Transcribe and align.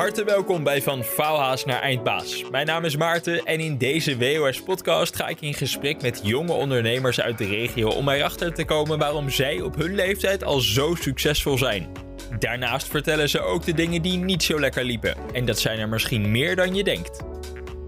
harte 0.00 0.24
welkom 0.24 0.64
bij 0.64 0.82
Van 0.82 1.04
Faalhaas 1.04 1.64
naar 1.64 1.80
Eindbaas. 1.80 2.44
Mijn 2.50 2.66
naam 2.66 2.84
is 2.84 2.96
Maarten 2.96 3.44
en 3.44 3.60
in 3.60 3.78
deze 3.78 4.18
WOS-podcast 4.18 5.16
ga 5.16 5.28
ik 5.28 5.40
in 5.40 5.54
gesprek 5.54 6.02
met 6.02 6.20
jonge 6.22 6.52
ondernemers 6.52 7.20
uit 7.20 7.38
de 7.38 7.46
regio 7.46 7.88
om 7.88 8.08
erachter 8.08 8.54
te 8.54 8.64
komen 8.64 8.98
waarom 8.98 9.30
zij 9.30 9.60
op 9.60 9.76
hun 9.76 9.94
leeftijd 9.94 10.44
al 10.44 10.60
zo 10.60 10.94
succesvol 10.94 11.58
zijn. 11.58 11.88
Daarnaast 12.38 12.88
vertellen 12.88 13.28
ze 13.28 13.40
ook 13.40 13.64
de 13.64 13.74
dingen 13.74 14.02
die 14.02 14.18
niet 14.18 14.42
zo 14.42 14.60
lekker 14.60 14.84
liepen. 14.84 15.14
En 15.32 15.44
dat 15.44 15.58
zijn 15.58 15.78
er 15.78 15.88
misschien 15.88 16.30
meer 16.30 16.56
dan 16.56 16.74
je 16.74 16.84
denkt. 16.84 17.22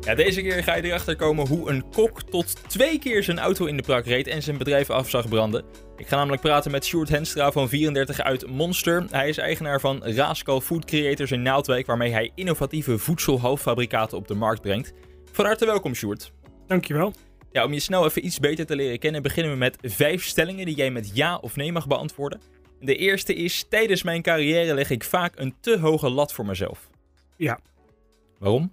Ja, 0.04 0.14
deze 0.14 0.42
keer 0.42 0.62
ga 0.62 0.74
je 0.74 0.82
erachter 0.82 1.16
komen 1.16 1.46
hoe 1.46 1.70
een 1.70 1.90
kok 1.90 2.22
tot 2.22 2.68
twee 2.68 2.98
keer 2.98 3.22
zijn 3.22 3.38
auto 3.38 3.64
in 3.64 3.76
de 3.76 3.82
prak 3.82 4.04
reed 4.04 4.26
en 4.26 4.42
zijn 4.42 4.58
bedrijf 4.58 4.90
af 4.90 5.10
zag 5.10 5.28
branden. 5.28 5.64
Ik 5.96 6.06
ga 6.06 6.16
namelijk 6.16 6.42
praten 6.42 6.70
met 6.70 6.84
Sjoerd 6.84 7.08
Henstra 7.08 7.52
van 7.52 7.68
34 7.68 8.20
uit 8.20 8.46
Monster. 8.46 9.04
Hij 9.10 9.28
is 9.28 9.38
eigenaar 9.38 9.80
van 9.80 10.04
Raskal 10.04 10.60
Food 10.60 10.84
Creators 10.84 11.30
in 11.30 11.42
Naaldwijk, 11.42 11.86
waarmee 11.86 12.12
hij 12.12 12.30
innovatieve 12.34 12.98
voedselhalffabrikaten 12.98 14.18
op 14.18 14.28
de 14.28 14.34
markt 14.34 14.60
brengt. 14.60 14.92
Van 15.32 15.44
harte 15.44 15.66
welkom, 15.66 15.94
Sjoerd. 15.94 16.32
Dankjewel. 16.66 17.12
Ja, 17.52 17.64
om 17.64 17.72
je 17.72 17.80
snel 17.80 18.04
even 18.04 18.24
iets 18.24 18.38
beter 18.38 18.66
te 18.66 18.76
leren 18.76 18.98
kennen, 18.98 19.22
beginnen 19.22 19.52
we 19.52 19.58
met 19.58 19.78
vijf 19.82 20.24
stellingen 20.24 20.66
die 20.66 20.76
jij 20.76 20.90
met 20.90 21.10
ja 21.14 21.36
of 21.36 21.56
nee 21.56 21.72
mag 21.72 21.86
beantwoorden. 21.86 22.40
De 22.80 22.96
eerste 22.96 23.34
is: 23.34 23.66
tijdens 23.68 24.02
mijn 24.02 24.22
carrière 24.22 24.74
leg 24.74 24.90
ik 24.90 25.04
vaak 25.04 25.32
een 25.38 25.54
te 25.60 25.78
hoge 25.78 26.10
lat 26.10 26.32
voor 26.32 26.46
mezelf. 26.46 26.88
Ja. 27.36 27.58
Waarom? 28.38 28.72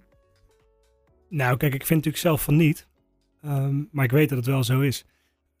Nou, 1.30 1.56
kijk, 1.56 1.74
ik 1.74 1.86
vind 1.86 2.04
natuurlijk 2.04 2.22
zelf 2.22 2.42
van 2.42 2.56
niet. 2.56 2.88
Ehm, 3.42 3.82
maar 3.90 4.04
ik 4.04 4.10
weet 4.10 4.28
dat 4.28 4.38
het 4.38 4.46
wel 4.46 4.64
zo 4.64 4.80
is. 4.80 5.04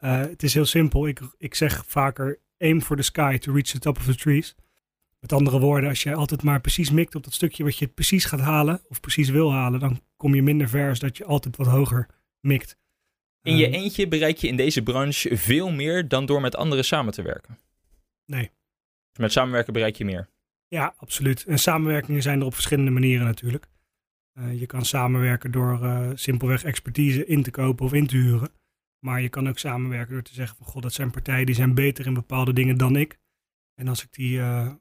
Uh, 0.00 0.18
het 0.18 0.42
is 0.42 0.54
heel 0.54 0.64
simpel. 0.64 1.08
Ik, 1.08 1.20
ik 1.38 1.54
zeg 1.54 1.84
vaker 1.86 2.38
aim 2.58 2.82
for 2.82 2.96
the 2.96 3.02
sky 3.02 3.38
to 3.38 3.52
reach 3.52 3.66
the 3.66 3.78
top 3.78 3.96
of 3.96 4.04
the 4.04 4.16
trees. 4.16 4.54
Met 5.20 5.32
andere 5.32 5.60
woorden, 5.60 5.88
als 5.88 6.02
je 6.02 6.14
altijd 6.14 6.42
maar 6.42 6.60
precies 6.60 6.90
mikt 6.90 7.14
op 7.14 7.24
dat 7.24 7.32
stukje 7.32 7.64
wat 7.64 7.78
je 7.78 7.86
precies 7.86 8.24
gaat 8.24 8.40
halen 8.40 8.80
of 8.88 9.00
precies 9.00 9.28
wil 9.28 9.52
halen, 9.52 9.80
dan 9.80 10.00
kom 10.16 10.34
je 10.34 10.42
minder 10.42 10.68
ver 10.68 10.88
als 10.88 10.98
dat 10.98 11.16
je 11.16 11.24
altijd 11.24 11.56
wat 11.56 11.66
hoger 11.66 12.06
mikt. 12.40 12.78
In 13.42 13.56
je 13.56 13.66
ehm, 13.66 13.74
eentje 13.74 14.08
bereik 14.08 14.36
je 14.36 14.48
in 14.48 14.56
deze 14.56 14.82
branche 14.82 15.36
veel 15.36 15.70
meer 15.70 16.08
dan 16.08 16.26
door 16.26 16.40
met 16.40 16.56
anderen 16.56 16.84
samen 16.84 17.12
te 17.12 17.22
werken. 17.22 17.58
Nee. 18.26 18.50
Met 19.18 19.32
samenwerken 19.32 19.72
bereik 19.72 19.96
je 19.96 20.04
meer. 20.04 20.28
Ja, 20.68 20.94
absoluut. 20.96 21.44
En 21.44 21.58
samenwerkingen 21.58 22.22
zijn 22.22 22.40
er 22.40 22.46
op 22.46 22.54
verschillende 22.54 22.90
manieren 22.90 23.26
natuurlijk. 23.26 23.66
Uh, 24.40 24.60
je 24.60 24.66
kan 24.66 24.84
samenwerken 24.84 25.50
door 25.50 25.82
uh, 25.82 26.10
simpelweg 26.14 26.64
expertise 26.64 27.26
in 27.26 27.42
te 27.42 27.50
kopen 27.50 27.84
of 27.84 27.92
in 27.92 28.06
te 28.06 28.16
huren. 28.16 28.52
Maar 29.04 29.20
je 29.20 29.28
kan 29.28 29.48
ook 29.48 29.58
samenwerken 29.58 30.12
door 30.12 30.22
te 30.22 30.34
zeggen 30.34 30.56
van 30.56 30.66
god, 30.66 30.82
dat 30.82 30.92
zijn 30.92 31.10
partijen 31.10 31.46
die 31.46 31.54
zijn 31.54 31.74
beter 31.74 32.06
in 32.06 32.14
bepaalde 32.14 32.52
dingen 32.52 32.78
dan 32.78 32.96
ik. 32.96 33.18
En 33.74 33.88
als 33.88 34.04
ik 34.04 34.12
die 34.12 34.38
uh, 34.38 34.72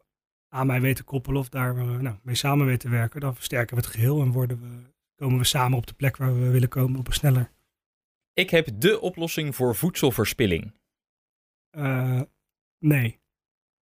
aan 0.54 0.68
mij 0.68 0.82
weet 0.82 0.96
te 0.96 1.04
koppelen 1.04 1.40
of 1.40 1.50
daar 1.50 2.02
nou, 2.02 2.18
mee 2.24 2.36
samen 2.36 2.66
weet 2.66 2.80
te 2.80 2.90
werken, 2.90 3.22
dan 3.22 3.36
versterken 3.36 3.76
we 3.76 3.82
het 3.82 3.92
geheel 3.92 4.22
en 4.22 4.32
worden 4.32 4.62
we, 4.62 4.92
komen 5.16 5.38
we 5.38 5.46
samen 5.46 5.78
op 5.78 5.88
de 5.88 5.94
plek 5.94 6.18
waar 6.18 6.40
we 6.40 6.50
willen 6.50 6.70
komen 6.70 7.00
op 7.00 7.08
een 7.08 7.14
sneller. 7.14 7.52
Ik 8.34 8.50
heb 8.50 8.70
de 8.74 9.00
oplossing 9.00 9.56
voor 9.56 9.76
voedselverspilling. 9.76 10.74
nee. 12.80 13.19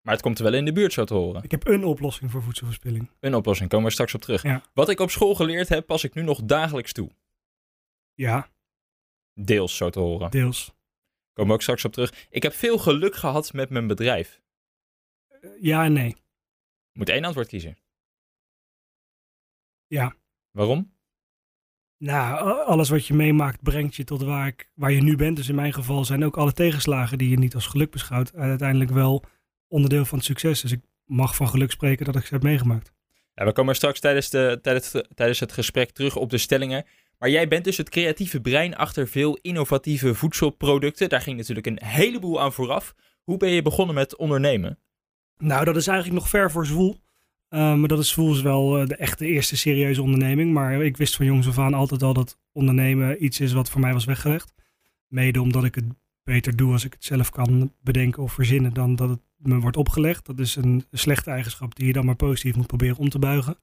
Maar 0.07 0.15
het 0.15 0.25
komt 0.25 0.37
er 0.37 0.43
wel 0.43 0.53
in 0.53 0.65
de 0.65 0.71
buurt 0.71 0.93
zo 0.93 1.03
te 1.03 1.13
horen. 1.13 1.43
Ik 1.43 1.51
heb 1.51 1.67
een 1.67 1.83
oplossing 1.83 2.31
voor 2.31 2.43
voedselverspilling. 2.43 3.09
Een 3.19 3.35
oplossing, 3.35 3.69
komen 3.69 3.85
we 3.85 3.91
straks 3.91 4.13
op 4.13 4.21
terug. 4.21 4.41
Ja. 4.41 4.63
Wat 4.73 4.89
ik 4.89 4.99
op 4.99 5.09
school 5.09 5.35
geleerd 5.35 5.69
heb, 5.69 5.85
pas 5.85 6.03
ik 6.03 6.13
nu 6.13 6.21
nog 6.21 6.43
dagelijks 6.43 6.93
toe. 6.93 7.11
Ja. 8.13 8.49
Deels 9.33 9.75
zo 9.75 9.89
te 9.89 9.99
horen. 9.99 10.31
Deels. 10.31 10.75
Komen 11.33 11.49
we 11.49 11.53
ook 11.53 11.61
straks 11.61 11.85
op 11.85 11.93
terug. 11.93 12.27
Ik 12.29 12.43
heb 12.43 12.53
veel 12.53 12.77
geluk 12.77 13.15
gehad 13.15 13.53
met 13.53 13.69
mijn 13.69 13.87
bedrijf. 13.87 14.41
Uh, 15.41 15.49
ja 15.61 15.83
en 15.83 15.93
nee. 15.93 16.15
Moet 16.91 17.09
één 17.09 17.25
antwoord 17.25 17.47
kiezen. 17.47 17.77
Ja. 19.87 20.15
Waarom? 20.51 20.93
Nou, 21.97 22.65
alles 22.65 22.89
wat 22.89 23.05
je 23.07 23.13
meemaakt 23.13 23.61
brengt 23.61 23.95
je 23.95 24.03
tot 24.03 24.21
waar, 24.21 24.47
ik, 24.47 24.71
waar 24.73 24.91
je 24.91 25.01
nu 25.01 25.15
bent. 25.15 25.35
Dus 25.35 25.49
in 25.49 25.55
mijn 25.55 25.73
geval 25.73 26.05
zijn 26.05 26.25
ook 26.25 26.37
alle 26.37 26.53
tegenslagen 26.53 27.17
die 27.17 27.29
je 27.29 27.37
niet 27.37 27.55
als 27.55 27.67
geluk 27.67 27.91
beschouwt, 27.91 28.35
uiteindelijk 28.35 28.91
wel 28.91 29.25
onderdeel 29.67 30.05
van 30.05 30.17
het 30.17 30.27
succes. 30.27 30.61
Dus 30.61 30.71
ik 30.71 30.81
mag 31.05 31.35
van 31.35 31.47
geluk 31.49 31.71
spreken 31.71 32.05
dat 32.05 32.15
ik 32.15 32.25
ze 32.25 32.33
heb 32.33 32.43
meegemaakt. 32.43 32.91
Ja, 33.33 33.45
we 33.45 33.51
komen 33.51 33.75
straks 33.75 33.99
tijdens, 33.99 34.29
de, 34.29 34.59
tijdens, 34.61 34.91
tijdens 35.15 35.39
het 35.39 35.51
gesprek 35.51 35.91
terug 35.91 36.15
op 36.15 36.29
de 36.29 36.37
stellingen. 36.37 36.85
Maar 37.17 37.29
jij 37.29 37.47
bent 37.47 37.63
dus 37.63 37.77
het 37.77 37.89
creatieve 37.89 38.41
brein 38.41 38.75
achter 38.75 39.07
veel 39.07 39.37
innovatieve 39.41 40.15
voedselproducten. 40.15 41.09
Daar 41.09 41.21
ging 41.21 41.37
natuurlijk 41.37 41.67
een 41.67 41.83
heleboel 41.83 42.41
aan 42.41 42.53
vooraf. 42.53 42.95
Hoe 43.23 43.37
ben 43.37 43.49
je 43.49 43.61
begonnen 43.61 43.95
met 43.95 44.15
ondernemen? 44.15 44.79
Nou, 45.37 45.65
dat 45.65 45.75
is 45.75 45.87
eigenlijk 45.87 46.19
nog 46.19 46.29
ver 46.29 46.51
voor 46.51 46.65
Zwoel. 46.65 46.97
Uh, 47.49 47.75
maar 47.75 47.87
dat 47.87 47.99
is 47.99 48.09
Zwoel 48.09 48.41
wel 48.41 48.81
uh, 48.81 48.87
de 48.87 48.95
echte 48.95 49.25
eerste 49.25 49.57
serieuze 49.57 50.01
onderneming. 50.01 50.53
Maar 50.53 50.83
ik 50.83 50.97
wist 50.97 51.15
van 51.15 51.25
jongs 51.25 51.47
af 51.47 51.59
aan 51.59 51.73
altijd 51.73 52.03
al 52.03 52.13
dat 52.13 52.39
ondernemen 52.51 53.23
iets 53.23 53.39
is 53.39 53.53
wat 53.53 53.69
voor 53.69 53.81
mij 53.81 53.93
was 53.93 54.05
weggelegd. 54.05 54.53
Mede 55.07 55.41
omdat 55.41 55.63
ik 55.63 55.75
het 55.75 55.85
beter 56.23 56.55
doe 56.55 56.71
als 56.71 56.85
ik 56.85 56.93
het 56.93 57.03
zelf 57.03 57.29
kan 57.29 57.73
bedenken 57.81 58.23
of 58.23 58.33
verzinnen 58.33 58.73
dan 58.73 58.95
dat 58.95 59.09
het 59.09 59.19
me 59.37 59.59
wordt 59.59 59.77
opgelegd. 59.77 60.25
Dat 60.25 60.39
is 60.39 60.55
een 60.55 60.85
slechte 60.91 61.29
eigenschap 61.29 61.75
die 61.75 61.85
je 61.85 61.93
dan 61.93 62.05
maar 62.05 62.15
positief 62.15 62.55
moet 62.55 62.67
proberen 62.67 62.97
om 62.97 63.09
te 63.09 63.19
buigen. 63.19 63.57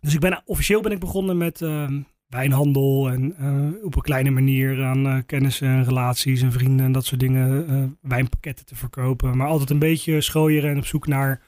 Dus 0.00 0.14
ik 0.14 0.20
ben, 0.20 0.42
officieel 0.44 0.80
ben 0.80 0.92
ik 0.92 0.98
begonnen 0.98 1.36
met 1.36 1.60
uh, 1.60 1.90
wijnhandel 2.26 3.10
en 3.10 3.34
uh, 3.40 3.84
op 3.84 3.96
een 3.96 4.02
kleine 4.02 4.30
manier 4.30 4.84
aan 4.84 5.06
uh, 5.06 5.18
kennissen 5.26 5.68
en 5.68 5.84
relaties 5.84 6.42
en 6.42 6.52
vrienden 6.52 6.86
en 6.86 6.92
dat 6.92 7.04
soort 7.04 7.20
dingen 7.20 7.98
wijnpakketten 8.00 8.66
te 8.66 8.76
verkopen. 8.76 9.36
Maar 9.36 9.46
altijd 9.46 9.70
een 9.70 9.78
beetje 9.78 10.20
schooieren 10.20 10.70
en 10.70 10.78
op 10.78 10.86
zoek 10.86 11.06
naar, 11.06 11.42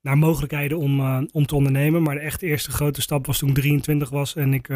naar 0.00 0.18
mogelijkheden 0.18 0.78
om, 0.78 1.00
om 1.32 1.46
te 1.46 1.54
ondernemen. 1.54 2.02
Maar 2.02 2.14
de 2.14 2.20
echt 2.20 2.42
eerste 2.42 2.70
grote 2.70 3.00
stap 3.00 3.26
was 3.26 3.38
toen 3.38 3.48
ik 3.48 3.54
23 3.54 4.10
was 4.10 4.36
en 4.36 4.54
ik 4.54 4.68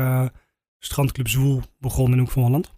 Strandclub 0.78 1.28
Zwoel 1.28 1.60
begon 1.78 2.12
in 2.12 2.18
Hoek 2.18 2.30
van 2.30 2.42
Holland. 2.42 2.74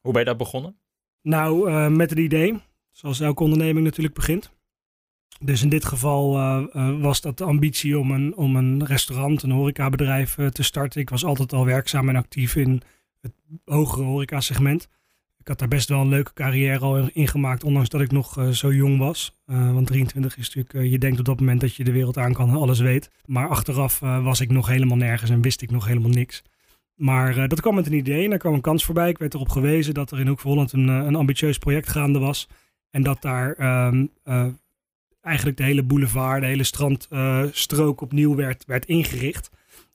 Hoe 0.00 0.12
ben 0.12 0.20
je 0.20 0.28
dat 0.28 0.36
begonnen? 0.36 0.76
Nou, 1.22 1.70
met 1.90 2.10
het 2.10 2.18
idee, 2.18 2.60
zoals 2.90 3.20
elke 3.20 3.42
onderneming 3.42 3.84
natuurlijk 3.84 4.14
begint. 4.14 4.55
Dus 5.40 5.62
in 5.62 5.68
dit 5.68 5.84
geval 5.84 6.38
uh, 6.38 6.62
uh, 6.72 7.00
was 7.00 7.20
dat 7.20 7.38
de 7.38 7.44
ambitie 7.44 7.98
om 7.98 8.10
een, 8.10 8.36
om 8.36 8.56
een 8.56 8.86
restaurant, 8.86 9.42
een 9.42 9.50
horecabedrijf 9.50 10.34
te 10.52 10.62
starten. 10.62 11.00
Ik 11.00 11.10
was 11.10 11.24
altijd 11.24 11.52
al 11.52 11.64
werkzaam 11.64 12.08
en 12.08 12.16
actief 12.16 12.56
in 12.56 12.82
het 13.20 13.32
hogere 13.64 14.04
horecasegment. 14.04 14.88
Ik 15.38 15.48
had 15.48 15.58
daar 15.58 15.68
best 15.68 15.88
wel 15.88 16.00
een 16.00 16.08
leuke 16.08 16.32
carrière 16.32 16.78
al 16.78 17.08
in 17.12 17.28
gemaakt, 17.28 17.64
ondanks 17.64 17.88
dat 17.88 18.00
ik 18.00 18.12
nog 18.12 18.46
zo 18.52 18.72
jong 18.72 18.98
was. 18.98 19.34
want 19.44 19.86
23 19.86 20.36
is 20.36 20.54
natuurlijk, 20.54 20.90
je 20.90 20.98
denkt 20.98 21.18
op 21.18 21.24
dat 21.24 21.40
moment 21.40 21.60
dat 21.60 21.74
je 21.74 21.84
de 21.84 21.92
wereld 21.92 22.18
aan 22.18 22.32
kan 22.32 22.48
en 22.48 22.56
alles 22.56 22.80
weet. 22.80 23.10
Maar 23.24 23.48
achteraf 23.48 23.98
was 23.98 24.40
ik 24.40 24.50
nog 24.50 24.66
helemaal 24.68 24.96
nergens 24.96 25.30
en 25.30 25.42
wist 25.42 25.62
ik 25.62 25.70
nog 25.70 25.86
helemaal 25.86 26.10
niks. 26.10 26.42
Maar 26.94 27.48
dat 27.48 27.60
kwam 27.60 27.74
met 27.74 27.86
een 27.86 27.92
idee 27.92 28.24
en 28.24 28.32
er 28.32 28.38
kwam 28.38 28.54
een 28.54 28.60
kans 28.60 28.84
voorbij. 28.84 29.08
Ik 29.08 29.18
werd 29.18 29.34
erop 29.34 29.48
gewezen 29.48 29.94
dat 29.94 30.10
er 30.10 30.20
in 30.20 30.26
Hoek 30.26 30.40
van 30.40 30.50
Holland 30.50 30.72
een, 30.72 30.88
een 30.88 31.14
ambitieus 31.14 31.58
project 31.58 31.88
gaande 31.88 32.18
was. 32.18 32.48
En 32.90 33.02
dat 33.02 33.22
daar 33.22 33.58
uh, 33.58 34.46
eigenlijk 35.26 35.56
de 35.56 35.62
hele 35.62 35.82
boulevard, 35.82 36.40
de 36.40 36.46
hele 36.46 36.64
strandstrook 36.64 37.96
uh, 37.96 38.02
opnieuw 38.02 38.34
werd, 38.34 38.64
werd 38.66 38.86
ingericht. 38.86 39.50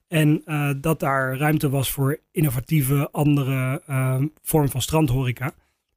En 0.07 0.43
dat 0.81 0.99
daar 0.99 1.37
ruimte 1.37 1.69
was 1.69 1.91
voor 1.91 2.19
innovatieve, 2.31 3.11
andere 3.11 3.81
ehm, 3.87 4.27
vorm 4.41 4.69
van 4.69 4.81
strandhoreca. 4.81 5.53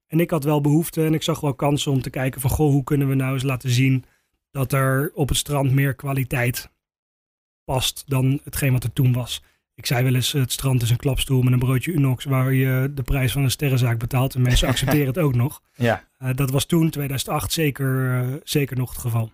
En 0.07 0.21
ik 0.21 0.31
had 0.31 0.45
wel 0.45 0.61
behoefte 0.61 1.05
en 1.05 1.15
ik 1.15 1.23
zag 1.23 1.41
wel 1.41 1.55
kansen 1.55 1.93
om 1.93 2.03
te 2.03 2.11
kijken 2.11 2.41
van... 2.41 2.51
goh, 2.51 2.71
hoe 2.71 2.85
kunnen 2.85 3.09
we 3.09 3.15
nou 3.15 3.33
eens 3.33 3.43
laten 3.43 3.71
zien 3.71 4.05
dat 4.51 4.73
er 4.73 5.11
op 5.15 5.29
het 5.29 5.39
strand 5.39 5.73
meer 5.73 5.95
kwaliteit 5.95 6.71
past 7.65 8.05
dan 8.07 8.41
hetgeen 8.45 8.73
wat 8.73 8.85
er 8.85 8.93
toen 8.93 9.13
was. 9.13 9.43
Ik 9.75 9.87
zei 9.87 10.05
wel 10.05 10.15
eens, 10.15 10.33
het 10.33 10.53
strand 10.53 10.83
is 10.83 10.91
een 10.91 10.97
klapstoel 10.97 11.43
met 11.43 11.53
een 11.53 11.59
broodje 11.59 11.93
Unox 11.93 12.25
waar 12.25 12.53
je 12.53 12.91
de 12.95 13.03
prijs 13.03 13.33
van 13.33 13.43
een 13.43 13.51
sterrenzaak 13.51 13.99
betaalt. 13.99 14.35
En 14.35 14.43
mensen 14.43 14.69
accepteren 14.75 15.07
het 15.07 15.19
ook 15.19 15.35
nog. 15.35 15.63
Ja. 15.75 16.09
Uh, 16.19 16.31
dat 16.35 16.51
was 16.51 16.67
toen, 16.67 16.91
2008, 16.91 17.53
zeker, 17.53 18.23
uh, 18.23 18.35
zeker 18.43 18.77
nog 18.77 18.91
het 18.91 18.99
geval. 18.99 19.33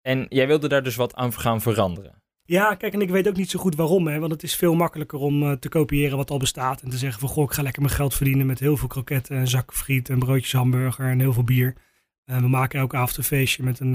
En 0.00 0.26
jij 0.28 0.46
wilde 0.46 0.68
daar 0.68 0.82
dus 0.82 0.96
wat 0.96 1.14
aan 1.14 1.32
gaan 1.32 1.60
veranderen? 1.60 2.22
Ja, 2.44 2.74
kijk, 2.74 2.92
en 2.92 3.00
ik 3.00 3.10
weet 3.10 3.28
ook 3.28 3.36
niet 3.36 3.50
zo 3.50 3.58
goed 3.58 3.74
waarom. 3.74 4.06
Hè, 4.06 4.18
want 4.18 4.32
het 4.32 4.42
is 4.42 4.56
veel 4.56 4.74
makkelijker 4.74 5.18
om 5.18 5.42
uh, 5.42 5.52
te 5.52 5.68
kopiëren 5.68 6.16
wat 6.16 6.30
al 6.30 6.38
bestaat. 6.38 6.82
En 6.82 6.90
te 6.90 6.98
zeggen 6.98 7.20
van, 7.20 7.28
goh, 7.28 7.44
ik 7.44 7.52
ga 7.52 7.62
lekker 7.62 7.82
mijn 7.82 7.94
geld 7.94 8.14
verdienen 8.14 8.46
met 8.46 8.58
heel 8.58 8.76
veel 8.76 8.88
kroketten 8.88 9.36
en 9.36 9.48
zakken 9.48 9.76
friet 9.76 10.08
en 10.08 10.18
broodjes 10.18 10.52
hamburger 10.52 11.10
en 11.10 11.20
heel 11.20 11.32
veel 11.32 11.44
bier. 11.44 11.74
we 12.24 12.48
maken 12.48 12.80
elke 12.80 12.96
avond 12.96 13.16
een 13.16 13.24
feestje 13.24 13.62
met 13.62 13.80
een, 13.80 13.94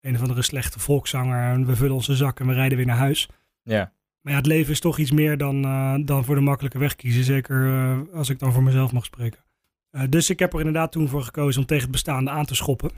een 0.00 0.14
of 0.14 0.20
andere 0.20 0.42
slechte 0.42 0.80
volkszanger. 0.80 1.52
En 1.52 1.66
we 1.66 1.76
vullen 1.76 1.94
onze 1.94 2.16
zak 2.16 2.40
en 2.40 2.46
we 2.46 2.52
rijden 2.52 2.76
weer 2.76 2.86
naar 2.86 2.96
huis. 2.96 3.28
Ja. 3.62 3.92
Maar 4.22 4.32
ja, 4.32 4.38
het 4.38 4.46
leven 4.46 4.72
is 4.72 4.80
toch 4.80 4.98
iets 4.98 5.10
meer 5.10 5.36
dan, 5.36 5.64
uh, 5.64 5.94
dan 6.04 6.24
voor 6.24 6.34
de 6.34 6.40
makkelijke 6.40 6.78
weg 6.78 6.96
kiezen. 6.96 7.24
Zeker 7.24 7.66
uh, 7.66 8.00
als 8.14 8.28
ik 8.28 8.38
dan 8.38 8.52
voor 8.52 8.62
mezelf 8.62 8.92
mag 8.92 9.04
spreken. 9.04 9.44
Uh, 9.90 10.02
dus 10.08 10.30
ik 10.30 10.38
heb 10.38 10.52
er 10.52 10.58
inderdaad 10.58 10.92
toen 10.92 11.08
voor 11.08 11.22
gekozen 11.22 11.60
om 11.60 11.66
tegen 11.66 11.82
het 11.82 11.92
bestaande 11.92 12.30
aan 12.30 12.44
te 12.44 12.54
schoppen. 12.54 12.90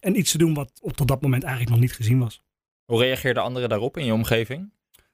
En 0.00 0.18
iets 0.18 0.30
te 0.30 0.38
doen 0.38 0.54
wat 0.54 0.78
op 0.82 0.92
tot 0.92 1.08
dat 1.08 1.22
moment 1.22 1.42
eigenlijk 1.42 1.72
nog 1.72 1.80
niet 1.80 1.92
gezien 1.92 2.18
was. 2.18 2.42
Hoe 2.84 3.02
reageerden 3.02 3.42
anderen 3.42 3.68
daarop 3.68 3.96
in 3.96 4.04
je 4.04 4.12
omgeving? 4.12 4.70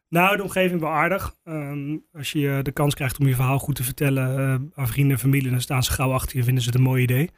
Nou, 0.08 0.36
de 0.36 0.42
omgeving 0.42 0.80
wel 0.80 0.90
aardig. 0.90 1.36
Um, 1.44 2.04
als 2.12 2.32
je 2.32 2.60
de 2.62 2.72
kans 2.72 2.94
krijgt 2.94 3.18
om 3.18 3.26
je 3.26 3.34
verhaal 3.34 3.58
goed 3.58 3.74
te 3.74 3.84
vertellen 3.84 4.72
aan 4.74 4.88
vrienden 4.88 5.14
en 5.14 5.20
familie, 5.20 5.50
dan 5.50 5.60
staan 5.60 5.82
ze 5.82 5.92
gauw 5.92 6.12
achter 6.12 6.32
je 6.32 6.38
en 6.38 6.44
vinden 6.44 6.62
ze 6.62 6.68
het 6.68 6.78
een 6.78 6.84
mooi 6.84 7.02
idee. 7.02 7.30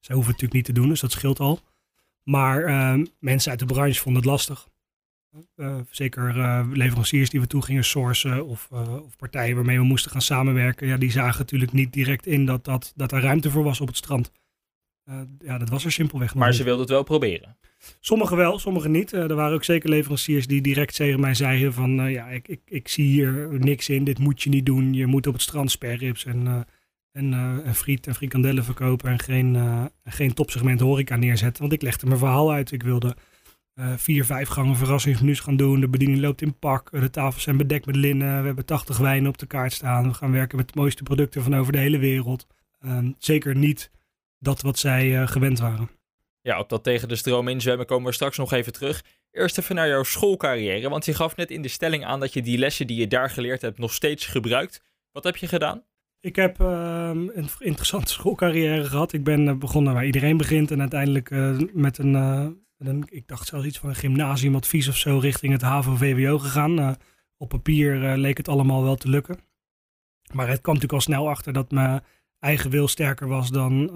Zij 0.00 0.14
hoeven 0.14 0.32
het 0.32 0.42
natuurlijk 0.42 0.52
niet 0.52 0.64
te 0.64 0.72
doen, 0.72 0.88
dus 0.88 1.00
dat 1.00 1.12
scheelt 1.12 1.40
al. 1.40 1.60
Maar 2.22 2.64
ehm, 2.64 3.04
mensen 3.18 3.50
uit 3.50 3.58
de 3.58 3.66
branche 3.66 4.00
vonden 4.00 4.22
het 4.22 4.30
lastig. 4.30 4.68
Zeker 5.90 6.34
leveranciers 6.72 7.30
die 7.30 7.40
we 7.40 7.46
toe 7.46 7.62
gingen 7.62 7.84
sourcen 7.84 8.46
of, 8.46 8.68
of, 9.04 9.16
partijen 9.16 9.56
waarmee 9.56 9.78
we 9.78 9.84
moesten 9.84 10.10
gaan 10.10 10.20
samenwerken. 10.22 10.86
Ja, 10.86 10.96
die 10.96 11.10
zagen 11.10 11.38
natuurlijk 11.38 11.72
niet 11.72 11.92
direct 11.92 12.26
in 12.26 12.46
dat, 12.46 12.64
dat, 12.64 12.92
dat 12.96 13.12
er 13.12 13.20
ruimte 13.20 13.50
voor 13.50 13.64
was 13.64 13.80
op 13.80 13.86
het 13.86 13.96
strand. 13.96 14.32
ja, 15.38 15.58
dat 15.58 15.68
was 15.68 15.84
er 15.84 15.92
simpelweg 15.92 16.34
Maar 16.34 16.54
ze 16.54 16.64
wilden 16.64 16.82
het 16.82 16.90
wel 16.90 17.02
proberen. 17.02 17.56
Sommigen 18.00 18.36
wel, 18.36 18.58
sommigen 18.58 18.90
niet. 18.90 19.12
er 19.12 19.34
waren 19.34 19.54
ook 19.54 19.64
zeker 19.64 19.88
leveranciers 19.88 20.46
die 20.46 20.60
direct 20.60 20.96
tegen 20.96 21.20
mij 21.20 21.34
zeiden 21.34 21.72
van... 21.72 22.10
ja, 22.10 22.28
ik, 22.28 22.48
ik, 22.48 22.60
ik 22.64 22.88
zie 22.88 23.06
hier 23.06 23.48
niks 23.50 23.88
in, 23.88 24.04
dit 24.04 24.18
moet 24.18 24.42
je 24.42 24.50
niet 24.50 24.66
doen. 24.66 24.94
Je 24.94 25.06
moet 25.06 25.26
op 25.26 25.32
het 25.32 25.42
strand 25.42 25.70
sperrips 25.70 26.24
en 26.24 26.66
en, 27.14 27.74
friet 27.74 28.06
en 28.06 28.14
frikandellen 28.14 28.64
verkopen 28.64 29.10
en 29.10 29.18
geen, 29.18 29.56
geen 30.04 30.34
topsegment 30.34 30.80
horeca 30.80 31.16
neerzetten. 31.16 31.60
Want 31.60 31.74
ik 31.74 31.82
legde 31.82 32.06
mijn 32.06 32.18
verhaal 32.18 32.52
uit. 32.52 32.72
Ik 32.72 32.82
wilde 32.82 33.16
vier, 33.76 34.24
vijf 34.24 34.48
gangen 34.48 34.76
verrassingsmenu's 34.76 35.40
gaan 35.40 35.56
doen. 35.56 35.80
De 35.80 35.88
bediening 35.88 36.20
loopt 36.20 36.42
in 36.42 36.58
pak. 36.58 36.90
De 36.90 37.10
tafels 37.10 37.42
zijn 37.42 37.56
bedekt 37.56 37.86
met 37.86 37.96
linnen. 37.96 38.40
We 38.40 38.46
hebben 38.46 38.64
80 38.64 38.98
wijnen 38.98 39.28
op 39.28 39.38
de 39.38 39.46
kaart 39.46 39.72
staan. 39.72 40.08
We 40.08 40.14
gaan 40.14 40.32
werken 40.32 40.56
met 40.56 40.72
de 40.72 40.80
mooiste 40.80 41.02
producten 41.02 41.42
van 41.42 41.56
over 41.56 41.72
de 41.72 41.78
hele 41.78 41.98
wereld. 41.98 42.46
Ehm, 42.80 43.12
zeker 43.18 43.56
niet 43.56 43.90
dat 44.38 44.62
wat 44.62 44.78
zij 44.78 45.26
gewend 45.26 45.58
waren. 45.58 45.90
Ja, 46.40 46.58
op 46.58 46.68
dat 46.68 46.82
tegen 46.82 47.08
de 47.08 47.16
stroom 47.16 47.48
inzwemmen 47.48 47.86
komen 47.86 48.06
we 48.06 48.14
straks 48.14 48.36
nog 48.36 48.52
even 48.52 48.72
terug. 48.72 49.04
Eerst 49.30 49.58
even 49.58 49.74
naar 49.74 49.88
jouw 49.88 50.02
schoolcarrière, 50.02 50.88
want 50.88 51.04
je 51.04 51.14
gaf 51.14 51.36
net 51.36 51.50
in 51.50 51.62
de 51.62 51.68
stelling 51.68 52.04
aan 52.04 52.20
dat 52.20 52.32
je 52.32 52.42
die 52.42 52.58
lessen 52.58 52.86
die 52.86 52.96
je 52.96 53.06
daar 53.06 53.30
geleerd 53.30 53.62
hebt 53.62 53.78
nog 53.78 53.92
steeds 53.92 54.26
gebruikt. 54.26 54.82
Wat 55.12 55.24
heb 55.24 55.36
je 55.36 55.48
gedaan? 55.48 55.82
Ik 56.20 56.36
heb 56.36 56.60
ehm, 56.60 57.28
een 57.28 57.48
interessante 57.58 58.12
schoolcarrière 58.18 58.84
gehad. 58.84 59.12
Ik 59.12 59.24
ben 59.24 59.46
uh, 59.46 59.54
begonnen 59.54 59.94
waar 59.94 60.06
iedereen 60.06 60.36
begint 60.36 60.70
en 60.70 60.80
uiteindelijk 60.80 61.30
uh, 61.30 61.58
met, 61.72 61.98
een, 61.98 62.12
uh, 62.12 62.46
een, 62.78 63.04
ik 63.08 63.28
dacht 63.28 63.46
zelfs 63.46 63.66
iets 63.66 63.78
van 63.78 63.88
een 63.88 63.94
gymnasiumadvies 63.94 64.88
of 64.88 64.96
zo, 64.96 65.18
richting 65.18 65.52
het 65.52 65.62
HAVO-VWO 65.62 66.38
gegaan. 66.38 66.96
op 67.36 67.48
papier 67.48 68.16
leek 68.16 68.36
het 68.36 68.48
allemaal 68.48 68.82
wel 68.82 68.96
te 68.96 69.08
lukken. 69.08 69.38
Maar 70.32 70.48
het 70.48 70.60
kwam 70.60 70.74
natuurlijk 70.74 70.92
al 70.92 71.12
snel 71.12 71.28
achter 71.28 71.52
dat 71.52 71.70
mijn 71.70 72.02
eigen 72.38 72.70
wil 72.70 72.88
sterker 72.88 73.28
was 73.28 73.50
dan, 73.50 73.86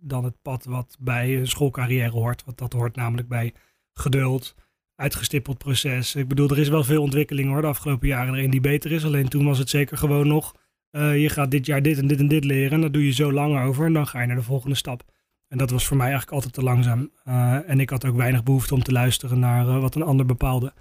dan 0.00 0.24
het 0.24 0.42
pad 0.42 0.64
wat 0.64 0.96
bij 1.00 1.38
een 1.38 1.48
schoolcarrière 1.48 2.10
hoort. 2.10 2.44
Wat 2.44 2.58
dat 2.58 2.72
hoort 2.72 2.96
namelijk 2.96 3.28
bij 3.28 3.52
geduld, 3.92 4.54
uitgestippeld 4.94 5.58
proces. 5.58 6.14
Ik 6.14 6.28
bedoel, 6.28 6.50
er 6.50 6.58
is 6.58 6.68
wel 6.68 6.84
veel 6.84 7.02
ontwikkeling 7.02 7.48
hoor 7.48 7.60
de 7.60 7.66
afgelopen 7.66 8.08
jaren 8.08 8.34
erin 8.34 8.50
die 8.50 8.60
beter 8.60 8.92
is. 8.92 9.04
Alleen 9.04 9.28
toen 9.28 9.44
was 9.44 9.58
het 9.58 9.68
zeker 9.68 9.96
gewoon 9.96 10.26
nog 10.26 10.54
je 10.94 11.28
gaat 11.28 11.50
dit 11.50 11.66
jaar 11.66 11.82
dit 11.82 11.98
en 11.98 12.06
dit 12.06 12.18
en 12.18 12.28
dit 12.28 12.44
leren. 12.44 12.72
En 12.72 12.80
dat 12.80 12.92
doe 12.92 13.04
je 13.04 13.12
zo 13.12 13.32
lang 13.32 13.60
over 13.60 13.86
en 13.86 13.92
dan 13.92 14.06
ga 14.06 14.20
je 14.20 14.26
naar 14.26 14.36
de 14.36 14.42
volgende 14.42 14.76
stap. 14.76 15.12
En 15.48 15.58
dat 15.58 15.70
was 15.70 15.86
voor 15.86 15.96
mij 15.96 16.06
eigenlijk 16.06 16.34
altijd 16.34 16.54
te 16.54 16.62
langzaam. 16.62 17.10
Uh, 17.28 17.70
en 17.70 17.80
ik 17.80 17.90
had 17.90 18.04
ook 18.04 18.16
weinig 18.16 18.42
behoefte 18.42 18.74
om 18.74 18.82
te 18.82 18.92
luisteren 18.92 19.38
naar 19.38 19.66
uh, 19.66 19.80
wat 19.80 19.94
een 19.94 20.02
ander 20.02 20.26
bepaalde. 20.26 20.72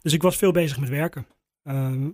Dus 0.00 0.12
ik 0.12 0.22
was 0.22 0.36
veel 0.36 0.52
bezig 0.52 0.80
met 0.80 0.88
werken. 0.88 1.26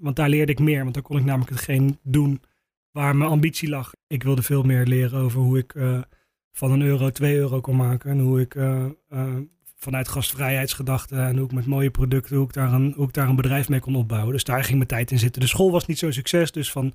want 0.01 0.17
daar 0.17 0.29
leerde 0.29 0.53
ik 0.53 0.59
meer. 0.59 0.83
Want 0.83 0.95
daar 0.95 1.03
kon 1.03 1.19
ik 1.19 1.25
namelijk 1.25 1.51
hetgeen 1.51 1.99
doen 2.03 2.43
waar 2.91 3.17
mijn 3.17 3.31
ambitie 3.31 3.69
lag. 3.69 3.93
Ik 4.07 4.23
wilde 4.23 4.43
veel 4.43 4.63
meer 4.63 4.87
leren 4.87 5.21
over 5.21 5.41
hoe 5.41 5.59
ik 5.59 5.75
van 6.53 6.71
een 6.71 6.83
euro 6.83 7.11
twee 7.11 7.37
euro 7.37 7.61
kon 7.61 7.77
maken. 7.77 8.11
En 8.11 8.19
hoe 8.19 8.41
ik 8.41 8.57
vanuit 9.77 10.09
gastvrijheidsgedachten 10.09 11.27
en 11.27 11.37
hoe 11.37 11.47
ik 11.47 11.53
met 11.53 11.67
mooie 11.67 11.91
producten, 11.91 12.37
hoe 12.37 12.47
ik, 12.47 12.53
daar 12.53 12.73
een, 12.73 12.93
hoe 12.97 13.07
ik 13.07 13.13
daar 13.13 13.29
een 13.29 13.37
bedrijf 13.37 13.69
mee 13.69 13.81
kon 13.81 13.97
opbouwen. 13.97 14.33
Dus 14.33 14.45
daar 14.45 14.65
ging 14.65 14.77
mijn 14.77 14.89
tijd 14.89 15.11
in 15.11 15.19
zitten. 15.19 15.41
De 15.41 15.47
school 15.49 15.71
was 15.71 15.87
niet 15.87 15.99
zo'n 15.99 16.13
succes. 16.13 16.53
Dus 16.53 16.73
van 16.73 16.95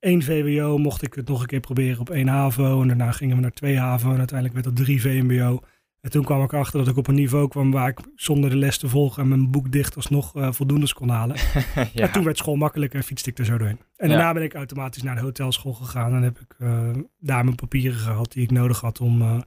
één 0.00 0.22
VWO 0.22 0.78
mocht 0.78 1.02
ik 1.02 1.14
het 1.14 1.28
nog 1.28 1.40
een 1.40 1.46
keer 1.46 1.60
proberen 1.60 2.00
op 2.00 2.10
één 2.10 2.28
HAVO. 2.28 2.82
En 2.82 2.88
daarna 2.88 3.12
gingen 3.12 3.36
we 3.36 3.42
naar 3.42 3.50
twee 3.50 3.78
HAVO 3.78 4.10
en 4.10 4.18
uiteindelijk 4.18 4.62
werd 4.62 4.76
dat 4.76 4.84
drie 4.84 5.00
VMBO. 5.00 5.60
En 6.00 6.10
toen 6.10 6.24
kwam 6.24 6.42
ik 6.42 6.52
achter 6.52 6.78
dat 6.78 6.88
ik 6.88 6.96
op 6.96 7.06
een 7.06 7.14
niveau 7.14 7.48
kwam 7.48 7.70
waar 7.70 7.88
ik 7.88 7.98
zonder 8.14 8.50
de 8.50 8.56
les 8.56 8.78
te 8.78 8.88
volgen 8.88 9.22
en 9.22 9.28
mijn 9.28 9.50
boek 9.50 9.72
dicht 9.72 9.96
alsnog 9.96 10.36
uh, 10.36 10.52
voldoendes 10.52 10.92
kon 10.92 11.08
halen. 11.08 11.36
ja. 11.74 11.88
En 11.92 12.12
toen 12.12 12.24
werd 12.24 12.36
school 12.36 12.56
makkelijker 12.56 12.98
en 12.98 13.04
fietste 13.04 13.30
ik 13.30 13.38
er 13.38 13.44
zo 13.44 13.58
doorheen. 13.58 13.80
En 13.96 14.08
daarna 14.08 14.32
ben 14.32 14.42
ik 14.42 14.54
automatisch 14.54 15.02
naar 15.02 15.14
de 15.14 15.20
hotelschool 15.20 15.72
gegaan 15.72 16.14
en 16.14 16.22
heb 16.22 16.38
ik 16.38 16.54
uh, 16.58 16.90
daar 17.18 17.44
mijn 17.44 17.56
papieren 17.56 17.98
gehad 17.98 18.32
die 18.32 18.42
ik 18.42 18.50
nodig 18.50 18.80
had 18.80 19.00
om, 19.00 19.22
uh, 19.22 19.40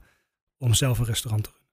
om 0.58 0.74
zelf 0.74 0.98
een 0.98 1.04
restaurant 1.04 1.44
te 1.44 1.50
runnen. 1.50 1.68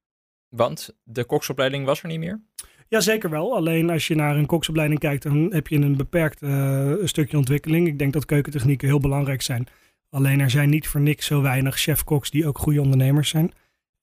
Want 0.50 1.00
de 1.04 1.26
koksopleiding 1.26 1.86
was 1.86 2.02
er 2.02 2.08
niet 2.08 2.20
meer? 2.20 2.42
Ja, 2.90 3.00
zeker 3.00 3.30
wel. 3.30 3.56
Alleen 3.56 3.90
als 3.90 4.08
je 4.08 4.16
naar 4.16 4.38
een 4.38 4.46
koksopleiding 4.46 5.00
kijkt, 5.00 5.24
dan 5.24 5.54
heb 5.54 5.68
je 5.68 5.76
een 5.76 5.98
beperkt 5.98 6.42
uh, 6.42 6.94
stukje 7.04 7.38
ontwikkeling. 7.38 7.88
Ik 7.88 8.00
denk 8.00 8.14
dat 8.14 8.26
keukentechnieken 8.26 8.88
heel 8.88 9.00
belangrijk 9.00 9.42
zijn. 9.42 9.68
Alleen 10.10 10.40
er 10.40 10.50
zijn 10.50 10.70
niet 10.70 10.88
voor 10.88 11.02
niks 11.02 11.26
zo 11.26 11.42
weinig 11.42 11.78
chef-koks 11.78 12.30
die 12.30 12.48
ook 12.48 12.58
goede 12.58 12.82
ondernemers 12.82 13.30
zijn. 13.30 13.52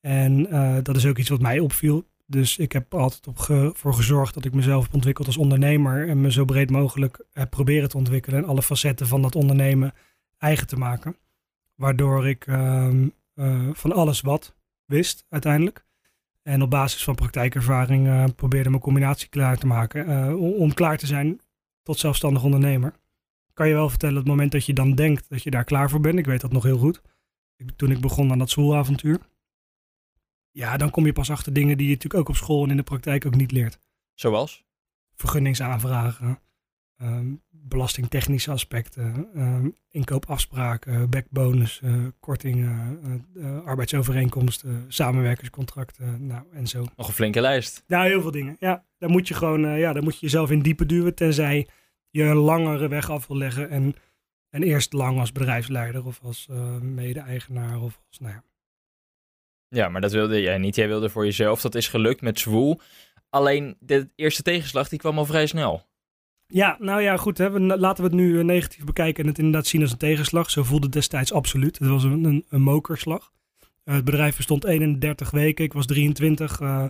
En 0.01 0.47
uh, 0.55 0.77
dat 0.83 0.97
is 0.97 1.07
ook 1.07 1.19
iets 1.19 1.29
wat 1.29 1.41
mij 1.41 1.59
opviel. 1.59 2.05
Dus 2.27 2.59
ik 2.59 2.73
heb 2.73 2.95
altijd 2.95 3.27
op 3.27 3.39
voor 3.77 3.95
gezorgd 3.95 4.35
dat 4.35 4.45
ik 4.45 4.55
mezelf 4.55 4.85
heb 4.85 4.95
ontwikkeld 4.95 5.27
als 5.27 5.37
ondernemer. 5.37 6.09
En 6.09 6.21
me 6.21 6.33
zo 6.33 6.45
breed 6.45 6.71
mogelijk 6.71 7.25
heb 7.33 7.51
proberen 7.51 7.89
te 7.89 7.97
ontwikkelen. 7.97 8.43
En 8.43 8.49
alle 8.49 8.63
facetten 8.63 9.07
van 9.07 9.23
dat 9.23 9.35
ondernemen 9.35 9.93
eigen 10.39 10.67
te 10.67 10.77
maken. 10.77 11.17
Waardoor 11.75 12.29
ik 12.29 12.47
uh, 12.47 12.91
van 13.73 13.93
alles 13.93 14.21
wat 14.21 14.55
wist 14.85 15.27
uiteindelijk. 15.29 15.86
En 16.47 16.63
op 16.63 16.71
basis 16.71 17.05
van 17.05 17.15
praktijkervaring 17.15 18.07
uh, 18.07 18.25
probeerde 18.37 18.69
mijn 18.69 18.83
combinatie 18.83 19.29
klaar 19.29 19.59
te 19.59 19.67
maken. 19.67 20.11
Uh, 20.11 20.61
om 20.61 20.75
klaar 20.75 20.99
te 20.99 21.07
zijn 21.07 21.41
tot 21.83 21.99
zelfstandig 21.99 22.43
ondernemer. 22.43 22.95
Kan 23.53 23.69
je 23.69 23.75
wel 23.75 23.89
vertellen, 23.89 24.17
het 24.17 24.27
moment 24.27 24.53
dat 24.53 24.67
je 24.67 24.73
dan 24.73 24.95
denkt 24.95 25.29
dat 25.29 25.43
je 25.43 25.51
daar 25.51 25.65
klaar 25.65 25.91
voor 25.91 26.01
bent. 26.01 26.19
Ik 26.19 26.27
weet 26.27 26.41
dat 26.41 26.53
nog 26.53 26.63
heel 26.63 26.79
goed. 26.79 27.03
Ik, 27.57 27.71
toen 27.77 27.91
ik 27.91 28.01
begon 28.01 28.31
aan 28.31 28.39
dat 28.39 28.51
schoolavontuur. 28.51 29.19
Ja, 30.51 30.77
dan 30.77 30.91
kom 30.91 31.07
je 31.07 31.13
pas 31.13 31.31
achter 31.31 31.53
dingen 31.53 31.77
die 31.77 31.87
je 31.87 31.93
natuurlijk 31.93 32.21
ook 32.21 32.29
op 32.29 32.37
school 32.37 32.65
en 32.65 32.71
in 32.71 32.77
de 32.77 32.83
praktijk 32.83 33.27
ook 33.27 33.37
niet 33.37 33.53
leert. 33.53 33.79
Zoals? 34.15 34.65
Vergunningsaanvragen, 35.15 36.41
um, 37.03 37.43
belastingtechnische 37.69 38.51
aspecten, 38.51 39.29
um, 39.37 39.75
inkoopafspraken, 39.91 41.11
backbonus, 41.11 41.81
uh, 41.85 42.07
kortingen, 42.21 43.01
uh, 43.35 43.65
arbeidsovereenkomsten, 43.65 44.85
samenwerkingscontracten, 44.89 46.27
nou 46.27 46.43
en 46.53 46.67
zo. 46.67 46.85
Nog 46.97 47.09
een 47.09 47.15
flinke 47.15 47.41
lijst. 47.41 47.85
Ja, 47.87 48.03
heel 48.03 48.21
veel 48.21 48.31
dingen. 48.31 48.57
Ja, 48.59 48.85
daar 48.99 49.11
moet 49.11 49.29
je 49.29 49.35
gewoon, 49.35 49.65
uh, 49.65 49.79
ja, 49.79 49.93
daar 49.93 50.03
moet 50.03 50.15
je 50.15 50.21
jezelf 50.21 50.51
in 50.51 50.63
diepe 50.63 50.87
duwen, 50.87 51.15
tenzij 51.15 51.69
je 52.11 52.23
een 52.23 52.37
langere 52.37 52.89
weg 52.89 53.11
af 53.11 53.27
wil 53.27 53.37
leggen 53.37 53.71
en, 53.71 53.95
en 54.51 54.63
eerst 54.63 54.93
lang 54.93 55.19
als 55.19 55.33
bedrijfsleider 55.33 56.07
of 56.07 56.21
als 56.23 56.49
mede-eigenaar 56.81 57.81
of 57.81 58.01
als, 58.09 58.19
nou 58.19 58.33
ja. 58.33 58.43
Ja, 59.69 59.89
maar 59.89 60.01
dat 60.01 60.13
wilde 60.13 60.41
jij 60.41 60.59
niet. 60.59 60.75
Jij 60.75 60.89
wilde 60.89 61.09
voor 61.09 61.25
jezelf. 61.25 61.61
Dat 61.61 61.75
is 61.75 61.89
gelukt 61.89 62.21
met 62.21 62.39
Zwoel. 62.39 62.81
Alleen 63.31 63.77
de 63.81 64.09
eerste 64.15 64.43
tegenslag 64.43 64.89
die 64.89 64.99
kwam 64.99 65.19
al 65.19 65.25
vrij 65.25 65.47
snel. 65.47 65.87
Ja, 66.49 66.77
nou 66.81 67.03
ja, 67.03 67.17
goed. 67.17 67.39
Hè. 67.39 67.61
Laten 67.61 68.05
we 68.05 68.11
het 68.11 68.19
nu 68.19 68.39
eh, 68.39 68.45
negatief 68.45 68.85
bekijken 68.85 69.23
en 69.23 69.29
het 69.29 69.39
inderdaad 69.39 69.67
zien 69.67 69.81
als 69.81 69.93
een 69.93 69.99
tegenslag. 69.99 70.51
Zo 70.51 70.63
voelde 70.63 70.85
het 70.85 70.95
destijds 70.95 71.33
absoluut. 71.33 71.79
Het 71.79 71.89
was 71.89 72.05
een, 72.05 72.25
een, 72.25 72.45
een 72.49 72.63
mokerslag. 72.63 73.33
Uh, 73.85 73.95
het 73.95 74.05
bedrijf 74.05 74.37
bestond 74.37 74.65
31 74.65 75.31
weken. 75.31 75.65
Ik 75.65 75.73
was 75.73 75.87
23. 75.87 76.61
Uh, 76.61 76.85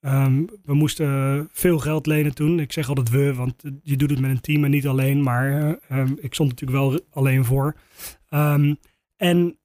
um, 0.00 0.48
we 0.64 0.74
moesten 0.74 1.48
veel 1.52 1.78
geld 1.78 2.06
lenen 2.06 2.34
toen. 2.34 2.60
Ik 2.60 2.72
zeg 2.72 2.88
altijd 2.88 3.10
we, 3.10 3.34
want 3.34 3.62
je 3.82 3.96
doet 3.96 4.10
het 4.10 4.20
met 4.20 4.30
een 4.30 4.40
team 4.40 4.64
en 4.64 4.70
niet 4.70 4.86
alleen. 4.86 5.22
Maar 5.22 5.78
um, 5.90 6.18
ik 6.20 6.34
stond 6.34 6.48
natuurlijk 6.48 6.80
wel 6.80 7.00
alleen 7.10 7.44
voor. 7.44 7.76
Um, 8.30 8.76
en 9.16 9.56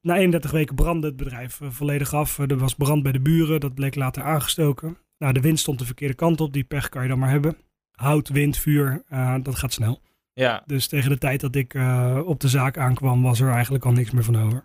na 0.00 0.16
31 0.16 0.50
weken 0.50 0.74
brandde 0.74 1.06
het 1.06 1.16
bedrijf 1.16 1.60
volledig 1.62 2.14
af. 2.14 2.38
er 2.38 2.58
was 2.58 2.74
brand 2.74 3.02
bij 3.02 3.12
de 3.12 3.20
buren. 3.20 3.60
Dat 3.60 3.74
bleek 3.74 3.94
later 3.94 4.22
aangestoken. 4.22 4.96
Nou, 5.18 5.32
de 5.32 5.40
wind 5.40 5.58
stond 5.58 5.78
de 5.78 5.84
verkeerde 5.84 6.14
kant 6.14 6.40
op. 6.40 6.52
Die 6.52 6.64
pech 6.64 6.88
kan 6.88 7.02
je 7.02 7.08
dan 7.08 7.18
maar 7.18 7.30
hebben 7.30 7.56
hout, 8.02 8.28
wind, 8.28 8.58
vuur, 8.58 9.02
uh, 9.12 9.36
dat 9.42 9.54
gaat 9.54 9.72
snel. 9.72 10.00
Ja. 10.32 10.62
Dus 10.66 10.86
tegen 10.86 11.10
de 11.10 11.18
tijd 11.18 11.40
dat 11.40 11.54
ik 11.54 11.74
uh, 11.74 12.20
op 12.24 12.40
de 12.40 12.48
zaak 12.48 12.78
aankwam, 12.78 13.22
was 13.22 13.40
er 13.40 13.50
eigenlijk 13.50 13.84
al 13.84 13.92
niks 13.92 14.10
meer 14.10 14.24
van 14.24 14.42
over. 14.42 14.64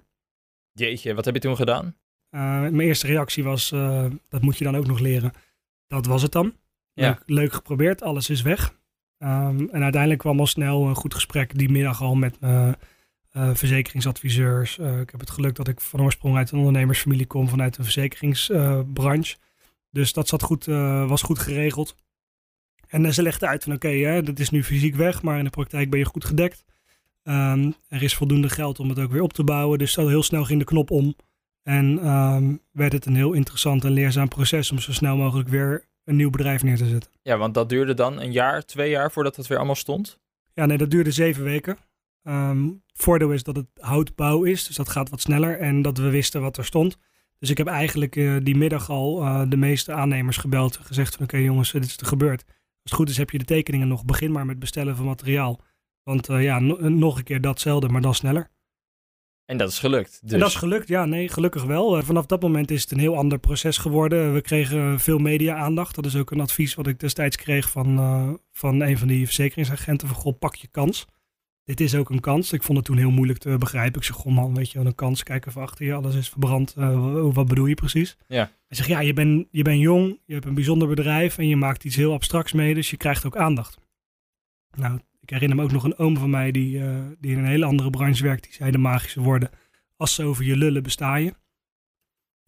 Jeetje, 0.72 1.14
wat 1.14 1.26
heb 1.26 1.34
je 1.34 1.40
toen 1.40 1.56
gedaan? 1.56 1.86
Uh, 1.86 2.42
mijn 2.60 2.80
eerste 2.80 3.08
reactie 3.08 3.44
was, 3.44 3.70
dat 4.30 4.42
moet 4.42 4.58
je 4.58 4.64
dan 4.64 4.76
ook 4.76 4.88
nog 4.88 5.00
leren. 5.00 5.32
Dat 5.88 6.06
was 6.06 6.22
het 6.22 6.32
dan. 6.32 6.54
Ja. 6.94 7.08
Leuk, 7.08 7.22
leuk 7.26 7.54
geprobeerd, 7.54 8.02
alles 8.02 8.30
is 8.30 8.42
weg. 8.42 8.76
Um, 9.18 9.70
en 9.70 9.84
uiteindelijk 9.84 10.20
kwam 10.20 10.40
al 10.40 10.48
snel 10.48 10.88
een 10.88 10.96
goed 10.96 11.14
gesprek 11.14 11.58
die 11.58 11.70
middag 11.70 12.02
al 12.02 12.16
met 12.16 12.38
verzekeringsadviseurs. 13.32 14.78
ik 14.78 15.10
heb 15.10 15.20
het 15.20 15.30
geluk 15.30 15.56
dat 15.56 15.68
ik 15.68 15.82
van 15.82 16.02
oorsprong 16.02 16.38
uit 16.38 16.52
een 16.52 16.58
ondernemersfamilie 16.58 17.28
kom, 17.28 17.50
vanuit 17.50 17.78
een 17.78 17.84
verzekeringsbranche. 17.84 19.36
dus 19.90 20.14
dat 20.14 20.28
zat 20.28 20.44
goed, 20.44 20.66
was 21.06 21.22
goed 21.22 21.40
geregeld. 21.40 21.96
En 22.88 23.04
uh, 23.04 23.12
ze 23.12 23.22
legde 23.22 23.48
uit 23.48 23.64
van 23.64 23.74
oké, 23.74 23.88
okay, 23.88 24.22
dat 24.22 24.40
is 24.40 24.50
nu 24.50 24.64
fysiek 24.64 24.96
weg, 24.96 25.22
maar 25.22 25.38
in 25.38 25.44
de 25.44 25.50
praktijk 25.50 25.90
ben 25.90 26.00
je 26.00 26.06
goed 26.06 26.26
gedekt. 26.26 26.66
Um, 27.24 27.74
er 27.88 28.04
is 28.04 28.16
voldoende 28.16 28.50
geld 28.50 28.80
om 28.80 28.90
het 28.90 29.00
ook 29.00 29.12
weer 29.12 29.22
op 29.22 29.34
te 29.34 29.44
bouwen. 29.44 29.80
Dus 29.80 29.96
heel 29.96 30.24
snel 30.24 30.44
ging 30.44 30.60
de 30.60 30.66
knop 30.66 30.92
om. 30.92 31.16
En 31.64 32.08
um, 32.08 32.62
werd 32.72 32.92
het 32.92 33.06
een 33.06 33.16
heel 33.16 33.34
interessant 33.34 33.84
en 33.84 33.92
leerzaam 33.92 34.28
proces 34.28 34.72
om 34.72 34.80
zo 34.80 34.92
snel 34.92 35.18
mogelijk 35.18 35.50
weer 35.50 35.86
een 36.04 36.16
nieuw 36.16 36.30
bedrijf 36.30 36.64
neer 36.64 36.78
te 36.78 36.88
zetten. 36.88 37.12
Ja, 37.22 37.38
want 37.38 37.54
dat 37.54 37.70
duurde 37.70 37.94
dan 37.94 38.22
een 38.22 38.32
jaar, 38.32 38.66
twee 38.66 38.90
jaar 38.90 39.12
voordat 39.12 39.36
het 39.36 39.48
weer 39.48 39.58
allemaal 39.58 39.76
stond? 39.76 40.20
Ja, 40.54 40.66
nee, 40.66 40.78
dat 40.78 40.92
duurde 40.92 41.12
zeven 41.12 41.44
weken. 41.44 41.78
Um, 42.24 42.84
voordeel 42.94 43.32
is 43.32 43.44
dat 43.44 43.56
het 43.56 43.68
houtbouw 43.80 44.44
is, 44.44 44.68
dus 44.68 44.76
dat 44.76 44.90
gaat 44.90 45.10
wat 45.10 45.22
sneller. 45.22 45.60
En 45.60 45.82
dat 45.82 45.98
we 45.98 46.10
wisten 46.10 46.42
wat 46.42 46.58
er 46.58 46.66
stond. 46.66 46.98
Dus 47.40 47.50
ik 47.50 47.58
heb 47.58 47.68
eigenlijk 47.68 48.14
die 48.44 48.56
middag 48.56 48.90
al 48.90 49.16
de 49.50 49.58
meeste 49.58 49.94
aannemers 49.94 50.38
gebeld 50.38 50.78
en 50.78 50.84
gezegd 50.84 51.16
van 51.16 51.24
oké 51.24 51.38
jongens, 51.38 51.72
dit 51.72 51.86
is 51.86 51.98
er 51.98 52.06
gebeurd. 52.06 52.44
Als 52.88 52.98
het 52.98 53.06
goed 53.06 53.10
is 53.10 53.18
heb 53.18 53.30
je 53.30 53.38
de 53.38 53.46
tekeningen 53.46 53.88
nog. 53.88 54.06
Begin 54.06 54.32
maar 54.32 54.46
met 54.46 54.60
bestellen 54.60 54.96
van 54.96 55.06
materiaal. 55.06 55.62
Want 56.04 56.28
ja, 56.28 56.60
nog 56.60 57.18
een 57.18 57.24
keer 57.24 57.42
datzelfde, 57.42 57.88
maar 57.90 58.02
dan 58.02 58.16
sneller. 58.16 58.50
En 59.46 59.58
dat 59.58 59.70
is 59.70 59.80
gelukt. 59.80 60.20
Dus. 60.22 60.32
En 60.32 60.40
dat 60.40 60.48
is 60.48 60.56
gelukt, 60.56 60.88
ja, 60.88 61.06
nee, 61.06 61.30
gelukkig 61.30 61.64
wel. 61.64 62.04
vanaf 62.04 62.26
dat 62.26 62.42
moment 62.42 62.72
is 62.72 62.82
het 62.82 62.92
een 62.92 63.00
heel 63.00 63.18
ander 63.18 63.40
proces 63.40 63.78
geworden. 63.78 64.34
We 64.34 64.42
kregen 64.42 65.00
veel 65.00 65.18
media-aandacht. 65.18 65.96
Dat 65.96 66.06
is 66.06 66.16
ook 66.16 66.32
een 66.32 66.40
advies 66.40 66.76
wat 66.76 66.88
ik 66.88 67.00
destijds 67.00 67.36
kreeg 67.36 67.70
van, 67.70 68.40
van 68.52 68.82
een 68.82 68.98
van 68.98 69.08
die 69.08 69.26
verzekeringsagenten. 69.26 70.08
Van, 70.08 70.18
goh, 70.18 70.40
pak 70.40 70.56
je 70.56 70.68
kans 70.68 71.06
dit 71.68 71.82
is 71.82 71.96
ook 71.96 72.10
een 72.10 72.20
kans. 72.20 72.54
Ik 72.54 72.64
vond 72.64 72.78
het 72.78 72.88
toen 72.88 72.98
heel 72.98 73.12
moeilijk 73.12 73.40
te 73.40 73.58
begrijpen. 73.58 74.00
Ik 74.00 74.08
zeg, 74.08 74.16
goh 74.16 74.34
man, 74.34 74.56
weet 74.56 74.72
je, 74.72 74.80
een 74.80 74.96
kans, 74.96 75.24
kijk 75.24 75.46
even 75.46 75.62
achter 75.62 75.86
je, 75.86 75.94
alles 75.94 76.16
is 76.16 76.30
verbrand. 76.30 76.76
Uh, 76.78 77.28
wat 77.34 77.48
bedoel 77.48 77.66
je 77.66 77.74
precies? 77.74 78.18
Ja. 78.28 78.52
Hij 78.68 78.78
zegt, 78.78 78.90
ja, 78.90 79.00
je 79.00 79.14
bent 79.14 79.48
je 79.52 79.62
bent 79.62 79.82
jong, 79.82 80.20
je 80.26 80.34
hebt 80.34 80.46
een 80.46 80.54
bijzonder 80.54 80.88
bedrijf 80.88 81.38
en 81.38 81.48
je 81.48 81.56
maakt 81.56 81.84
iets 81.84 81.96
heel 81.96 82.14
abstracts 82.14 82.54
mee, 82.54 82.74
dus 82.74 82.90
je 82.90 82.98
krijgt 82.98 83.26
ook 83.26 83.38
aandacht. 83.38 83.78
Nou, 84.76 85.00
ik 85.22 85.30
herinner 85.30 85.58
me 85.58 85.64
ook 85.64 85.72
nog 85.72 85.84
een 85.84 85.98
oom 85.98 86.18
van 86.18 86.30
mij 86.30 86.52
die, 86.52 86.78
uh, 86.78 87.00
die 87.20 87.32
in 87.32 87.38
een 87.38 87.46
hele 87.46 87.66
andere 87.66 87.90
branche 87.90 88.24
werkt. 88.24 88.44
Die 88.44 88.54
zei 88.54 88.72
de 88.72 88.78
magische 88.78 89.22
woorden, 89.22 89.50
als 89.98 90.16
ze 90.16 90.24
over 90.24 90.46
je 90.46 90.58
lullen 90.58 90.84
besta 90.84 91.16
je. 91.16 91.30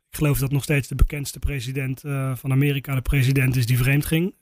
Ik 0.10 0.16
geloof 0.16 0.40
dat 0.40 0.52
nog 0.52 0.64
steeds 0.64 0.88
de 0.88 0.96
bekendste 0.96 1.40
president 1.40 2.04
uh, 2.04 2.36
van 2.36 2.52
Amerika 2.52 2.96
de 2.96 3.02
president 3.02 3.56
is 3.56 3.66
die 3.66 3.78
vreemd 3.78 4.06
ging. 4.06 4.36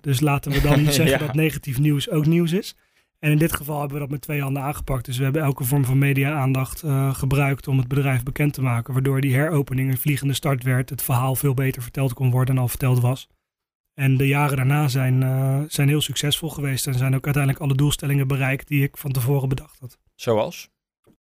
dus 0.00 0.20
laten 0.20 0.52
we 0.52 0.60
dan 0.60 0.92
zeggen 0.92 1.18
dat 1.18 1.34
negatief 1.34 1.78
nieuws 1.78 2.10
ook 2.10 2.26
nieuws 2.26 2.52
is. 2.52 2.76
En 3.18 3.30
in 3.30 3.38
dit 3.38 3.52
geval 3.52 3.78
hebben 3.78 3.96
we 3.96 4.02
dat 4.02 4.10
met 4.10 4.20
twee 4.20 4.40
handen 4.40 4.62
aangepakt. 4.62 5.04
Dus 5.04 5.16
we 5.16 5.24
hebben 5.24 5.42
elke 5.42 5.64
vorm 5.64 5.84
van 5.84 5.98
media-aandacht 5.98 6.82
uh, 6.82 7.14
gebruikt 7.14 7.68
om 7.68 7.78
het 7.78 7.88
bedrijf 7.88 8.22
bekend 8.22 8.52
te 8.52 8.62
maken. 8.62 8.92
Waardoor 8.92 9.20
die 9.20 9.34
heropening 9.34 9.90
een 9.90 9.98
vliegende 9.98 10.34
start 10.34 10.62
werd. 10.62 10.90
Het 10.90 11.02
verhaal 11.02 11.34
veel 11.34 11.54
beter 11.54 11.82
verteld 11.82 12.12
kon 12.12 12.30
worden 12.30 12.54
dan 12.54 12.62
al 12.62 12.68
verteld 12.68 13.00
was. 13.00 13.28
En 13.94 14.16
de 14.16 14.26
jaren 14.26 14.56
daarna 14.56 14.88
zijn, 14.88 15.22
uh, 15.22 15.60
zijn 15.68 15.88
heel 15.88 16.00
succesvol 16.00 16.50
geweest. 16.50 16.86
En 16.86 16.94
zijn 16.94 17.14
ook 17.14 17.24
uiteindelijk 17.24 17.64
alle 17.64 17.74
doelstellingen 17.74 18.28
bereikt 18.28 18.68
die 18.68 18.82
ik 18.82 18.96
van 18.96 19.12
tevoren 19.12 19.48
bedacht 19.48 19.78
had. 19.80 19.98
Zoals? 20.14 20.70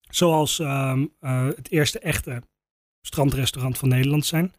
Zoals 0.01 0.59
uh, 0.59 0.99
het 1.57 1.71
eerste 1.71 1.99
echte 1.99 2.43
strandrestaurant 3.01 3.79
van 3.79 3.89
Nederland 3.89 4.27
zijn. 4.27 4.53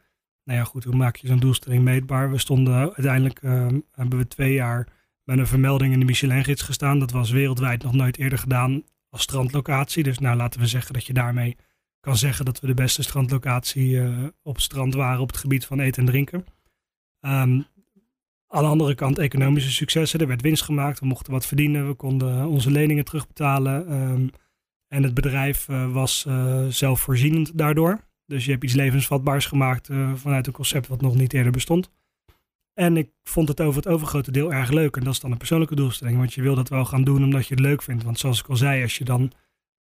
Nou 0.44 0.60
ja, 0.60 0.66
goed, 0.66 0.84
hoe 0.84 0.96
maak 0.96 1.16
je 1.16 1.28
zo'n 1.28 1.40
doelstelling 1.40 1.84
meetbaar? 1.84 2.32
We 2.32 2.38
stonden 2.38 2.76
uiteindelijk, 2.76 3.40
ehm, 3.42 3.80
hebben 3.92 4.18
we 4.18 4.28
twee 4.28 4.54
jaar 4.54 4.88
met 5.30 5.38
een 5.38 5.48
vermelding 5.48 5.94
in 5.94 6.00
de 6.00 6.06
Michelin-gids 6.06 6.62
gestaan. 6.62 7.00
Dat 7.00 7.12
was 7.12 7.30
wereldwijd 7.30 7.84
nog 7.84 7.94
nooit 7.94 8.18
eerder 8.18 8.38
gedaan 8.38 8.84
als 9.10 9.22
strandlocatie. 9.22 10.04
Dus 10.04 10.20
nou 10.20 10.38
laten 10.38 10.60
we 10.60 10.68
zeggen 10.68 10.94
dat 10.94 11.06
je 11.06 11.14
daarmee 11.14 11.58
kan 12.00 12.18
zeggen 12.18 12.46
dat 12.46 12.60
we 12.60 12.68
de 12.68 12.74
beste 12.74 13.04
strandlocatie 13.04 13.90
uh, 13.90 14.28
op 14.44 14.60
strand 14.60 14.94
waren 14.94 15.22
op 15.22 15.28
het 15.28 15.38
gebied 15.38 15.66
van 15.66 15.80
eten 15.80 16.02
en 16.02 16.10
drinken. 16.10 16.40
Um, 16.40 17.66
aan 18.48 18.64
de 18.64 18.70
andere 18.70 18.96
kant 18.96 19.18
economische 19.18 19.72
successen. 19.72 20.20
Er 20.20 20.28
werd 20.28 20.42
winst 20.42 20.64
gemaakt, 20.64 21.00
we 21.00 21.06
mochten 21.06 21.34
wat 21.34 21.46
verdienen, 21.46 21.88
we 21.88 21.94
konden 21.94 22.48
onze 22.48 22.72
leningen 22.72 23.06
terugbetalen. 23.06 23.92
Um, 23.92 24.30
en 24.88 25.04
het 25.04 25.14
bedrijf 25.14 25.68
uh, 25.68 25.92
was 25.92 26.26
uh, 26.28 26.66
zelfvoorzienend 26.68 27.58
daardoor. 27.58 28.00
Dus 28.26 28.46
je 28.46 28.52
hebt 28.52 28.64
iets 28.64 28.74
levensvatbaars 28.74 29.46
gemaakt 29.46 29.90
vanuit 30.16 30.48
een 30.48 30.54
concept 30.54 30.88
wat 30.88 31.02
nog 31.02 31.16
niet 31.16 31.34
eerder 31.34 31.52
bestond. 31.52 31.90
En 32.80 32.98
ik 32.98 33.10
vond 33.24 33.48
het 33.48 33.62
over 33.62 33.76
het 33.76 33.88
overgrote 33.88 34.32
deel 34.32 34.54
erg 34.54 34.70
leuk. 34.70 34.96
En 34.96 35.04
dat 35.04 35.14
is 35.14 35.20
dan 35.20 35.32
een 35.32 35.38
persoonlijke 35.38 35.76
doelstelling. 35.76 36.18
Want 36.18 36.34
je 36.34 36.42
wil 36.42 36.56
dat 36.56 36.70
wel 36.70 36.86
gaan 36.86 37.04
doen 37.04 37.24
omdat 37.24 37.48
je 37.48 37.54
het 37.54 37.64
leuk 37.64 37.82
vindt. 37.82 38.04
Want 38.04 38.20
zoals 38.20 38.40
ik 38.40 38.48
al 38.48 38.56
zei, 38.56 38.82
als 38.82 38.98
je 38.98 39.04
dan 39.04 39.32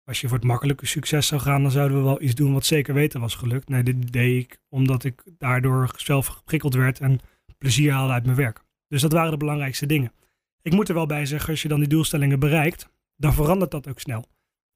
als 0.03 0.21
je 0.21 0.27
voor 0.27 0.37
het 0.37 0.45
makkelijke 0.45 0.85
succes 0.85 1.27
zou 1.27 1.41
gaan, 1.41 1.61
dan 1.61 1.71
zouden 1.71 1.97
we 1.97 2.03
wel 2.03 2.21
iets 2.21 2.35
doen 2.35 2.53
wat 2.53 2.65
zeker 2.65 2.93
weten 2.93 3.19
was 3.19 3.35
gelukt. 3.35 3.69
Nee, 3.69 3.83
dit 3.83 4.11
deed 4.11 4.43
ik 4.43 4.59
omdat 4.69 5.03
ik 5.03 5.23
daardoor 5.37 5.93
zelf 5.95 6.25
geprikkeld 6.25 6.73
werd 6.73 6.99
en 6.99 7.19
plezier 7.57 7.91
haalde 7.91 8.13
uit 8.13 8.25
mijn 8.25 8.37
werk. 8.37 8.61
Dus 8.87 9.01
dat 9.01 9.11
waren 9.11 9.31
de 9.31 9.37
belangrijkste 9.37 9.85
dingen. 9.85 10.13
Ik 10.61 10.73
moet 10.73 10.87
er 10.89 10.95
wel 10.95 11.05
bij 11.05 11.25
zeggen, 11.25 11.49
als 11.49 11.61
je 11.61 11.67
dan 11.67 11.79
die 11.79 11.89
doelstellingen 11.89 12.39
bereikt, 12.39 12.89
dan 13.15 13.33
verandert 13.33 13.71
dat 13.71 13.89
ook 13.89 13.99
snel. 13.99 14.25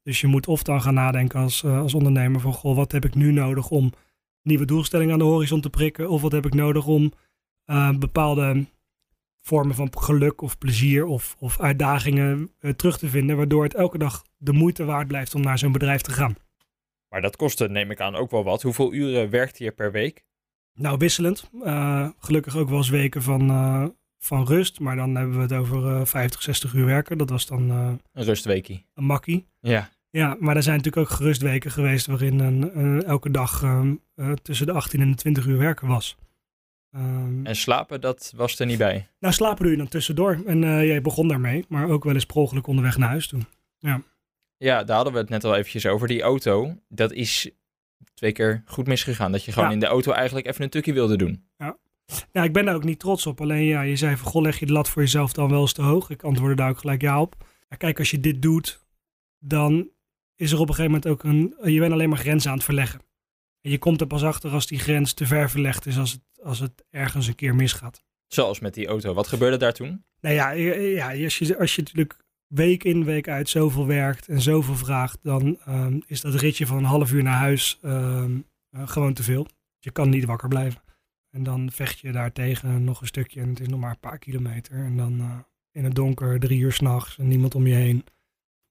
Dus 0.04 0.22
je 0.22 0.28
moet 0.28 0.48
of 0.48 0.64
dan 0.64 0.82
gaan 0.82 0.94
nadenken 0.94 1.40
als, 1.40 1.64
uh, 1.64 1.80
als 1.80 1.94
ondernemer 1.94 2.42
van, 2.42 2.54
goh, 2.54 2.76
wat 2.76 2.92
heb 2.92 3.06
ik 3.06 3.16
nu 3.16 3.32
nodig 3.32 3.70
om 3.70 3.92
nieuwe 4.42 4.66
doelstellingen 4.66 5.14
aan 5.14 5.20
de 5.20 5.26
horizon 5.26 5.62
te 5.62 5.70
prikken? 5.70 6.10
Of 6.10 6.22
wat 6.22 6.32
heb 6.32 6.46
ik 6.46 6.54
nodig 6.54 6.88
om 6.88 7.12
uh, 7.66 7.98
bepaalde 7.98 8.66
vormen 9.42 9.76
van 9.76 9.90
geluk 10.00 10.42
of 10.42 10.58
plezier 10.58 11.06
of, 11.06 11.36
of 11.40 11.60
uitdagingen 11.60 12.52
uh, 12.60 12.72
terug 12.72 12.98
te 12.98 13.10
vinden, 13.10 13.38
waardoor 13.38 13.64
het 13.64 13.74
elke 13.74 13.98
dag 13.98 14.24
de 14.38 14.54
moeite 14.54 14.86
waard 14.86 15.08
blijft 15.08 15.36
om 15.36 15.42
naar 15.42 15.58
zo'n 15.58 15.72
bedrijf 15.72 16.02
te 16.02 16.12
gaan. 16.12 16.36
Maar 17.10 17.22
dat 17.22 17.36
kostte, 17.36 17.70
neem 17.70 17.92
ik 17.92 18.00
aan, 18.00 18.16
ook 18.16 18.32
wel 18.32 18.44
wat. 18.44 18.62
Hoeveel 18.62 18.94
uren 18.94 19.30
werkte 19.30 19.64
je 19.64 19.72
per 19.72 19.92
week? 19.92 20.24
Nou, 20.74 20.98
wisselend. 20.98 21.50
Uh, 21.54 22.10
gelukkig 22.20 22.58
ook 22.58 22.70
wel 22.70 22.78
eens 22.78 22.90
weken 22.90 23.22
van, 23.22 23.96
van 24.20 24.46
rust, 24.46 24.80
maar 24.80 24.96
dan 24.96 25.16
hebben 25.16 25.36
we 25.36 25.42
het 25.42 25.54
over 25.54 26.08
50, 26.08 26.42
60 26.42 26.74
uur 26.74 26.86
werken. 26.86 27.18
Dat 27.18 27.30
was 27.30 27.46
dan... 27.46 27.70
een 27.70 28.00
rustweekie. 28.14 28.86
Een 28.94 29.06
makkie. 29.06 29.46
Ja. 29.60 29.90
Ja, 30.10 30.38
maar 30.40 30.56
er 30.56 30.64
zijn 30.64 30.78
natuurlijk 30.78 31.10
ook 31.10 31.18
gerustweken 31.18 31.72
geweest 31.72 32.06
waarin 32.06 32.40
een, 32.40 33.04
elke 33.04 33.32
dag 33.32 33.64
ehm, 33.64 33.96
tussen 34.42 34.66
de 34.66 34.72
18 34.72 35.02
en 35.02 35.10
de 35.10 35.16
20 35.16 35.46
uur 35.46 35.58
werken 35.58 35.88
was. 35.88 36.18
Um, 36.96 37.46
en 37.46 37.56
slapen, 37.56 38.02
dat 38.02 38.34
was 38.36 38.60
er 38.60 38.66
niet 38.66 38.78
bij? 38.78 39.08
Nou, 39.20 39.34
slapen 39.34 39.64
doe 39.64 39.72
je 39.72 39.78
dan 39.78 39.88
tussendoor. 39.88 40.42
En 40.46 40.62
uh, 40.62 40.86
jij 40.86 41.02
begon 41.02 41.28
daarmee, 41.28 41.66
maar 41.68 41.90
ook 41.90 42.04
wel 42.04 42.14
eens 42.14 42.26
per 42.26 42.36
ongeluk 42.36 42.68
onderweg 42.68 42.98
naar 42.98 43.10
huis 43.10 43.28
toe. 43.28 43.42
Ja. 43.80 44.02
ja, 44.58 44.84
daar 44.84 44.96
hadden 44.96 45.14
we 45.14 45.20
het 45.20 45.30
net 45.30 45.44
al 45.44 45.56
eventjes 45.56 45.86
over. 45.86 46.08
Die 46.08 46.22
auto, 46.22 46.76
dat 46.90 47.12
is 47.12 47.52
twee 48.14 48.32
keer 48.32 48.64
goed 48.66 48.88
misgegaan. 48.88 49.32
Dat 49.32 49.44
je 49.44 49.52
gewoon 49.52 49.72
in 49.72 49.80
de 49.80 49.86
auto 49.86 50.12
eigenlijk 50.12 50.48
even 50.48 50.64
een 50.64 50.70
tukje 50.70 50.94
wilde 50.94 51.16
doen. 51.18 51.44
Ja. 51.58 51.78
ja, 52.32 52.44
ik 52.44 52.54
ben 52.54 52.66
daar 52.66 52.76
ook 52.76 52.84
niet 52.84 53.00
trots 53.00 53.26
op. 53.26 53.42
Alleen 53.42 53.64
ja, 53.64 53.82
je 53.82 53.96
zei 53.96 54.18
van, 54.18 54.32
goh, 54.32 54.42
leg 54.42 54.60
je 54.60 54.66
de 54.66 54.72
lat 54.72 54.90
voor 54.90 55.02
jezelf 55.02 55.34
dan 55.34 55.50
wel 55.50 55.62
eens 55.62 55.74
te 55.74 55.82
hoog? 55.82 56.10
Ik 56.10 56.24
antwoordde 56.24 56.56
daar 56.56 56.70
ook 56.70 56.80
gelijk 56.80 57.02
ja 57.02 57.22
op. 57.22 57.36
Ja, 57.70 57.76
kijk, 57.76 58.00
als 58.00 58.12
je 58.12 58.20
dit 58.20 58.42
doet, 58.42 58.86
dan 59.40 59.90
is 60.36 60.52
er 60.52 60.60
op 60.60 60.70
een 60.70 60.76
gegeven 60.76 60.92
moment 60.92 61.12
ook 61.12 61.24
een... 61.24 61.72
Je 61.72 61.80
bent 61.80 61.92
alleen 61.92 62.10
maar 62.10 62.18
grenzen 62.18 62.50
aan 62.50 62.56
het 62.56 62.66
verleggen. 62.66 63.00
En 63.64 63.72
je 63.72 63.78
komt 63.78 64.02
er 64.02 64.08
pas 64.08 64.24
achter 64.24 64.52
als 64.52 64.68
die 64.68 64.80
grens 64.80 65.14
te 65.14 65.26
ver 65.26 65.50
verlegd 65.50 65.86
is, 65.86 65.98
als 65.98 66.12
het 66.12 66.22
als 66.44 66.60
het 66.60 66.84
ergens 66.90 67.28
een 67.28 67.36
keer 67.36 67.56
misgaat. 67.56 68.04
Zoals 68.28 68.60
met 68.60 68.74
die 68.74 68.88
auto. 68.88 69.14
Wat 69.14 69.28
gebeurde 69.28 69.58
daar 69.58 69.74
toen? 69.74 70.06
Nou 70.22 70.36
ja, 70.36 70.50
ja 70.50 71.24
als, 71.24 71.38
je, 71.38 71.58
als 71.58 71.76
je 71.76 71.82
natuurlijk 71.82 72.24
week 72.48 72.84
in, 72.84 73.04
week 73.04 73.28
uit 73.28 73.50
zoveel 73.50 73.88
werkt 73.88 74.28
en 74.28 74.42
zoveel 74.42 74.76
vraagt, 74.76 75.20
dan 75.22 75.60
um, 75.68 76.04
is 76.06 76.22
dat 76.22 76.36
ritje 76.36 76.66
van 76.66 76.78
een 76.78 76.84
half 76.84 77.12
uur 77.12 77.24
naar 77.24 77.38
huis 77.38 77.80
um, 77.82 78.46
uh, 78.72 78.88
gewoon 78.88 79.14
te 79.14 79.24
veel. 79.24 79.48
Je 79.80 79.92
kan 79.92 80.10
niet 80.10 80.26
wakker 80.26 80.48
blijven. 80.48 80.82
En 81.30 81.44
dan 81.44 81.72
vecht 81.72 82.00
je 82.00 82.12
daartegen 82.12 82.84
nog 82.84 83.02
een 83.02 83.08
stukje 83.08 83.42
en 83.42 83.50
het 83.50 83.60
is 83.60 83.68
nog 83.68 83.80
maar 83.80 83.92
een 83.92 84.00
paar 84.00 84.20
kilometer. 84.20 84.76
En 84.76 84.98
dan 84.98 85.20
uh, 85.20 85.38
in 85.72 85.84
het 85.84 85.96
donker, 85.96 86.40
drie 86.40 86.60
uur 86.60 86.72
s'nachts 86.72 87.18
en 87.18 87.28
niemand 87.28 87.56
om 87.56 87.68
je 87.68 87.76
heen. 87.76 88.04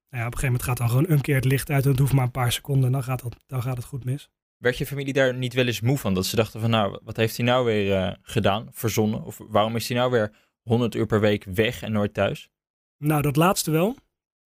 Nou 0.09 0.23
ja, 0.23 0.27
op 0.27 0.33
een 0.33 0.39
gegeven 0.39 0.45
moment 0.45 0.63
gaat 0.63 0.77
dan 0.77 0.89
gewoon 0.89 1.11
een 1.11 1.21
keer 1.21 1.35
het 1.35 1.45
licht 1.45 1.71
uit 1.71 1.85
en 1.85 1.91
het 1.91 1.99
hoeft 1.99 2.13
maar 2.13 2.25
een 2.25 2.31
paar 2.31 2.53
seconden 2.53 2.87
en 2.87 2.93
dan 2.93 3.03
gaat, 3.03 3.23
dat, 3.23 3.37
dan 3.47 3.63
gaat 3.63 3.77
het 3.77 3.87
goed 3.87 4.05
mis. 4.05 4.31
Werd 4.63 4.79
je 4.79 4.87
familie 4.87 5.13
daar 5.13 5.35
niet 5.35 5.55
wel 5.55 5.67
eens 5.67 5.81
moe 5.81 5.99
van? 5.99 6.15
Dat 6.15 6.27
ze 6.27 6.37
dachten 6.37 6.61
van 6.61 6.71
nou, 6.71 6.99
wat 7.05 7.17
heeft 7.17 7.37
hij 7.37 7.47
nou 7.47 7.65
weer 7.65 7.87
uh, 7.87 8.15
gedaan, 8.23 8.69
verzonnen? 8.71 9.25
Of 9.25 9.41
waarom 9.49 9.77
is 9.77 9.89
hij 9.89 9.97
nou 9.97 10.11
weer 10.11 10.35
100 10.63 10.95
uur 10.95 11.07
per 11.07 11.21
week 11.21 11.45
weg 11.45 11.83
en 11.83 11.93
nooit 11.93 12.15
thuis? 12.15 12.51
Nou, 12.99 13.23
dat 13.23 13.37
laatste 13.37 13.71
wel. 13.71 13.97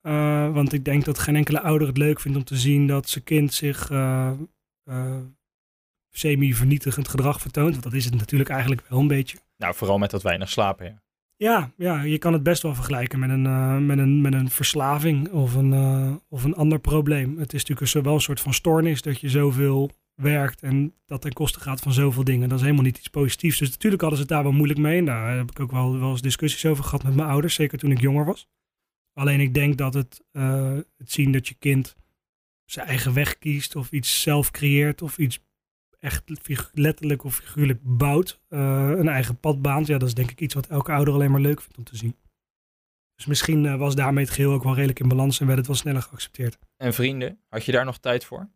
Uh, 0.03 0.53
want 0.53 0.73
ik 0.73 0.85
denk 0.85 1.05
dat 1.05 1.19
geen 1.19 1.37
enkele 1.37 1.61
ouder 1.61 1.89
het 1.89 1.97
leuk 1.97 2.21
vindt 2.21 2.39
om 2.39 2.45
te 2.45 2.57
zien 2.57 2.87
dat 2.87 3.09
zijn 3.09 3.25
kind 3.25 3.55
zich 3.55 3.91
uh, 3.91 4.33
semi-vernietigend 6.11 7.09
gedrag 7.09 7.41
vertoont. 7.41 7.71
Want 7.71 7.83
dat 7.83 7.93
is 7.93 8.05
het 8.05 8.15
natuurlijk 8.15 8.51
eigenlijk 8.51 8.89
wel 8.89 8.99
een 8.99 9.07
beetje. 9.07 9.39
Nou, 9.57 9.75
vooral 9.75 9.99
met 9.99 10.11
dat 10.11 10.23
weinig 10.23 10.49
slapen, 10.51 10.87
ja. 10.87 11.03
Ja, 11.37 11.73
ja, 11.77 12.03
je 12.03 12.19
kan 12.19 12.33
het 12.33 12.43
best 12.43 12.63
wel 12.63 12.75
vergelijken 12.75 13.19
met 13.19 13.31
een, 13.31 13.45
uh, 13.45 13.77
met 13.77 13.99
een, 13.99 14.21
met 14.21 14.33
een 14.33 14.51
verslaving 14.51 15.31
of 15.31 15.55
een, 15.55 15.73
uh, 15.73 16.15
of 16.29 16.45
een 16.45 16.55
ander 16.55 16.79
probleem. 16.79 17.39
Het 17.39 17.53
is 17.53 17.65
natuurlijk 17.65 18.05
wel 18.05 18.15
een 18.15 18.21
soort 18.21 18.41
van 18.41 18.55
stoornis 18.55 19.03
dat 19.03 19.21
je 19.21 19.29
zoveel 19.29 19.91
werkt 20.17 20.63
en 20.63 20.95
dat 21.07 21.21
ten 21.21 21.33
koste 21.33 21.61
gaat 21.61 21.81
van 21.81 21.93
zoveel 21.93 22.25
dingen. 22.25 22.49
Dat 22.49 22.59
is 22.59 22.65
helemaal 22.65 22.85
niet 22.85 22.99
iets 22.99 23.09
positiefs. 23.09 23.59
Dus 23.59 23.71
natuurlijk 23.71 24.03
hadden 24.03 24.21
ze 24.21 24.25
het 24.25 24.35
daar 24.35 24.43
wel 24.43 24.53
moeilijk 24.53 24.81
mee. 24.81 24.99
En 24.99 25.05
daar 25.05 25.37
heb 25.37 25.51
ik 25.51 25.61
ook 25.61 25.71
wel, 25.71 25.99
wel 25.99 26.11
eens 26.11 26.23
discussies 26.23 26.67
over 26.67 26.85
gehad 26.85 27.03
met 27.03 27.15
mijn 27.15 27.29
ouders, 27.29 27.55
zeker 27.55 27.79
toen 27.79 27.91
ik 27.91 28.01
jonger 28.01 28.25
was. 28.25 28.49
Alleen 29.13 29.41
ik 29.41 29.55
denk 29.55 29.79
dat 29.79 29.95
het, 29.95 30.25
uh, 30.33 30.79
het 30.97 31.13
zien 31.13 31.33
dat 31.33 31.49
je 31.49 31.55
kind 31.55 31.97
zijn 32.65 32.87
eigen 32.87 33.13
weg 33.13 33.39
kiest 33.39 33.77
of 33.77 33.91
iets 33.91 34.23
zelf 34.23 34.51
creëert 34.51 35.03
of 35.03 35.19
iets 35.19 35.45
echt 35.99 36.23
letterlijk 36.73 37.25
of 37.25 37.35
figuurlijk 37.35 37.81
bouwt, 37.83 38.41
uh, 38.49 38.89
een 38.97 39.09
eigen 39.09 39.41
pad 39.41 39.63
baant, 39.63 39.87
ja, 39.87 39.99
dat 39.99 40.09
is 40.09 40.15
denk 40.15 40.31
ik 40.31 40.41
iets 40.41 40.55
wat 40.55 40.67
elke 40.67 40.93
ouder 40.93 41.15
alleen 41.15 41.31
maar 41.31 41.41
leuk 41.41 41.61
vindt 41.61 41.79
om 41.79 41.85
te 41.85 41.97
zien. 41.97 42.17
Dus 43.15 43.27
misschien 43.27 43.65
uh, 43.65 43.77
was 43.77 43.95
daarmee 43.95 44.25
het 44.25 44.33
geheel 44.33 44.53
ook 44.53 44.63
wel 44.63 44.75
redelijk 44.75 45.01
in 45.01 45.09
balans 45.09 45.41
en 45.41 45.47
werd 45.47 45.59
het 45.59 45.67
wel 45.67 45.77
sneller 45.77 46.03
geaccepteerd. 46.03 46.59
En 46.77 46.95
vrienden, 46.95 47.39
had 47.49 47.65
je 47.65 47.73
daar 47.73 47.85
nog 47.85 47.99
tijd 47.99 48.25
voor? 48.25 48.49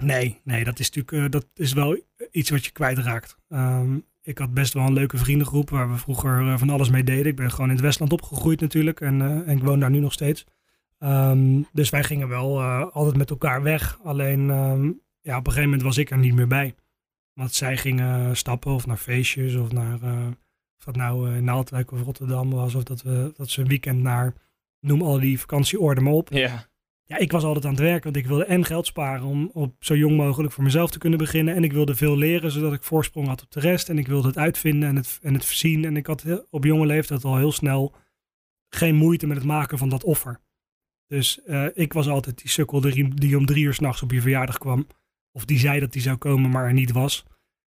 Nee, 0.00 0.40
nee, 0.44 0.64
dat 0.64 0.78
is 0.78 0.90
natuurlijk 0.90 1.24
uh, 1.24 1.30
dat 1.30 1.46
is 1.54 1.72
wel 1.72 2.00
iets 2.30 2.50
wat 2.50 2.64
je 2.64 2.70
kwijtraakt. 2.70 3.36
Um, 3.48 4.04
ik 4.22 4.38
had 4.38 4.54
best 4.54 4.72
wel 4.72 4.86
een 4.86 4.92
leuke 4.92 5.16
vriendengroep 5.16 5.70
waar 5.70 5.90
we 5.90 5.96
vroeger 5.96 6.58
van 6.58 6.70
alles 6.70 6.90
mee 6.90 7.04
deden. 7.04 7.26
Ik 7.26 7.36
ben 7.36 7.50
gewoon 7.50 7.66
in 7.66 7.74
het 7.74 7.84
Westland 7.84 8.12
opgegroeid 8.12 8.60
natuurlijk 8.60 9.00
en, 9.00 9.20
en 9.46 9.56
ik 9.56 9.62
woon 9.62 9.80
daar 9.80 9.90
nu 9.90 9.98
nog 9.98 10.12
steeds. 10.12 10.46
Um, 10.98 11.66
dus 11.72 11.90
wij 11.90 12.04
gingen 12.04 12.28
wel 12.28 12.62
altijd 12.62 13.16
met 13.16 13.30
elkaar 13.30 13.62
weg. 13.62 13.98
Alleen 14.04 14.50
um, 14.50 15.00
ja, 15.20 15.36
op 15.36 15.46
een 15.46 15.52
gegeven 15.52 15.70
moment 15.70 15.82
was 15.82 15.98
ik 15.98 16.10
er 16.10 16.18
niet 16.18 16.34
meer 16.34 16.46
bij. 16.46 16.74
Want 17.32 17.54
zij 17.54 17.76
gingen 17.76 18.36
stappen 18.36 18.72
of 18.72 18.86
naar 18.86 18.96
feestjes 18.96 19.54
of 19.54 19.72
naar, 19.72 19.94
of 20.78 20.84
dat 20.84 20.96
nou 20.96 21.34
in 21.34 21.44
Naaldwijk 21.44 21.92
of 21.92 22.02
Rotterdam 22.02 22.50
was. 22.50 22.74
Of 22.74 22.82
dat, 22.82 23.02
we, 23.02 23.32
dat 23.36 23.50
ze 23.50 23.60
een 23.60 23.68
weekend 23.68 24.02
naar, 24.02 24.34
noem 24.80 25.02
al 25.02 25.20
die 25.20 25.40
vakantieorden 25.40 26.04
maar 26.04 26.12
op. 26.12 26.28
Ja. 26.32 26.69
Ja, 27.10 27.16
ik 27.18 27.32
was 27.32 27.44
altijd 27.44 27.64
aan 27.64 27.70
het 27.70 27.80
werk, 27.80 28.04
want 28.04 28.16
ik 28.16 28.26
wilde 28.26 28.44
en 28.44 28.64
geld 28.64 28.86
sparen 28.86 29.26
om 29.26 29.50
op 29.52 29.74
zo 29.78 29.96
jong 29.96 30.16
mogelijk 30.16 30.52
voor 30.52 30.64
mezelf 30.64 30.90
te 30.90 30.98
kunnen 30.98 31.18
beginnen. 31.18 31.54
En 31.54 31.64
ik 31.64 31.72
wilde 31.72 31.94
veel 31.94 32.16
leren, 32.16 32.50
zodat 32.50 32.72
ik 32.72 32.82
voorsprong 32.82 33.26
had 33.26 33.42
op 33.42 33.50
de 33.50 33.60
rest. 33.60 33.88
En 33.88 33.98
ik 33.98 34.06
wilde 34.06 34.28
het 34.28 34.38
uitvinden 34.38 34.88
en 34.88 34.96
het, 34.96 35.18
en 35.22 35.34
het 35.34 35.44
voorzien. 35.44 35.84
En 35.84 35.96
ik 35.96 36.06
had 36.06 36.46
op 36.50 36.64
jonge 36.64 36.86
leeftijd 36.86 37.24
al 37.24 37.36
heel 37.36 37.52
snel 37.52 37.94
geen 38.68 38.94
moeite 38.94 39.26
met 39.26 39.36
het 39.36 39.46
maken 39.46 39.78
van 39.78 39.88
dat 39.88 40.04
offer. 40.04 40.40
Dus 41.06 41.40
uh, 41.46 41.66
ik 41.74 41.92
was 41.92 42.08
altijd 42.08 42.38
die 42.38 42.48
sukkel 42.48 42.80
die 43.14 43.36
om 43.36 43.46
drie 43.46 43.64
uur 43.64 43.74
s'nachts 43.74 44.02
op 44.02 44.10
je 44.10 44.20
verjaardag 44.20 44.58
kwam. 44.58 44.86
Of 45.32 45.44
die 45.44 45.58
zei 45.58 45.80
dat 45.80 45.92
hij 45.92 46.02
zou 46.02 46.16
komen, 46.16 46.50
maar 46.50 46.64
er 46.64 46.72
niet 46.72 46.92
was. 46.92 47.24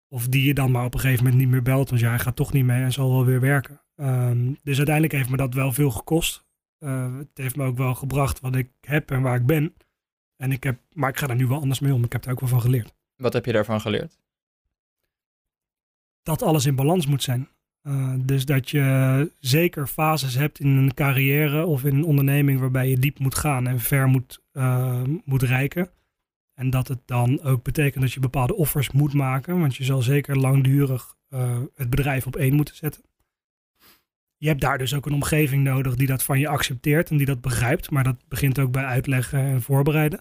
Of 0.08 0.28
die 0.28 0.44
je 0.44 0.54
dan 0.54 0.70
maar 0.70 0.84
op 0.84 0.94
een 0.94 1.00
gegeven 1.00 1.24
moment 1.24 1.42
niet 1.42 1.50
meer 1.50 1.62
belt, 1.62 1.88
want 1.88 2.00
ja, 2.00 2.08
hij 2.08 2.18
gaat 2.18 2.36
toch 2.36 2.52
niet 2.52 2.64
mee 2.64 2.82
en 2.82 2.92
zal 2.92 3.10
wel 3.10 3.24
weer 3.24 3.40
werken. 3.40 3.80
Um, 3.96 4.56
dus 4.62 4.76
uiteindelijk 4.76 5.14
heeft 5.14 5.30
me 5.30 5.36
dat 5.36 5.54
wel 5.54 5.72
veel 5.72 5.90
gekost. 5.90 6.45
Uh, 6.78 7.18
het 7.18 7.28
heeft 7.34 7.56
me 7.56 7.64
ook 7.64 7.76
wel 7.76 7.94
gebracht 7.94 8.40
wat 8.40 8.54
ik 8.54 8.70
heb 8.80 9.10
en 9.10 9.22
waar 9.22 9.36
ik 9.36 9.46
ben. 9.46 9.74
En 10.36 10.52
ik 10.52 10.62
heb, 10.62 10.80
maar 10.92 11.10
ik 11.10 11.16
ga 11.16 11.26
daar 11.26 11.36
nu 11.36 11.46
wel 11.46 11.60
anders 11.60 11.80
mee 11.80 11.94
om. 11.94 12.04
Ik 12.04 12.12
heb 12.12 12.24
er 12.24 12.30
ook 12.30 12.40
wel 12.40 12.48
van 12.48 12.60
geleerd. 12.60 12.94
Wat 13.16 13.32
heb 13.32 13.44
je 13.44 13.52
daarvan 13.52 13.80
geleerd? 13.80 14.18
Dat 16.22 16.42
alles 16.42 16.66
in 16.66 16.74
balans 16.74 17.06
moet 17.06 17.22
zijn. 17.22 17.48
Uh, 17.82 18.14
dus 18.18 18.44
dat 18.44 18.70
je 18.70 19.32
zeker 19.40 19.86
fases 19.86 20.34
hebt 20.34 20.60
in 20.60 20.68
een 20.68 20.94
carrière 20.94 21.66
of 21.66 21.84
in 21.84 21.96
een 21.96 22.04
onderneming 22.04 22.60
waarbij 22.60 22.88
je 22.88 22.98
diep 22.98 23.18
moet 23.18 23.34
gaan 23.34 23.66
en 23.66 23.80
ver 23.80 24.06
moet, 24.06 24.42
uh, 24.52 25.02
moet 25.24 25.42
reiken. 25.42 25.90
En 26.54 26.70
dat 26.70 26.88
het 26.88 27.00
dan 27.04 27.40
ook 27.40 27.62
betekent 27.62 28.02
dat 28.02 28.12
je 28.12 28.20
bepaalde 28.20 28.54
offers 28.54 28.90
moet 28.90 29.12
maken, 29.12 29.60
want 29.60 29.76
je 29.76 29.84
zal 29.84 30.02
zeker 30.02 30.38
langdurig 30.38 31.16
uh, 31.30 31.58
het 31.74 31.90
bedrijf 31.90 32.26
op 32.26 32.36
één 32.36 32.54
moeten 32.54 32.76
zetten. 32.76 33.02
Je 34.38 34.48
hebt 34.48 34.60
daar 34.60 34.78
dus 34.78 34.94
ook 34.94 35.06
een 35.06 35.12
omgeving 35.12 35.64
nodig 35.64 35.94
die 35.94 36.06
dat 36.06 36.22
van 36.22 36.38
je 36.38 36.48
accepteert 36.48 37.10
en 37.10 37.16
die 37.16 37.26
dat 37.26 37.40
begrijpt, 37.40 37.90
maar 37.90 38.04
dat 38.04 38.16
begint 38.28 38.58
ook 38.58 38.72
bij 38.72 38.84
uitleggen 38.84 39.38
en 39.38 39.62
voorbereiden. 39.62 40.20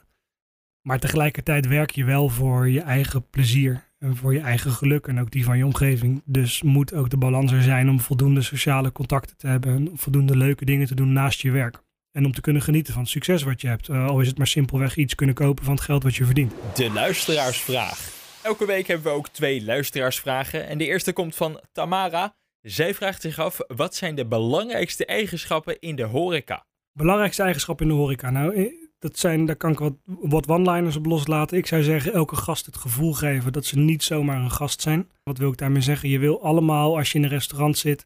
Maar 0.81 0.99
tegelijkertijd 0.99 1.67
werk 1.67 1.91
je 1.91 2.03
wel 2.03 2.29
voor 2.29 2.69
je 2.69 2.81
eigen 2.81 3.29
plezier 3.29 3.83
en 3.99 4.15
voor 4.15 4.33
je 4.33 4.39
eigen 4.39 4.71
geluk 4.71 5.07
en 5.07 5.19
ook 5.19 5.31
die 5.31 5.43
van 5.43 5.57
je 5.57 5.65
omgeving. 5.65 6.21
Dus 6.25 6.61
moet 6.61 6.93
ook 6.93 7.09
de 7.09 7.17
balans 7.17 7.51
er 7.51 7.61
zijn 7.61 7.89
om 7.89 7.99
voldoende 7.99 8.41
sociale 8.41 8.91
contacten 8.91 9.37
te 9.37 9.47
hebben 9.47 9.75
en 9.75 9.91
voldoende 9.93 10.37
leuke 10.37 10.65
dingen 10.65 10.87
te 10.87 10.95
doen 10.95 11.13
naast 11.13 11.41
je 11.41 11.51
werk. 11.51 11.83
En 12.11 12.25
om 12.25 12.31
te 12.31 12.41
kunnen 12.41 12.61
genieten 12.61 12.93
van 12.93 13.01
het 13.01 13.11
succes 13.11 13.43
wat 13.43 13.61
je 13.61 13.67
hebt. 13.67 13.89
Uh, 13.89 14.07
al 14.07 14.19
is 14.19 14.27
het 14.27 14.37
maar 14.37 14.47
simpelweg 14.47 14.95
iets 14.95 15.15
kunnen 15.15 15.35
kopen 15.35 15.63
van 15.65 15.73
het 15.73 15.83
geld 15.83 16.03
wat 16.03 16.15
je 16.15 16.25
verdient. 16.25 16.53
De 16.75 16.91
luisteraarsvraag. 16.91 18.09
Elke 18.43 18.65
week 18.65 18.87
hebben 18.87 19.05
we 19.11 19.17
ook 19.17 19.29
twee 19.29 19.63
luisteraarsvragen. 19.63 20.67
En 20.67 20.77
de 20.77 20.85
eerste 20.85 21.13
komt 21.13 21.35
van 21.35 21.61
Tamara. 21.71 22.35
Zij 22.65 22.93
vraagt 22.93 23.21
zich 23.21 23.39
af, 23.39 23.59
wat 23.67 23.95
zijn 23.95 24.15
de 24.15 24.25
belangrijkste 24.25 25.05
eigenschappen 25.05 25.79
in 25.79 25.95
de 25.95 26.03
horeca? 26.03 26.65
Belangrijkste 26.93 27.43
eigenschappen 27.43 27.85
in 27.85 27.91
de 27.91 27.97
horeca? 27.97 28.29
Nou, 28.29 28.55
eh, 28.55 28.73
dat 28.99 29.17
zijn, 29.17 29.45
daar 29.45 29.55
kan 29.55 29.71
ik 29.71 29.79
wat, 29.79 29.93
wat 30.05 30.47
one-liners 30.47 30.95
op 30.95 31.05
loslaten. 31.05 31.57
Ik 31.57 31.65
zou 31.65 31.83
zeggen, 31.83 32.13
elke 32.13 32.35
gast 32.35 32.65
het 32.65 32.77
gevoel 32.77 33.13
geven 33.13 33.51
dat 33.53 33.65
ze 33.65 33.77
niet 33.77 34.03
zomaar 34.03 34.41
een 34.41 34.51
gast 34.51 34.81
zijn. 34.81 35.09
Wat 35.23 35.37
wil 35.37 35.51
ik 35.51 35.57
daarmee 35.57 35.81
zeggen? 35.81 36.09
Je 36.09 36.19
wil 36.19 36.43
allemaal, 36.43 36.97
als 36.97 37.11
je 37.11 37.17
in 37.17 37.23
een 37.23 37.29
restaurant 37.29 37.77
zit, 37.77 38.05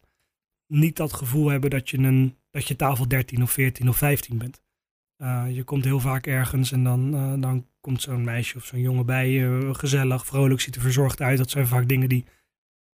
niet 0.66 0.96
dat 0.96 1.12
gevoel 1.12 1.48
hebben 1.48 1.70
dat 1.70 1.90
je, 1.90 1.98
een, 1.98 2.36
dat 2.50 2.68
je 2.68 2.76
tafel 2.76 3.08
13 3.08 3.42
of 3.42 3.50
14 3.50 3.88
of 3.88 3.96
15 3.96 4.38
bent. 4.38 4.62
Uh, 5.18 5.44
je 5.48 5.64
komt 5.64 5.84
heel 5.84 6.00
vaak 6.00 6.26
ergens 6.26 6.72
en 6.72 6.84
dan, 6.84 7.14
uh, 7.14 7.42
dan 7.42 7.66
komt 7.80 8.02
zo'n 8.02 8.24
meisje 8.24 8.56
of 8.56 8.64
zo'n 8.64 8.80
jongen 8.80 9.06
bij 9.06 9.30
je, 9.30 9.68
gezellig, 9.72 10.26
vrolijk, 10.26 10.60
ziet 10.60 10.74
er 10.74 10.80
verzorgd 10.80 11.20
uit. 11.20 11.38
Dat 11.38 11.50
zijn 11.50 11.66
vaak 11.66 11.88
dingen 11.88 12.08
die 12.08 12.24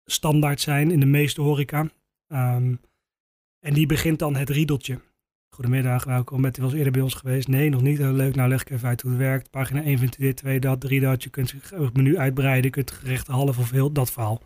standaard 0.06 0.62
zijn 0.62 0.92
in 0.92 1.00
de 1.00 1.06
meeste 1.06 1.42
horeca. 1.42 1.90
Um, 2.28 2.80
en 3.60 3.74
die 3.74 3.86
begint 3.86 4.20
dan 4.20 4.36
het 4.36 4.50
riedeltje. 4.50 5.00
Goedemiddag, 5.50 6.04
welkom. 6.04 6.42
Bent 6.42 6.58
u 6.58 6.62
wel 6.62 6.70
eens 6.70 6.78
eerder 6.78 6.94
bij 6.94 7.02
ons 7.02 7.14
geweest? 7.14 7.48
Nee, 7.48 7.70
nog 7.70 7.82
niet. 7.82 8.00
Leuk. 8.00 8.36
Nou, 8.36 8.50
leg 8.50 8.62
ik 8.62 8.70
even 8.70 8.88
uit 8.88 9.02
hoe 9.02 9.12
het 9.12 9.20
werkt. 9.20 9.50
Pagina 9.50 9.84
1 9.84 9.98
vindt 9.98 10.20
u 10.20 10.24
dit, 10.24 10.36
2 10.36 10.60
dat, 10.60 10.82
3 10.82 11.00
dat. 11.00 11.24
Je 11.24 11.30
kunt 11.30 11.54
het 11.70 11.96
menu 11.96 12.18
uitbreiden. 12.18 12.64
Je 12.64 12.70
kunt 12.70 12.92
gerecht 12.92 13.28
half 13.28 13.58
of 13.58 13.72
heel, 13.72 13.92
dat 13.92 14.12
verhaal. 14.12 14.42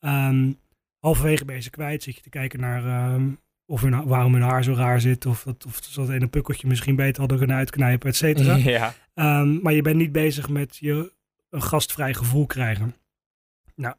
Um, 0.00 0.58
halverwege 0.98 1.44
ben 1.44 1.54
je 1.54 1.62
ze 1.62 1.70
kwijt. 1.70 2.02
Zit 2.02 2.14
je 2.14 2.20
te 2.20 2.28
kijken 2.28 2.60
naar 2.60 3.14
um, 3.14 3.38
of 3.66 3.80
hun, 3.80 4.04
waarom 4.04 4.32
hun 4.32 4.42
haar 4.42 4.64
zo 4.64 4.72
raar 4.72 5.00
zit. 5.00 5.26
Of, 5.26 5.42
dat, 5.42 5.66
of 5.66 5.78
ze 5.82 6.00
dat 6.00 6.08
ene 6.08 6.26
pukkeltje 6.26 6.66
misschien 6.66 6.96
beter 6.96 7.20
hadden 7.20 7.38
kunnen 7.38 7.56
uitknijpen, 7.56 8.08
et 8.08 8.16
cetera. 8.16 8.56
Ja. 8.74 8.94
Um, 9.40 9.60
maar 9.62 9.72
je 9.72 9.82
bent 9.82 9.96
niet 9.96 10.12
bezig 10.12 10.48
met 10.48 10.76
je 10.76 11.12
een 11.50 11.62
gastvrij 11.62 12.14
gevoel 12.14 12.46
krijgen. 12.46 12.94
Nou, 13.74 13.94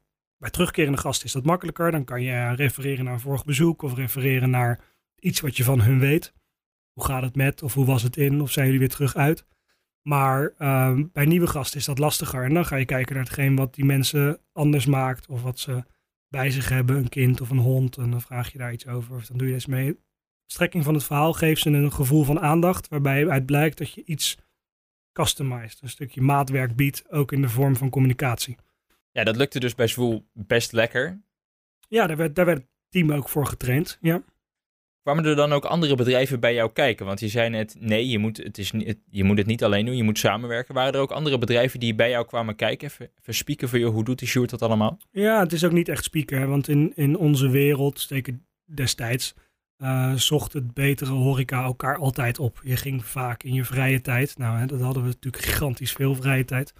bij 0.46 0.54
terugkerende 0.54 0.98
gasten 0.98 1.26
is 1.26 1.32
dat 1.32 1.46
makkelijker. 1.46 1.92
Dan 1.92 2.04
kan 2.04 2.22
je 2.22 2.56
refereren 2.56 3.06
naar 3.06 3.14
een 3.14 3.20
vorig 3.20 3.46
bezoek 3.46 3.82
of 3.82 3.96
refereren 3.96 4.50
naar 4.50 4.80
iets 5.20 5.40
wat 5.40 5.58
je 5.58 5.64
van 5.64 5.82
hun 5.82 6.00
weet. 6.00 6.34
Hoe 6.94 7.06
gaat 7.06 7.22
het 7.22 7.36
met? 7.36 7.64
Of 7.64 7.74
hoe 7.74 7.86
was 7.86 8.04
het 8.04 8.18
in? 8.18 8.42
Of 8.42 8.52
zijn 8.52 8.66
jullie 8.66 8.80
weer 8.80 8.90
terug 8.90 9.16
uit? 9.16 9.46
Maar 10.02 10.54
um, 10.60 11.10
bij 11.14 11.26
nieuwe 11.26 11.48
gasten 11.48 11.80
is 11.80 11.86
dat 11.86 12.00
lastiger. 12.00 12.44
En 12.44 12.54
dan 12.54 12.66
ga 12.66 12.76
je 12.76 12.86
kijken 12.86 13.16
naar 13.16 13.24
hetgeen 13.24 13.56
wat 13.56 13.74
die 13.74 13.86
mensen 13.86 14.40
anders 14.54 14.86
maakt. 14.86 15.28
Of 15.28 15.42
wat 15.42 15.60
ze 15.60 15.84
bij 16.28 16.50
zich 16.50 16.70
hebben, 16.70 16.96
een 16.96 17.10
kind 17.10 17.42
of 17.42 17.50
een 17.50 17.58
hond. 17.58 17.98
En 17.98 18.12
dan 18.12 18.22
vraag 18.22 18.52
je 18.52 18.58
daar 18.58 18.74
iets 18.74 18.88
over. 18.88 19.16
Of 19.16 19.26
dan 19.26 19.38
doe 19.38 19.48
je 19.48 19.54
eens 19.54 19.66
mee. 19.66 20.00
Strekking 20.46 20.84
van 20.84 20.94
het 20.94 21.04
verhaal 21.04 21.34
geeft 21.34 21.62
ze 21.62 21.70
een 21.70 21.92
gevoel 21.92 22.24
van 22.24 22.40
aandacht. 22.40 22.88
Waarbij 22.88 23.30
uit 23.30 23.46
blijkt 23.46 23.78
dat 23.78 23.92
je 23.92 24.04
iets 24.06 24.38
customized. 25.12 25.82
Een 25.82 25.90
stukje 25.90 26.22
maatwerk 26.22 26.76
biedt. 26.76 27.12
Ook 27.12 27.32
in 27.32 27.42
de 27.42 27.50
vorm 27.50 27.76
van 27.76 27.90
communicatie. 27.90 28.58
Ja, 29.16 29.24
dat 29.24 29.36
lukte 29.36 29.60
dus 29.60 29.76
bij 29.76 29.88
Zwoel 29.88 30.26
best 30.34 30.72
lekker. 30.72 31.22
Ja, 31.88 32.08
daar 32.08 32.18
werd, 32.18 32.36
daar 32.36 32.46
werd 32.46 32.58
het 32.58 32.68
team 32.90 33.12
ook 33.12 33.30
voor 33.30 33.46
getraind. 33.46 33.98
Ja. 34.02 34.24
Kwamen 35.02 35.26
er 35.26 35.36
dan 35.36 35.54
ook 35.54 35.66
andere 35.66 35.96
bedrijven 35.96 36.40
bij 36.40 36.54
jou 36.54 36.72
kijken? 36.72 37.06
Want 37.06 37.20
je 37.20 37.28
zei 37.28 37.50
net, 37.50 37.76
nee, 37.80 38.08
je 38.08 38.20
moet 38.20 38.38
het, 38.38 38.58
is 38.58 38.72
niet, 38.72 38.98
je 39.10 39.24
moet 39.24 39.38
het 39.38 39.48
niet 39.48 39.64
alleen 39.64 39.86
doen, 39.86 39.96
je 39.96 40.04
moet 40.04 40.18
samenwerken. 40.18 40.74
Waren 40.74 40.94
er 40.94 41.00
ook 41.00 41.12
andere 41.12 41.38
bedrijven 41.38 41.80
die 41.80 41.96
bij 41.96 42.10
jou 42.10 42.26
kwamen 42.26 42.56
kijken, 42.56 42.88
even, 42.88 43.10
even 43.22 43.34
spieken 43.34 43.70
voor 43.70 43.80
je, 43.80 43.86
hoe 43.86 44.04
doet 44.04 44.20
die 44.20 44.28
Sjoerd 44.28 44.50
dat 44.50 44.62
allemaal? 44.62 44.98
Ja, 45.12 45.40
het 45.40 45.54
is 45.54 45.64
ook 45.64 45.72
niet 45.72 45.90
echt 45.90 46.04
spieken, 46.04 46.50
want 46.50 46.68
in, 46.68 46.92
in 46.96 47.18
onze 47.18 47.50
wereld, 47.50 48.00
steken 48.00 48.46
destijds, 48.66 49.34
uh, 49.78 50.14
zocht 50.14 50.54
het 50.54 50.74
betere 50.74 51.12
horeca 51.12 51.64
elkaar 51.64 51.98
altijd 51.98 52.40
op. 52.40 52.62
Je 52.64 52.76
ging 52.76 53.06
vaak 53.06 53.44
in 53.44 53.54
je 53.54 53.64
vrije 53.64 54.02
tijd, 54.02 54.38
nou 54.38 54.58
hè, 54.58 54.66
dat 54.66 54.80
hadden 54.80 55.04
we 55.04 55.10
natuurlijk 55.10 55.44
gigantisch 55.44 55.92
veel 55.92 56.16
vrije 56.16 56.46
tijd, 56.46 56.74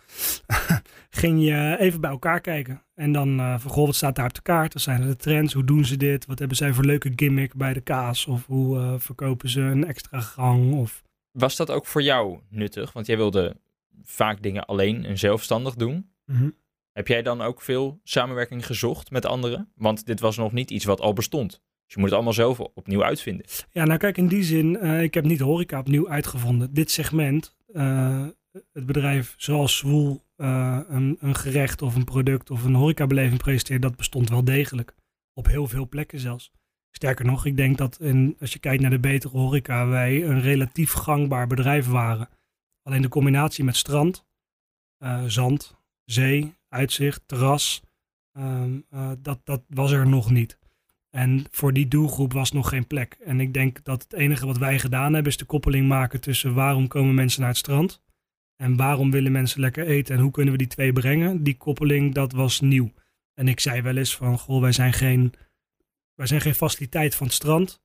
ging 1.10 1.44
je 1.44 1.76
even 1.80 2.02
bij 2.02 2.10
elkaar 2.10 2.42
kijken. 2.42 2.84
En 2.94 3.12
dan 3.12 3.40
uh, 3.40 3.60
van, 3.60 3.72
goh, 3.72 3.86
wat 3.86 3.96
staat 3.96 4.16
daar 4.16 4.26
op 4.26 4.34
de 4.34 4.42
kaart? 4.42 4.74
Wat 4.74 4.82
zijn 4.82 5.02
er 5.02 5.08
de 5.08 5.16
trends? 5.16 5.54
Hoe 5.54 5.64
doen 5.64 5.86
ze 5.86 5.98
dit? 5.98 6.26
Wat 6.26 6.40
hebben 6.40 6.58
zij 6.58 6.74
voor 6.74 6.86
leuke 6.86 7.12
gimmick 7.16 7.56
bij 7.56 7.74
de 7.74 7.82
kaas? 7.82 8.26
Of 8.26 8.46
hoe 8.46 8.78
uh, 8.78 8.94
verkopen 8.98 9.50
ze 9.50 9.62
een 9.62 9.86
extra 9.86 10.20
gang? 10.20 10.74
Of... 10.74 11.04
Was 11.32 11.56
dat 11.56 11.72
ook 11.72 11.86
voor 11.86 12.02
jou 12.02 12.40
nuttig? 12.50 12.94
Want 12.94 13.06
jij 13.06 13.18
wilde 13.18 13.56
vaak 14.04 14.42
dingen 14.42 14.66
alleen 14.66 15.06
en 15.06 15.18
zelfstandig 15.18 15.76
doen. 15.76 16.10
Mm 16.26 16.36
-hmm. 16.36 16.56
Heb 16.92 17.08
jij 17.08 17.22
dan 17.22 17.42
ook 17.42 17.62
veel 17.62 18.00
samenwerking 18.04 18.66
gezocht 18.66 19.12
met 19.12 19.26
anderen? 19.26 19.72
Want 19.76 20.06
dit 20.06 20.20
was 20.20 20.38
nog 20.38 20.52
niet 20.52 20.72
iets 20.72 20.86
wat 20.86 21.02
al 21.02 21.14
bestond. 21.14 21.62
Dus 21.86 21.94
je 21.94 22.00
moet 22.00 22.10
het 22.10 22.14
allemaal 22.14 22.34
zelf 22.34 22.60
opnieuw 22.60 23.04
uitvinden. 23.04 23.46
Ja, 23.72 23.86
nou 23.86 24.00
kijk, 24.00 24.18
in 24.18 24.28
die 24.28 24.44
zin, 24.44 24.78
uh, 24.82 25.02
ik 25.02 25.14
heb 25.14 25.26
niet 25.26 25.40
horeca 25.40 25.80
opnieuw 25.80 26.10
uitgevonden. 26.10 26.74
Dit 26.74 26.92
segment, 26.92 27.56
uh, 27.68 28.28
het 28.72 28.86
bedrijf 28.86 29.34
zoals 29.38 29.78
Zwoel 29.78 30.24
uh, 30.38 30.80
een, 30.88 31.18
een, 31.20 31.36
gerecht 31.36 31.82
of 31.82 31.96
een 31.96 32.04
product 32.04 32.50
of 32.52 32.64
een 32.64 32.74
horecabeleving 32.74 33.40
presenteert, 33.40 33.82
dat 33.82 33.96
bestond 33.96 34.30
wel 34.30 34.44
degelijk. 34.44 34.96
Op 35.34 35.48
heel 35.48 35.68
veel 35.68 35.88
plekken 35.88 36.20
zelfs. 36.20 36.52
Sterker 36.92 37.26
nog, 37.26 37.46
ik 37.46 37.58
denk 37.58 37.78
dat 37.78 38.00
in, 38.00 38.36
als 38.40 38.54
je 38.54 38.60
kijkt 38.60 38.82
naar 38.82 38.92
de 38.92 39.00
betere 39.00 39.38
horeca, 39.38 39.88
wij 39.88 40.24
een 40.24 40.42
relatief 40.42 40.92
gangbaar 40.92 41.48
bedrijf 41.48 41.88
waren. 41.88 42.30
Alleen 42.82 43.02
de 43.02 43.10
combinatie 43.10 43.64
met 43.64 43.76
strand, 43.76 44.26
zand, 45.26 45.76
zee, 46.06 46.56
uitzicht, 46.70 47.22
terras, 47.26 47.82
dat, 49.18 49.40
dat 49.44 49.64
was 49.68 49.92
er 49.92 50.08
nog 50.08 50.32
niet. 50.32 50.58
En 51.16 51.46
voor 51.52 51.74
die 51.74 51.88
doelgroep 51.88 52.34
was 52.34 52.52
nog 52.52 52.70
geen 52.70 52.88
plek. 52.88 53.18
En 53.24 53.40
ik 53.40 53.54
denk 53.54 53.84
dat 53.84 54.04
het 54.04 54.14
enige 54.14 54.46
wat 54.46 54.58
wij 54.58 54.80
gedaan 54.80 55.14
hebben 55.14 55.32
is 55.32 55.38
de 55.38 55.46
koppeling 55.46 55.88
maken 55.88 56.22
tussen 56.22 56.54
waarom 56.54 56.88
komen 56.88 57.16
mensen 57.16 57.40
naar 57.40 57.50
het 57.50 57.58
strand 57.58 58.02
en 58.56 58.76
waarom 58.76 59.12
willen 59.12 59.32
mensen 59.32 59.60
lekker 59.60 59.88
eten 59.88 60.16
en 60.16 60.22
hoe 60.22 60.32
kunnen 60.32 60.52
we 60.52 60.58
die 60.58 60.68
twee 60.68 60.94
brengen. 60.94 61.44
Die 61.44 61.58
koppeling, 61.58 62.14
dat 62.14 62.32
was 62.32 62.60
nieuw. 62.60 62.94
En 63.34 63.48
ik 63.48 63.60
zei 63.60 63.82
wel 63.82 63.98
eens 63.98 64.16
van, 64.16 64.38
goh, 64.38 64.62
wij 64.62 64.72
zijn 64.72 64.94
geen, 64.94 65.34
wij 66.14 66.28
zijn 66.28 66.42
geen 66.42 66.56
faciliteit 66.56 67.16
van 67.16 67.28
het 67.28 67.36
strand, 67.36 67.82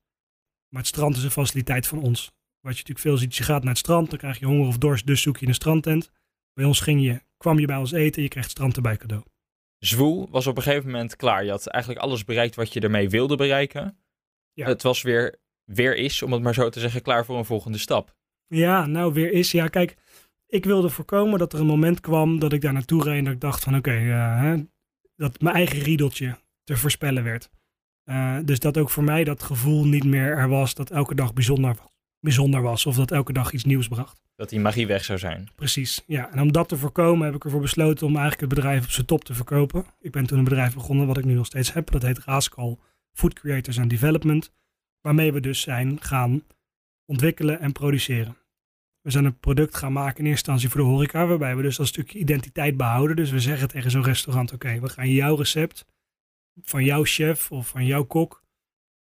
maar 0.68 0.80
het 0.80 0.90
strand 0.90 1.16
is 1.16 1.22
een 1.22 1.30
faciliteit 1.30 1.86
van 1.86 1.98
ons. 1.98 2.24
Wat 2.60 2.72
je 2.72 2.78
natuurlijk 2.78 2.98
veel 2.98 3.16
ziet, 3.16 3.36
je 3.36 3.42
gaat 3.42 3.62
naar 3.62 3.72
het 3.72 3.78
strand, 3.78 4.10
dan 4.10 4.18
krijg 4.18 4.38
je 4.38 4.46
honger 4.46 4.66
of 4.66 4.78
dorst, 4.78 5.06
dus 5.06 5.22
zoek 5.22 5.36
je 5.36 5.46
een 5.46 5.54
strandtent. 5.54 6.10
Bij 6.52 6.64
ons 6.64 6.80
ging 6.80 7.02
je, 7.02 7.22
kwam 7.36 7.58
je 7.58 7.66
bij 7.66 7.76
ons 7.76 7.92
eten, 7.92 8.22
je 8.22 8.28
krijgt 8.28 8.48
het 8.48 8.58
strand 8.58 8.76
erbij 8.76 8.96
cadeau. 8.96 9.24
Zwoel 9.80 10.28
was 10.30 10.46
op 10.46 10.56
een 10.56 10.62
gegeven 10.62 10.90
moment 10.90 11.16
klaar. 11.16 11.44
Je 11.44 11.50
had 11.50 11.66
eigenlijk 11.66 12.04
alles 12.04 12.24
bereikt 12.24 12.54
wat 12.54 12.72
je 12.72 12.80
ermee 12.80 13.08
wilde 13.08 13.36
bereiken. 13.36 13.98
Ja. 14.52 14.66
Het 14.66 14.82
was 14.82 15.02
weer, 15.02 15.38
weer 15.64 15.96
is, 15.96 16.22
om 16.22 16.32
het 16.32 16.42
maar 16.42 16.54
zo 16.54 16.68
te 16.68 16.80
zeggen, 16.80 17.02
klaar 17.02 17.24
voor 17.24 17.38
een 17.38 17.44
volgende 17.44 17.78
stap. 17.78 18.14
Ja, 18.46 18.86
nou 18.86 19.12
weer 19.12 19.32
is. 19.32 19.50
Ja, 19.50 19.68
kijk, 19.68 19.96
ik 20.46 20.64
wilde 20.64 20.88
voorkomen 20.88 21.38
dat 21.38 21.52
er 21.52 21.60
een 21.60 21.66
moment 21.66 22.00
kwam 22.00 22.38
dat 22.38 22.52
ik 22.52 22.60
daar 22.60 22.72
naartoe 22.72 23.02
reed 23.02 23.18
en 23.18 23.24
dat 23.24 23.32
ik 23.32 23.40
dacht 23.40 23.64
van 23.64 23.76
oké, 23.76 23.90
eh, 23.90 24.54
dat 25.16 25.40
mijn 25.40 25.56
eigen 25.56 25.78
riedeltje 25.78 26.38
te 26.64 26.76
voorspellen 26.76 27.24
werd. 27.24 27.50
Uh, 28.04 28.38
dus 28.44 28.58
dat 28.58 28.78
ook 28.78 28.90
voor 28.90 29.04
mij 29.04 29.24
dat 29.24 29.42
gevoel 29.42 29.84
niet 29.84 30.04
meer 30.04 30.36
er 30.36 30.48
was 30.48 30.74
dat 30.74 30.90
elke 30.90 31.14
dag 31.14 31.32
bijzonder, 31.32 31.76
bijzonder 32.20 32.62
was 32.62 32.86
of 32.86 32.96
dat 32.96 33.10
elke 33.10 33.32
dag 33.32 33.52
iets 33.52 33.64
nieuws 33.64 33.88
bracht. 33.88 34.22
Dat 34.36 34.48
die 34.48 34.60
magie 34.60 34.86
weg 34.86 35.04
zou 35.04 35.18
zijn. 35.18 35.48
Precies, 35.54 36.02
ja. 36.06 36.32
En 36.32 36.40
om 36.40 36.52
dat 36.52 36.68
te 36.68 36.76
voorkomen 36.76 37.26
heb 37.26 37.34
ik 37.34 37.44
ervoor 37.44 37.60
besloten 37.60 38.06
om 38.06 38.16
eigenlijk 38.16 38.40
het 38.40 38.54
bedrijf 38.54 38.84
op 38.84 38.90
zijn 38.90 39.06
top 39.06 39.24
te 39.24 39.34
verkopen. 39.34 39.84
Ik 40.00 40.12
ben 40.12 40.26
toen 40.26 40.38
een 40.38 40.44
bedrijf 40.44 40.74
begonnen 40.74 41.06
wat 41.06 41.18
ik 41.18 41.24
nu 41.24 41.34
nog 41.34 41.46
steeds 41.46 41.72
heb. 41.72 41.90
Dat 41.90 42.02
heet 42.02 42.18
Raskal 42.18 42.80
Food 43.12 43.34
Creators 43.34 43.78
and 43.78 43.90
Development. 43.90 44.52
Waarmee 45.00 45.32
we 45.32 45.40
dus 45.40 45.60
zijn 45.60 46.02
gaan 46.02 46.42
ontwikkelen 47.04 47.60
en 47.60 47.72
produceren. 47.72 48.36
We 49.00 49.10
zijn 49.10 49.24
een 49.24 49.38
product 49.38 49.76
gaan 49.76 49.92
maken 49.92 50.18
in 50.18 50.30
eerste 50.30 50.50
instantie 50.50 50.68
voor 50.68 50.80
de 50.80 50.94
horeca, 50.94 51.26
waarbij 51.26 51.56
we 51.56 51.62
dus 51.62 51.76
dat 51.76 51.86
stukje 51.86 52.18
identiteit 52.18 52.76
behouden. 52.76 53.16
Dus 53.16 53.30
we 53.30 53.40
zeggen 53.40 53.68
tegen 53.68 53.90
zo'n 53.90 54.04
restaurant, 54.04 54.52
oké, 54.52 54.80
we 54.80 54.88
gaan 54.88 55.10
jouw 55.10 55.36
recept 55.36 55.86
van 56.62 56.84
jouw 56.84 57.04
chef 57.04 57.50
of 57.50 57.68
van 57.68 57.86
jouw 57.86 58.04
kok 58.04 58.44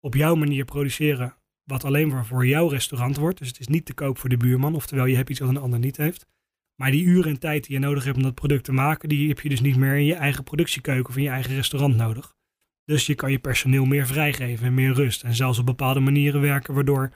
op 0.00 0.14
jouw 0.14 0.34
manier 0.34 0.64
produceren, 0.64 1.34
wat 1.70 1.84
alleen 1.84 2.08
maar 2.08 2.26
voor 2.26 2.46
jouw 2.46 2.68
restaurant 2.68 3.16
wordt. 3.16 3.38
Dus 3.38 3.48
het 3.48 3.60
is 3.60 3.68
niet 3.68 3.84
te 3.84 3.94
koop 3.94 4.18
voor 4.18 4.28
de 4.28 4.36
buurman, 4.36 4.74
oftewel 4.74 5.06
je 5.06 5.16
hebt 5.16 5.30
iets 5.30 5.40
wat 5.40 5.48
een 5.48 5.56
ander 5.56 5.78
niet 5.78 5.96
heeft. 5.96 6.26
Maar 6.74 6.90
die 6.90 7.04
uren 7.04 7.30
en 7.30 7.38
tijd 7.38 7.64
die 7.64 7.72
je 7.72 7.80
nodig 7.80 8.04
hebt 8.04 8.16
om 8.16 8.22
dat 8.22 8.34
product 8.34 8.64
te 8.64 8.72
maken, 8.72 9.08
die 9.08 9.28
heb 9.28 9.40
je 9.40 9.48
dus 9.48 9.60
niet 9.60 9.76
meer 9.76 9.96
in 9.96 10.04
je 10.04 10.14
eigen 10.14 10.44
productiekeuken 10.44 11.08
of 11.10 11.16
in 11.16 11.22
je 11.22 11.28
eigen 11.28 11.54
restaurant 11.54 11.96
nodig. 11.96 12.36
Dus 12.84 13.06
je 13.06 13.14
kan 13.14 13.30
je 13.30 13.38
personeel 13.38 13.84
meer 13.84 14.06
vrijgeven 14.06 14.66
en 14.66 14.74
meer 14.74 14.92
rust. 14.92 15.22
En 15.22 15.34
zelfs 15.34 15.58
op 15.58 15.66
bepaalde 15.66 16.00
manieren 16.00 16.40
werken, 16.40 16.74
waardoor 16.74 17.12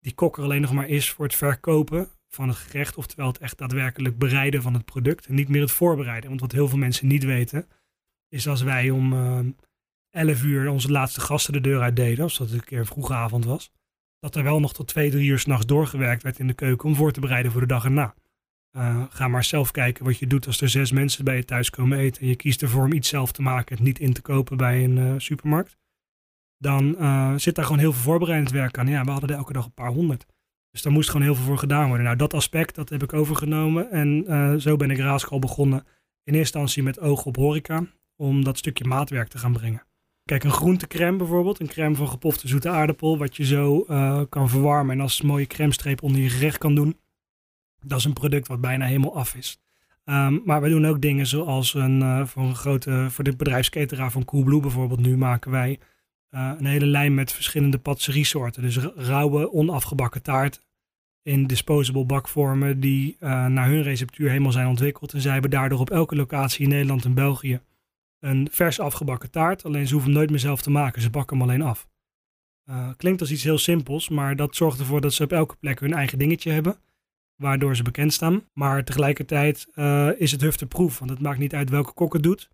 die 0.00 0.14
kok 0.14 0.36
er 0.36 0.42
alleen 0.42 0.60
nog 0.60 0.72
maar 0.72 0.88
is 0.88 1.10
voor 1.10 1.24
het 1.24 1.34
verkopen 1.34 2.08
van 2.28 2.48
het 2.48 2.56
gerecht. 2.56 2.96
Oftewel 2.96 3.26
het 3.26 3.38
echt 3.38 3.58
daadwerkelijk 3.58 4.18
bereiden 4.18 4.62
van 4.62 4.74
het 4.74 4.84
product. 4.84 5.26
En 5.26 5.34
niet 5.34 5.48
meer 5.48 5.60
het 5.60 5.70
voorbereiden. 5.70 6.28
Want 6.28 6.40
wat 6.40 6.52
heel 6.52 6.68
veel 6.68 6.78
mensen 6.78 7.06
niet 7.06 7.24
weten, 7.24 7.66
is 8.28 8.48
als 8.48 8.62
wij 8.62 8.90
om 8.90 9.12
uh, 9.12 9.38
eh, 9.38 9.46
11 10.10 10.42
uur 10.42 10.70
onze 10.70 10.90
laatste 10.90 11.20
gasten 11.20 11.52
de 11.52 11.60
deur 11.60 11.80
uit 11.80 11.96
deden. 11.96 12.24
Als 12.24 12.38
dat 12.38 12.50
een 12.50 12.64
keer 12.64 12.78
een 12.78 12.86
vroege 12.86 13.14
avond 13.14 13.44
was. 13.44 13.72
Dat 14.22 14.36
er 14.36 14.42
wel 14.42 14.60
nog 14.60 14.72
tot 14.72 14.88
twee, 14.88 15.10
drie 15.10 15.28
uur 15.28 15.38
s'nachts 15.38 15.66
doorgewerkt 15.66 16.22
werd 16.22 16.38
in 16.38 16.46
de 16.46 16.52
keuken 16.52 16.88
om 16.88 16.94
voor 16.94 17.12
te 17.12 17.20
bereiden 17.20 17.52
voor 17.52 17.60
de 17.60 17.66
dag 17.66 17.84
erna. 17.84 18.14
Uh, 18.76 19.04
ga 19.10 19.28
maar 19.28 19.44
zelf 19.44 19.70
kijken 19.70 20.04
wat 20.04 20.18
je 20.18 20.26
doet 20.26 20.46
als 20.46 20.60
er 20.60 20.68
zes 20.68 20.92
mensen 20.92 21.24
bij 21.24 21.36
je 21.36 21.44
thuis 21.44 21.70
komen 21.70 21.98
eten. 21.98 22.22
En 22.22 22.28
je 22.28 22.36
kiest 22.36 22.62
ervoor 22.62 22.84
om 22.84 22.92
iets 22.92 23.08
zelf 23.08 23.32
te 23.32 23.42
maken, 23.42 23.76
het 23.76 23.84
niet 23.84 23.98
in 23.98 24.12
te 24.12 24.22
kopen 24.22 24.56
bij 24.56 24.84
een 24.84 24.96
uh, 24.96 25.14
supermarkt. 25.16 25.76
Dan 26.58 26.96
uh, 26.98 27.34
zit 27.36 27.54
daar 27.54 27.64
gewoon 27.64 27.80
heel 27.80 27.92
veel 27.92 28.02
voorbereidend 28.02 28.50
werk 28.50 28.78
aan. 28.78 28.88
Ja, 28.88 29.04
we 29.04 29.10
hadden 29.10 29.30
er 29.30 29.36
elke 29.36 29.52
dag 29.52 29.64
een 29.64 29.74
paar 29.74 29.92
honderd. 29.92 30.26
Dus 30.70 30.82
daar 30.82 30.92
moest 30.92 31.10
gewoon 31.10 31.26
heel 31.26 31.34
veel 31.34 31.44
voor 31.44 31.58
gedaan 31.58 31.86
worden. 31.86 32.04
Nou, 32.04 32.16
dat 32.16 32.34
aspect, 32.34 32.74
dat 32.74 32.88
heb 32.88 33.02
ik 33.02 33.12
overgenomen. 33.12 33.90
En 33.90 34.60
zo 34.60 34.76
ben 34.76 34.90
ik 34.90 34.98
Raaskal 34.98 35.38
begonnen. 35.38 35.78
In 36.24 36.34
eerste 36.34 36.38
instantie 36.38 36.82
met 36.82 37.00
oog 37.00 37.24
op 37.24 37.36
horeca. 37.36 37.86
Om 38.16 38.44
dat 38.44 38.58
stukje 38.58 38.84
maatwerk 38.84 39.28
te 39.28 39.38
gaan 39.38 39.52
brengen. 39.52 39.82
Kijk, 40.32 40.44
een 40.44 40.58
groentecrème 40.58 41.16
bijvoorbeeld. 41.16 41.60
Een 41.60 41.68
crème 41.68 41.94
van 41.94 42.08
gepofte 42.08 42.48
zoete 42.48 42.68
aardappel. 42.68 43.18
Wat 43.18 43.36
je 43.36 43.44
zo 43.44 43.80
kan 44.28 44.48
verwarmen 44.48 44.94
en 44.94 45.00
als 45.00 45.22
mooie 45.22 45.46
crème 45.46 45.72
streep 45.72 46.02
onder 46.02 46.20
je 46.20 46.28
gerecht 46.28 46.58
kan 46.58 46.74
doen 46.74 46.96
dat 47.82 47.98
is 47.98 48.04
een 48.04 48.12
product 48.12 48.48
wat 48.48 48.60
bijna 48.60 48.86
helemaal 48.86 49.16
af 49.16 49.34
is. 49.34 49.60
Um, 50.04 50.42
maar 50.44 50.62
we 50.62 50.68
doen 50.68 50.86
ook 50.86 51.00
dingen 51.00 51.26
zoals 51.26 51.74
een, 51.74 52.00
uh, 52.00 52.26
voor 52.26 52.42
een 52.42 52.54
grote, 52.54 53.06
voor 53.10 53.24
de 53.24 53.36
bedrijfsketeraar 53.36 54.10
van 54.10 54.24
Coolblue 54.24 54.60
bijvoorbeeld, 54.60 55.00
nu 55.00 55.16
maken 55.16 55.50
wij 55.50 55.78
uh, 56.30 56.52
een 56.58 56.66
hele 56.66 56.86
lijn 56.86 57.14
met 57.14 57.32
verschillende 57.32 57.78
patisseriesoorten. 57.78 58.62
Dus 58.62 58.76
rauwe, 58.96 59.52
onafgebakken 59.52 60.22
taart 60.22 60.60
in 61.22 61.46
disposable 61.46 62.04
bakvormen 62.04 62.80
die 62.80 63.16
uh, 63.20 63.46
naar 63.46 63.68
hun 63.68 63.82
receptuur 63.82 64.28
helemaal 64.28 64.52
zijn 64.52 64.66
ontwikkeld. 64.66 65.12
En 65.12 65.20
zij 65.20 65.32
hebben 65.32 65.50
daardoor 65.50 65.80
op 65.80 65.90
elke 65.90 66.16
locatie 66.16 66.62
in 66.62 66.68
Nederland 66.68 67.04
en 67.04 67.14
België 67.14 67.60
een 68.22 68.48
vers 68.50 68.80
afgebakken 68.80 69.30
taart. 69.30 69.64
Alleen 69.64 69.86
ze 69.86 69.92
hoeven 69.92 70.10
hem 70.10 70.18
nooit 70.18 70.30
meer 70.30 70.40
zelf 70.40 70.62
te 70.62 70.70
maken, 70.70 71.02
ze 71.02 71.10
bakken 71.10 71.38
hem 71.38 71.48
alleen 71.48 71.62
af. 71.62 71.88
klinkt 72.96 73.20
als 73.20 73.30
iets 73.30 73.42
heel 73.42 73.58
simpels, 73.58 74.08
maar 74.08 74.36
dat 74.36 74.56
zorgt 74.56 74.78
ervoor 74.78 75.00
dat 75.00 75.12
ze 75.12 75.22
op 75.22 75.32
elke 75.32 75.56
plek 75.56 75.80
hun 75.80 75.92
eigen 75.92 76.18
dingetje 76.18 76.50
hebben 76.50 76.76
waardoor 77.42 77.76
ze 77.76 77.82
bekend 77.82 78.12
staan. 78.12 78.48
Maar 78.52 78.84
tegelijkertijd 78.84 79.66
uh, 79.74 80.08
is 80.16 80.32
het 80.32 80.40
hufteproef, 80.40 80.98
want 80.98 81.10
het 81.10 81.20
maakt 81.20 81.38
niet 81.38 81.54
uit 81.54 81.70
welke 81.70 81.92
kok 81.92 82.12
het 82.12 82.22
doet. 82.22 82.48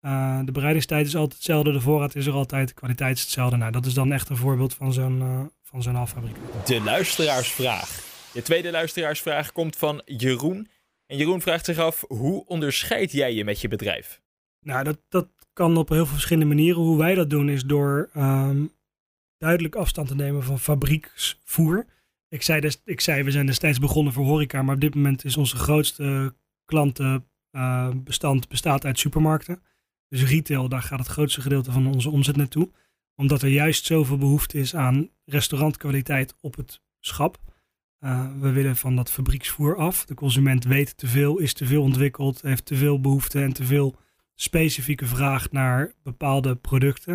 Uh, 0.00 0.40
de 0.44 0.52
bereidingstijd 0.52 1.06
is 1.06 1.16
altijd 1.16 1.34
hetzelfde, 1.34 1.72
de 1.72 1.80
voorraad 1.80 2.14
is 2.14 2.26
er 2.26 2.32
altijd, 2.32 2.68
de 2.68 2.74
kwaliteit 2.74 3.16
is 3.16 3.22
hetzelfde. 3.22 3.56
Nou, 3.56 3.72
dat 3.72 3.86
is 3.86 3.94
dan 3.94 4.12
echt 4.12 4.28
een 4.28 4.36
voorbeeld 4.36 4.74
van 4.74 4.92
zo'n 4.92 5.50
van 5.62 5.82
zo'n 5.82 5.96
affabriek. 5.96 6.36
De 6.64 6.80
luisteraarsvraag. 6.80 8.06
De 8.32 8.42
tweede 8.42 8.70
luisteraarsvraag 8.70 9.52
komt 9.52 9.76
van 9.76 10.02
Jeroen. 10.04 10.68
En 11.06 11.16
Jeroen 11.16 11.40
vraagt 11.40 11.64
zich 11.64 11.78
af, 11.78 12.04
hoe 12.06 12.46
onderscheid 12.46 13.12
jij 13.12 13.34
je 13.34 13.44
met 13.44 13.60
je 13.60 13.68
bedrijf? 13.68 14.20
Nou, 14.60 14.84
dat, 14.84 14.98
dat 15.08 15.28
kan 15.52 15.76
op 15.76 15.88
heel 15.88 16.04
veel 16.04 16.14
verschillende 16.14 16.54
manieren. 16.54 16.82
Hoe 16.82 16.98
wij 16.98 17.14
dat 17.14 17.30
doen 17.30 17.48
is 17.48 17.62
door 17.62 18.10
um, 18.16 18.72
duidelijk 19.38 19.74
afstand 19.74 20.08
te 20.08 20.14
nemen 20.14 20.42
van 20.42 20.58
fabrieksvoer. 20.58 21.86
Ik 22.28 22.42
zei, 22.42 22.70
ik 22.84 23.00
zei, 23.00 23.22
we 23.22 23.30
zijn 23.30 23.46
destijds 23.46 23.78
begonnen 23.78 24.12
voor 24.12 24.24
horeca, 24.24 24.62
maar 24.62 24.74
op 24.74 24.80
dit 24.80 24.94
moment 24.94 25.24
is 25.24 25.36
onze 25.36 25.56
grootste 25.56 26.34
klantenbestand 26.64 28.42
uh, 28.44 28.48
bestaat 28.48 28.84
uit 28.84 28.98
supermarkten. 28.98 29.62
Dus 30.08 30.24
retail, 30.24 30.68
daar 30.68 30.82
gaat 30.82 30.98
het 30.98 31.08
grootste 31.08 31.40
gedeelte 31.40 31.72
van 31.72 31.86
onze 31.86 32.10
omzet 32.10 32.36
naartoe. 32.36 32.70
Omdat 33.14 33.42
er 33.42 33.48
juist 33.48 33.84
zoveel 33.84 34.18
behoefte 34.18 34.58
is 34.58 34.74
aan 34.74 35.10
restaurantkwaliteit 35.24 36.34
op 36.40 36.56
het 36.56 36.80
schap. 37.00 37.38
Uh, 38.00 38.32
we 38.40 38.50
willen 38.52 38.76
van 38.76 38.96
dat 38.96 39.10
fabrieksvoer 39.10 39.76
af. 39.76 40.04
De 40.04 40.14
consument 40.14 40.64
weet 40.64 40.96
te 40.96 41.06
veel, 41.06 41.38
is 41.38 41.52
te 41.52 41.66
veel 41.66 41.82
ontwikkeld, 41.82 42.42
heeft 42.42 42.64
te 42.64 42.76
veel 42.76 43.00
behoefte 43.00 43.42
en 43.42 43.52
te 43.52 43.64
veel 43.64 43.96
specifieke 44.40 45.06
vraag 45.06 45.50
naar 45.50 45.92
bepaalde 46.02 46.56
producten. 46.56 47.12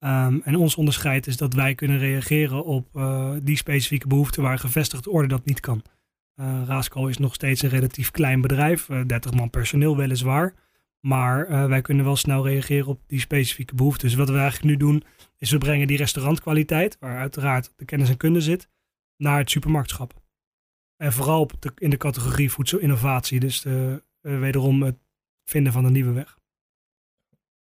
Um, 0.00 0.42
en 0.42 0.56
ons 0.56 0.74
onderscheid 0.74 1.26
is 1.26 1.36
dat 1.36 1.54
wij 1.54 1.74
kunnen 1.74 1.98
reageren 1.98 2.64
op 2.64 2.88
uh, 2.96 3.32
die 3.42 3.56
specifieke 3.56 4.06
behoeften 4.06 4.42
waar 4.42 4.58
gevestigde 4.58 5.10
orde 5.10 5.28
dat 5.28 5.44
niet 5.44 5.60
kan. 5.60 5.82
Uh, 6.40 7.08
is 7.08 7.18
nog 7.18 7.34
steeds 7.34 7.62
een 7.62 7.68
relatief 7.68 8.10
klein 8.10 8.40
bedrijf, 8.40 8.88
uh, 8.88 9.00
30 9.06 9.32
man 9.32 9.50
personeel 9.50 9.96
weliswaar. 9.96 10.54
Maar 11.00 11.68
wij 11.68 11.80
kunnen 11.80 12.04
wel 12.04 12.16
snel 12.16 12.46
reageren 12.46 12.86
op 12.86 13.00
die 13.06 13.20
specifieke 13.20 13.74
behoeften. 13.74 14.08
Dus 14.08 14.16
wat 14.16 14.28
we 14.28 14.38
eigenlijk 14.38 14.64
nu 14.64 14.76
doen, 14.76 15.04
is 15.36 15.50
we 15.50 15.58
brengen 15.58 15.86
die 15.86 15.96
restaurantkwaliteit, 15.96 16.96
waar 17.00 17.18
uiteraard 17.18 17.72
de 17.76 17.84
kennis 17.84 18.08
en 18.08 18.16
kunde 18.16 18.40
zit, 18.40 18.68
naar 19.16 19.38
het 19.38 19.50
supermarktschap. 19.50 20.22
En 20.96 21.12
vooral 21.12 21.50
in 21.74 21.90
de 21.90 21.96
categorie 21.96 22.50
voedselinnovatie. 22.50 23.40
Dus 23.40 23.60
de, 23.60 24.02
wederom 24.20 24.82
het 24.82 24.96
vinden 25.44 25.72
van 25.72 25.84
een 25.84 25.92
nieuwe 25.92 26.12
weg. 26.12 26.38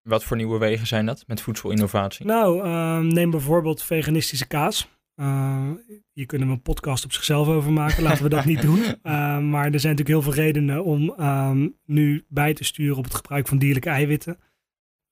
Wat 0.10 0.24
voor 0.24 0.38
nieuwe 0.38 0.58
wegen 0.58 0.88
zijn 0.88 1.06
dat 1.06 1.24
met 1.28 1.42
voedselinnovatie? 1.42 2.26
Nou, 2.26 2.66
uh, 2.66 3.00
neem 3.00 3.32
bijvoorbeeld 3.32 3.84
veganistische 3.84 4.48
kaas. 4.48 4.90
Uh, 5.16 5.72
hier 6.14 6.26
kunnen 6.26 6.48
we 6.48 6.54
een 6.54 6.62
podcast 6.62 7.06
op 7.06 7.12
zichzelf 7.12 7.48
over 7.48 7.72
maken. 7.72 8.04
Laten 8.04 8.24
we 8.24 8.30
dat 8.30 8.46
niet 8.46 8.62
doen. 8.62 8.80
Uh, 8.80 8.94
maar 9.54 9.72
er 9.72 9.80
zijn 9.80 9.96
natuurlijk 9.96 10.08
heel 10.08 10.22
veel 10.22 10.34
redenen 10.34 10.84
om 10.84 11.14
ehm, 11.18 11.68
nu 11.86 12.26
bij 12.28 12.54
te 12.54 12.64
sturen 12.64 12.98
op 12.98 13.04
het 13.04 13.16
gebruik 13.16 13.48
van 13.48 13.58
dierlijke 13.58 13.90
eiwitten. 13.90 14.38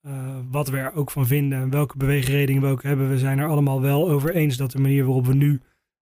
Eh, 0.00 0.38
wat 0.50 0.68
we 0.68 0.76
er 0.76 0.92
ook 0.92 1.10
van 1.10 1.26
vinden 1.26 1.58
en 1.58 1.70
welke 1.70 1.96
beweegredenen 1.96 2.62
we 2.62 2.68
ook 2.68 2.82
hebben. 2.82 3.08
We 3.08 3.18
zijn 3.18 3.38
er 3.38 3.48
allemaal 3.48 3.80
wel 3.80 4.10
over 4.10 4.34
eens 4.34 4.56
dat 4.56 4.70
de 4.70 4.80
manier 4.80 5.04
waarop 5.04 5.26
we 5.26 5.34
nu 5.34 5.60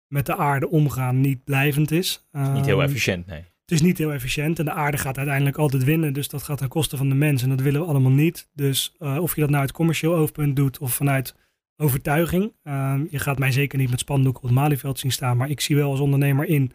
met 0.07 0.25
de 0.25 0.35
aarde 0.35 0.69
omgaan 0.69 1.21
niet 1.21 1.43
blijvend 1.43 1.91
is. 1.91 2.27
niet 2.31 2.65
heel 2.65 2.81
ehm, 2.81 2.89
efficiënt, 2.89 3.25
nee. 3.25 3.43
Het 3.65 3.73
is 3.73 3.81
niet 3.81 3.97
heel 3.97 4.13
efficiënt 4.13 4.59
en 4.59 4.65
de 4.65 4.71
aarde 4.71 4.97
gaat 4.97 5.17
uiteindelijk 5.17 5.57
altijd 5.57 5.83
winnen. 5.83 6.13
Dus 6.13 6.27
dat 6.27 6.43
gaat 6.43 6.57
ten 6.57 6.67
koste 6.67 6.97
van 6.97 7.09
de 7.09 7.15
mens 7.15 7.43
en 7.43 7.49
dat 7.49 7.61
willen 7.61 7.81
we 7.81 7.87
allemaal 7.87 8.11
niet. 8.11 8.49
Dus 8.53 8.95
uh, 8.99 9.17
of 9.21 9.35
je 9.35 9.41
dat 9.41 9.49
nou 9.49 9.61
uit 9.61 9.71
commercieel 9.71 10.15
oogpunt 10.15 10.55
doet 10.55 10.79
of 10.79 10.93
vanuit 10.93 11.35
overtuiging. 11.77 12.53
Uh, 12.63 12.99
je 13.09 13.19
gaat 13.19 13.39
mij 13.39 13.51
zeker 13.51 13.77
niet 13.77 13.89
met 13.89 13.99
spandoek 13.99 14.37
op 14.37 14.43
het 14.43 14.51
Malieveld 14.51 14.99
zien 14.99 15.11
staan. 15.11 15.37
Maar 15.37 15.49
ik 15.49 15.61
zie 15.61 15.75
wel 15.75 15.91
als 15.91 15.99
ondernemer 15.99 16.45
in 16.45 16.71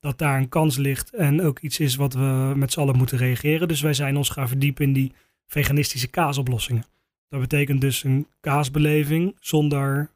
dat 0.00 0.18
daar 0.18 0.38
een 0.38 0.48
kans 0.48 0.76
ligt. 0.76 1.14
En 1.14 1.42
ook 1.42 1.58
iets 1.58 1.80
is 1.80 1.96
wat 1.96 2.14
we 2.14 2.52
met 2.56 2.72
z'n 2.72 2.80
allen 2.80 2.96
moeten 2.96 3.18
reageren. 3.18 3.68
Dus 3.68 3.80
wij 3.80 3.94
zijn 3.94 4.16
ons 4.16 4.28
gaan 4.28 4.48
verdiepen 4.48 4.84
in 4.84 4.92
die 4.92 5.12
veganistische 5.46 6.08
kaasoplossingen. 6.08 6.84
Dat 7.28 7.40
betekent 7.40 7.80
dus 7.80 8.04
een 8.04 8.26
kaasbeleving 8.40 9.36
zonder 9.40 10.10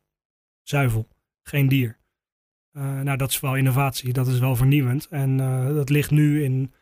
zuivel. 0.63 1.09
Geen 1.43 1.69
dier. 1.69 1.98
Uh, 2.79 3.01
nou, 3.01 3.17
dat 3.17 3.31
is 3.31 3.41
wel 3.41 3.57
innovatie, 3.57 4.13
dat 4.13 4.27
is 4.27 4.39
wel 4.39 4.57
vernieuwend. 4.57 5.07
En 5.11 5.39
uh, 5.39 5.75
dat 5.75 5.91
ligt 5.91 6.11
nu 6.11 6.45
in, 6.45 6.73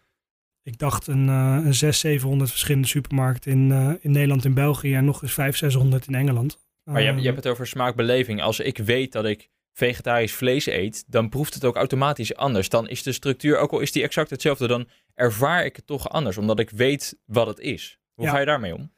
ik 0.62 0.78
dacht, 0.78 1.06
een, 1.06 1.26
uh, 1.26 1.60
een 1.64 1.74
600, 1.74 1.96
700 1.96 2.50
verschillende 2.50 2.88
supermarkten 2.88 3.52
in, 3.52 3.98
in 4.00 4.10
Nederland 4.10 4.44
en 4.44 4.54
België 4.54 4.94
en 4.94 5.04
nog 5.04 5.22
eens 5.22 5.32
500, 5.32 5.72
600 5.72 6.06
in 6.06 6.14
Engeland. 6.14 6.58
Maar 6.84 7.00
je, 7.00 7.06
hebt, 7.06 7.18
je 7.18 7.24
hebt 7.24 7.36
het 7.36 7.52
over 7.52 7.66
smaakbeleving. 7.66 8.42
Als 8.42 8.60
ik 8.60 8.78
weet 8.78 9.12
dat 9.12 9.24
ik 9.24 9.50
vegetarisch 9.72 10.32
vlees 10.32 10.66
eet, 10.66 11.04
dan 11.06 11.28
proeft 11.28 11.54
het 11.54 11.64
ook 11.64 11.76
automatisch 11.76 12.34
anders. 12.34 12.68
Dan 12.68 12.88
is 12.88 13.02
de 13.02 13.12
structuur, 13.12 13.58
ook 13.58 13.72
al 13.72 13.80
is 13.80 13.92
die 13.92 14.02
exact 14.02 14.30
hetzelfde, 14.30 14.66
dan 14.66 14.88
ervaar 15.14 15.64
ik 15.64 15.76
het 15.76 15.86
toch 15.86 16.08
anders, 16.08 16.38
omdat 16.38 16.58
ik 16.58 16.70
weet 16.70 17.18
wat 17.24 17.46
het 17.46 17.58
is. 17.58 17.98
Hoe 18.14 18.24
ja. 18.24 18.30
ga 18.30 18.38
je 18.38 18.46
daarmee 18.46 18.74
om? 18.74 18.92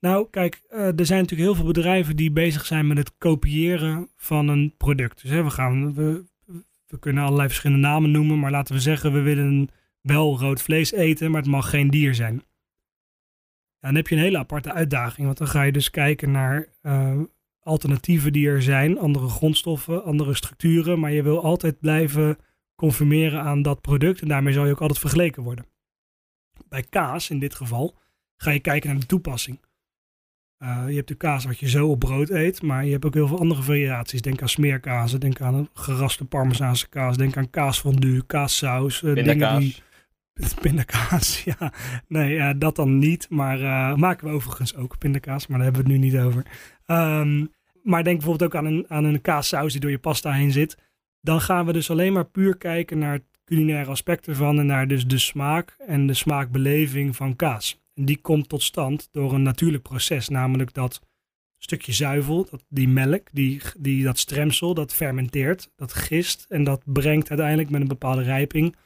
Nou, 0.00 0.26
kijk, 0.30 0.60
er 0.68 1.06
zijn 1.06 1.20
natuurlijk 1.20 1.48
heel 1.48 1.54
veel 1.54 1.64
bedrijven 1.64 2.16
die 2.16 2.30
bezig 2.30 2.66
zijn 2.66 2.86
met 2.86 2.98
het 2.98 3.12
kopiëren 3.18 4.10
van 4.16 4.48
een 4.48 4.74
product. 4.76 5.22
Dus 5.22 5.30
hè, 5.30 5.42
we, 5.42 5.50
gaan, 5.50 5.94
we, 5.94 6.24
we 6.90 6.98
kunnen 6.98 7.24
allerlei 7.24 7.48
verschillende 7.48 7.86
namen 7.86 8.10
noemen, 8.10 8.38
maar 8.38 8.50
laten 8.50 8.74
we 8.74 8.80
zeggen, 8.80 9.12
we 9.12 9.20
willen 9.20 9.68
wel 10.00 10.38
rood 10.38 10.62
vlees 10.62 10.92
eten, 10.92 11.30
maar 11.30 11.40
het 11.40 11.50
mag 11.50 11.70
geen 11.70 11.90
dier 11.90 12.14
zijn. 12.14 12.42
Dan 13.80 13.94
heb 13.94 14.08
je 14.08 14.14
een 14.14 14.20
hele 14.20 14.38
aparte 14.38 14.72
uitdaging, 14.72 15.26
want 15.26 15.38
dan 15.38 15.48
ga 15.48 15.62
je 15.62 15.72
dus 15.72 15.90
kijken 15.90 16.30
naar 16.30 16.66
uh, 16.82 17.20
alternatieven 17.60 18.32
die 18.32 18.48
er 18.48 18.62
zijn, 18.62 18.98
andere 18.98 19.28
grondstoffen, 19.28 20.04
andere 20.04 20.34
structuren, 20.34 21.00
maar 21.00 21.12
je 21.12 21.22
wil 21.22 21.42
altijd 21.42 21.80
blijven 21.80 22.38
conformeren 22.74 23.40
aan 23.40 23.62
dat 23.62 23.80
product 23.80 24.20
en 24.20 24.28
daarmee 24.28 24.52
zal 24.52 24.66
je 24.66 24.72
ook 24.72 24.80
altijd 24.80 24.98
vergeleken 24.98 25.42
worden. 25.42 25.66
Bij 26.68 26.82
kaas 26.82 27.30
in 27.30 27.38
dit 27.38 27.54
geval 27.54 27.98
ga 28.36 28.50
je 28.50 28.60
kijken 28.60 28.90
naar 28.90 29.00
de 29.00 29.06
toepassing. 29.06 29.60
Uh, 30.62 30.84
je 30.88 30.94
hebt 30.94 31.08
de 31.08 31.14
kaas 31.14 31.44
wat 31.44 31.58
je 31.58 31.68
zo 31.68 31.88
op 31.88 31.98
brood 31.98 32.30
eet, 32.30 32.62
maar 32.62 32.84
je 32.84 32.90
hebt 32.90 33.04
ook 33.04 33.14
heel 33.14 33.26
veel 33.26 33.38
andere 33.38 33.62
variaties. 33.62 34.22
Denk 34.22 34.42
aan 34.42 34.48
smeerkazen, 34.48 35.20
denk 35.20 35.40
aan 35.40 35.54
een 35.54 35.68
geraste 35.74 36.24
parmezaanse 36.24 36.88
kaas, 36.88 37.16
denk 37.16 37.36
aan 37.36 37.50
kaasfondue, 37.50 38.22
kaassaus. 38.26 39.02
Uh, 39.02 39.14
dingen 39.14 39.58
die... 39.58 39.76
Pindakaas, 40.60 41.42
ja. 41.58 41.72
Nee, 42.08 42.36
uh, 42.36 42.50
dat 42.56 42.76
dan 42.76 42.98
niet, 42.98 43.26
maar 43.30 43.58
maken 43.98 44.26
we 44.26 44.34
overigens 44.34 44.76
ook 44.76 44.98
pindakaas, 44.98 45.46
maar 45.46 45.58
daar 45.58 45.66
hebben 45.66 45.86
we 45.86 45.92
het 45.92 46.00
nu 46.00 46.08
niet 46.08 46.18
over. 46.18 46.46
Um, 46.86 47.50
maar 47.82 48.04
denk 48.04 48.16
bijvoorbeeld 48.16 48.54
ook 48.54 48.60
aan 48.60 48.72
een, 48.72 48.84
aan 48.88 49.04
een 49.04 49.20
kaassaus 49.20 49.72
die 49.72 49.80
door 49.80 49.90
je 49.90 49.98
pasta 49.98 50.32
heen 50.32 50.52
zit. 50.52 50.76
Dan 51.20 51.40
gaan 51.40 51.66
we 51.66 51.72
dus 51.72 51.90
alleen 51.90 52.12
maar 52.12 52.24
puur 52.24 52.56
kijken 52.56 52.98
naar 52.98 53.12
het 53.12 53.24
culinaire 53.44 53.90
aspect 53.90 54.26
ervan 54.26 54.58
en 54.58 54.66
naar 54.66 54.88
dus 54.88 55.06
de 55.06 55.18
smaak 55.18 55.76
en 55.86 56.06
de 56.06 56.14
smaakbeleving 56.14 57.16
van 57.16 57.36
kaas. 57.36 57.79
Die 58.04 58.20
komt 58.20 58.48
tot 58.48 58.62
stand 58.62 59.08
door 59.12 59.32
een 59.32 59.42
natuurlijk 59.42 59.82
proces, 59.82 60.28
namelijk 60.28 60.74
dat 60.74 61.00
stukje 61.58 61.92
zuivel, 61.92 62.46
dat, 62.50 62.64
die 62.68 62.88
melk, 62.88 63.28
die, 63.32 63.60
die, 63.78 64.04
dat 64.04 64.18
stremsel, 64.18 64.74
dat 64.74 64.94
fermenteert, 64.94 65.70
dat 65.76 65.92
gist 65.92 66.46
en 66.48 66.64
dat 66.64 66.82
brengt 66.84 67.28
uiteindelijk 67.28 67.70
met 67.70 67.80
een 67.80 67.88
bepaalde 67.88 68.22
rijping 68.22 68.76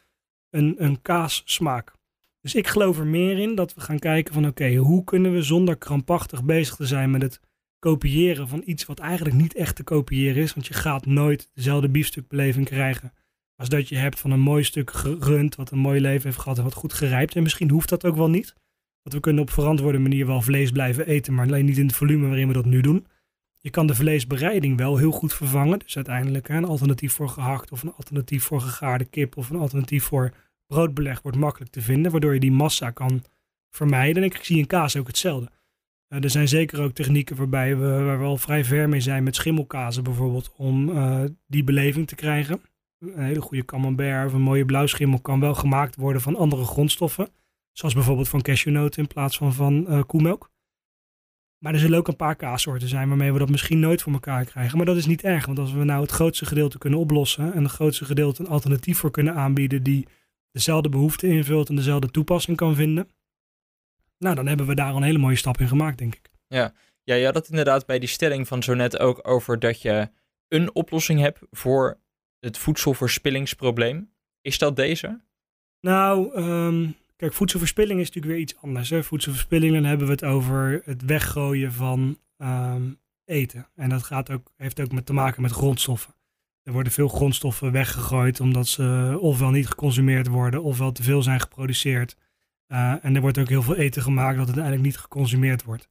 een, 0.50 0.74
een 0.79 1.03
kaassmaak. 1.03 1.92
Dus 2.40 2.55
ik 2.55 2.66
geloof 2.66 2.98
er 2.98 3.07
meer 3.07 3.38
in 3.38 3.55
dat 3.55 3.74
we 3.74 3.81
gaan 3.81 3.98
kijken 3.98 4.35
van 4.35 4.46
oké, 4.46 4.74
hoe 4.74 5.05
kunnen 5.05 5.33
we 5.33 5.42
zonder 5.42 5.77
krampachtig 5.77 6.44
bezig 6.44 6.77
te 6.77 6.87
zijn 6.87 7.11
met 7.11 7.22
het 7.22 7.40
kopiëren 7.79 8.48
van 8.48 8.62
iets 8.64 8.85
wat 8.85 8.98
eigenlijk 8.98 9.37
niet 9.37 9.55
echt 9.55 9.77
te 9.77 9.83
kopiëren 9.83 10.42
is, 10.42 10.55
want 10.55 10.66
je 10.66 10.74
gaat 10.74 11.07
nooit 11.07 11.50
dezelfde 11.55 11.88
biefstukbeleving 11.88 12.66
krijgen 12.66 13.12
als 13.57 13.68
dat 13.68 13.88
je 13.88 13.96
hebt 13.96 14.20
van 14.20 14.31
een 14.31 14.40
mooi 14.40 14.64
stuk 14.64 14.90
gerund 14.90 15.55
wat 15.55 15.70
een 15.70 15.79
mooi 15.79 16.00
leven 16.00 16.22
heeft 16.22 16.38
gehad 16.38 16.59
en 16.59 16.64
wat 16.64 16.74
goed 16.74 16.92
gerijpt. 16.92 17.37
En 17.37 17.42
misschien 17.42 17.70
hoeft 17.70 17.88
dat 17.88 18.05
ook 18.05 18.16
wel 18.16 18.31
niet. 18.31 18.55
Want 19.04 19.16
we 19.16 19.20
kunnen 19.20 19.42
op 19.42 19.50
verantwoorde 19.50 19.98
manier 19.98 20.26
wel 20.26 20.42
vlees 20.42 20.70
blijven 20.70 21.06
eten, 21.06 21.34
maar 21.34 21.46
alleen 21.46 21.64
niet 21.64 21.78
in 21.78 21.86
het 21.86 21.96
volume 21.96 22.26
waarin 22.26 22.48
we 22.48 22.54
dat 22.54 22.64
nu 22.64 22.80
doen. 22.80 23.06
Je 23.58 23.70
kan 23.70 23.86
de 23.86 23.94
vleesbereiding 23.94 24.78
wel 24.78 24.96
heel 24.96 25.10
goed 25.10 25.34
vervangen. 25.34 25.78
Dus 25.78 25.96
uiteindelijk 25.96 26.48
een 26.48 26.64
alternatief 26.64 27.12
voor 27.12 27.28
gehakt 27.28 27.72
of 27.72 27.82
een 27.82 27.92
alternatief 27.96 28.44
voor 28.44 28.60
gegaarde 28.60 29.04
kip 29.04 29.36
of 29.36 29.50
een 29.50 29.56
alternatief 29.56 30.04
voor 30.04 30.32
broodbeleg 30.66 31.22
wordt 31.22 31.38
makkelijk 31.38 31.70
te 31.70 31.80
vinden, 31.80 32.10
waardoor 32.10 32.34
je 32.34 32.40
die 32.40 32.52
massa 32.52 32.90
kan 32.90 33.22
vermijden. 33.70 34.22
En 34.22 34.28
ik 34.28 34.36
zie 34.42 34.58
in 34.58 34.66
kaas 34.66 34.96
ook 34.96 35.06
hetzelfde. 35.06 35.50
Uh, 36.08 36.22
er 36.22 36.30
zijn 36.30 36.48
zeker 36.48 36.80
ook 36.80 36.92
technieken 36.92 37.36
waarbij 37.36 37.76
we, 37.76 37.86
waar 37.86 38.18
we 38.18 38.24
al 38.24 38.36
vrij 38.36 38.64
ver 38.64 38.88
mee 38.88 39.00
zijn 39.00 39.22
met 39.22 39.34
schimmelkazen 39.34 40.04
bijvoorbeeld, 40.04 40.52
om 40.56 40.88
uh, 40.88 41.24
die 41.46 41.64
beleving 41.64 42.06
te 42.06 42.14
krijgen. 42.14 42.60
Een 42.98 43.24
hele 43.24 43.40
goede 43.40 43.64
camembert 43.64 44.26
of 44.26 44.32
een 44.32 44.40
mooie 44.40 44.64
blauwschimmel 44.64 45.20
kan 45.20 45.40
wel 45.40 45.54
gemaakt 45.54 45.96
worden 45.96 46.22
van 46.22 46.36
andere 46.36 46.64
grondstoffen. 46.64 47.28
Zoals 47.74 47.94
bijvoorbeeld 47.94 48.28
van 48.28 48.42
cashewnoten 48.42 49.02
in 49.02 49.08
plaats 49.08 49.37
van 49.37 49.52
van 49.52 49.87
uh, 49.88 50.02
koemelk. 50.06 50.50
Maar 51.58 51.72
er 51.72 51.78
zullen 51.78 51.98
ook 51.98 52.08
een 52.08 52.16
paar 52.16 52.37
kaassoorten 52.37 52.88
zijn 52.88 53.08
waarmee 53.08 53.32
we 53.32 53.38
dat 53.38 53.50
misschien 53.50 53.80
nooit 53.80 54.02
voor 54.02 54.12
elkaar 54.12 54.44
krijgen. 54.44 54.76
Maar 54.76 54.87
dat 54.87 54.96
is 54.96 55.06
niet 55.06 55.22
erg, 55.22 55.46
want 55.46 55.58
als 55.58 55.72
we 55.72 55.84
nou 55.84 56.02
het 56.02 56.10
grootste 56.10 56.46
gedeelte 56.46 56.78
kunnen 56.78 56.98
oplossen 56.98 57.52
en 57.52 57.62
het 57.62 57.72
grootste 57.72 58.04
gedeelte 58.04 58.42
een 58.42 58.48
alternatief 58.48 58.98
voor 58.98 59.10
kunnen 59.10 59.34
aanbieden 59.34 59.82
die 59.82 60.06
dezelfde 60.50 60.88
behoefte 60.88 61.26
invult 61.26 61.68
en 61.68 61.76
dezelfde 61.76 62.10
toepassing 62.10 62.56
kan 62.56 62.74
vinden, 62.74 63.08
nou 64.18 64.34
dan 64.34 64.46
hebben 64.46 64.66
we 64.66 64.74
daar 64.74 64.94
een 64.94 65.02
hele 65.02 65.18
mooie 65.18 65.37
stap 65.37 65.60
in 65.60 65.68
gemaakt, 65.68 65.98
denk 65.98 66.14
ik. 66.14 66.30
Ja, 66.46 66.74
ja 67.02 67.14
je 67.14 67.24
had 67.24 67.34
het 67.34 67.48
inderdaad 67.48 67.87
bij 67.87 67.98
die 67.98 68.08
stelling 68.08 68.48
van 68.48 68.62
zo 68.62 68.74
net 68.74 68.98
ook 68.98 69.28
over 69.28 69.58
dat 69.58 69.82
je 69.82 70.10
een 70.48 70.74
oplossing 70.74 71.20
hebt 71.20 71.40
voor 71.50 71.98
het 72.40 72.58
voedselverspillingsprobleem. 72.58 74.12
Is 74.40 74.58
dat 74.58 74.76
deze? 74.76 75.20
Nou, 75.80 76.37
um, 76.37 76.96
Kijk, 77.16 77.33
voedselverspilling 77.33 78.00
is 78.00 78.07
natuurlijk 78.07 78.35
weer 78.35 78.42
iets 78.42 78.57
anders. 78.57 78.90
Hè? 78.90 79.05
Voedselverspilling, 79.05 79.87
hebben 79.87 80.07
we 80.07 80.12
het 80.12 80.24
over 80.24 80.83
het 80.85 81.05
weggooien 81.05 81.72
van 81.72 82.18
ehm, 82.37 82.92
eten. 83.24 83.68
En 83.74 83.88
dat 83.88 84.03
gaat 84.03 84.31
ook, 84.31 84.53
heeft 84.57 84.81
ook 84.81 84.92
met 84.92 85.07
te 85.07 85.12
maken 85.12 85.42
met 85.42 85.50
grondstoffen. 85.50 86.14
Er 86.62 86.72
worden 86.72 86.92
veel 86.92 87.09
grondstoffen 87.09 87.72
weggegooid 87.72 88.40
omdat 88.40 88.68
ze 88.68 89.16
ofwel 89.20 89.50
niet 89.50 89.66
geconsumeerd 89.66 90.27
worden, 90.27 90.62
ofwel 90.62 90.92
te 90.92 91.03
veel 91.03 91.22
zijn 91.22 91.40
geproduceerd. 91.40 92.16
Uh, 92.68 93.05
en 93.05 93.14
er 93.14 93.20
wordt 93.20 93.38
ook 93.38 93.48
heel 93.48 93.62
veel 93.62 93.77
eten 93.77 94.03
gemaakt 94.03 94.37
dat 94.37 94.46
uiteindelijk 94.46 94.85
niet 94.85 94.96
geconsumeerd 94.96 95.64
wordt. 95.64 95.88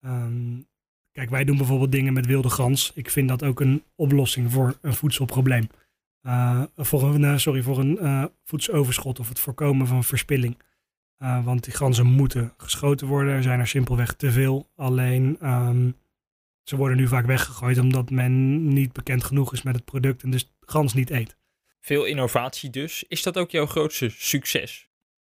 Um, 0.00 0.66
kijk, 1.12 1.30
wij 1.30 1.44
doen 1.44 1.56
bijvoorbeeld 1.56 1.92
dingen 1.92 2.12
met 2.12 2.26
wilde 2.26 2.50
gans. 2.50 2.92
Ik 2.94 3.10
vind 3.10 3.28
dat 3.28 3.44
ook 3.44 3.60
een 3.60 3.82
oplossing 3.94 4.52
voor 4.52 4.78
een 4.80 4.94
voedselprobleem. 4.94 5.68
Uh, 6.22 6.62
voor 6.76 7.02
een, 7.02 7.22
uh, 7.22 7.36
sorry, 7.36 7.62
voor 7.62 7.78
een 7.78 7.98
uh, 8.02 8.24
voedseloverschot 8.44 9.20
of 9.20 9.28
het 9.28 9.40
voorkomen 9.40 9.86
van 9.86 10.04
verspilling. 10.04 10.62
want 11.18 11.64
die 11.64 11.74
ganzen 11.74 12.06
moeten 12.06 12.54
geschoten 12.56 13.06
worden. 13.06 13.34
Er 13.34 13.42
zijn 13.42 13.60
er 13.60 13.66
simpelweg 13.66 14.14
te 14.14 14.30
veel. 14.30 14.70
Alleen 14.76 15.48
um, 15.48 15.96
ze 16.68 16.76
worden 16.76 16.96
nu 16.96 17.08
vaak 17.08 17.26
weggegooid 17.26 17.78
omdat 17.78 18.10
men 18.10 18.66
niet 18.68 18.92
bekend 18.92 19.24
genoeg 19.24 19.52
is 19.52 19.62
met 19.62 19.74
het 19.74 19.84
product 19.84 20.22
en 20.22 20.30
dus 20.30 20.54
gans 20.60 20.94
niet 20.94 21.10
eet. 21.10 21.36
Veel 21.80 22.04
innovatie 22.04 22.70
dus. 22.70 23.04
Is 23.08 23.22
dat 23.22 23.38
ook 23.38 23.50
jouw 23.50 23.66
grootste 23.66 24.08
succes? 24.08 24.88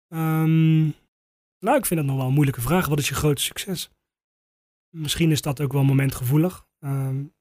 Um, 0.08 0.94
nou, 1.58 1.76
ik 1.76 1.86
vind 1.86 2.00
dat 2.00 2.04
nog 2.04 2.16
wel 2.16 2.26
een 2.26 2.32
moeilijke 2.32 2.60
vraag. 2.60 2.86
Wat 2.86 2.98
is 2.98 3.08
je 3.08 3.14
grootste 3.14 3.46
succes? 3.46 3.90
Misschien 4.88 5.30
is 5.30 5.42
dat 5.42 5.60
ook 5.60 5.72
wel 5.72 5.84
momentgevoelig. 5.84 6.66
Um, 6.80 7.34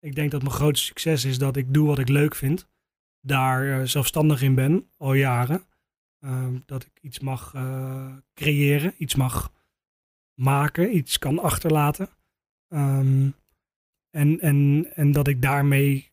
ik 0.00 0.14
denk 0.14 0.30
dat 0.30 0.42
mijn 0.42 0.54
grootste 0.54 0.86
succes 0.86 1.24
is 1.24 1.38
dat 1.38 1.56
ik 1.56 1.74
doe 1.74 1.86
wat 1.86 1.98
ik 1.98 2.08
leuk 2.08 2.34
vind. 2.34 2.68
Daar 3.20 3.64
uh, 3.64 3.82
zelfstandig 3.84 4.42
in 4.42 4.54
ben, 4.54 4.90
al 4.96 5.14
jaren. 5.14 5.66
Uh, 6.20 6.48
dat 6.66 6.84
ik 6.84 6.98
iets 7.00 7.18
mag 7.18 7.54
uh, 7.54 8.16
creëren, 8.34 8.94
iets 8.98 9.14
mag 9.14 9.52
maken, 10.34 10.96
iets 10.96 11.18
kan 11.18 11.38
achterlaten. 11.38 12.08
Um, 12.68 13.34
en, 14.10 14.40
en, 14.40 14.86
en 14.94 15.12
dat 15.12 15.28
ik 15.28 15.42
daarmee 15.42 16.10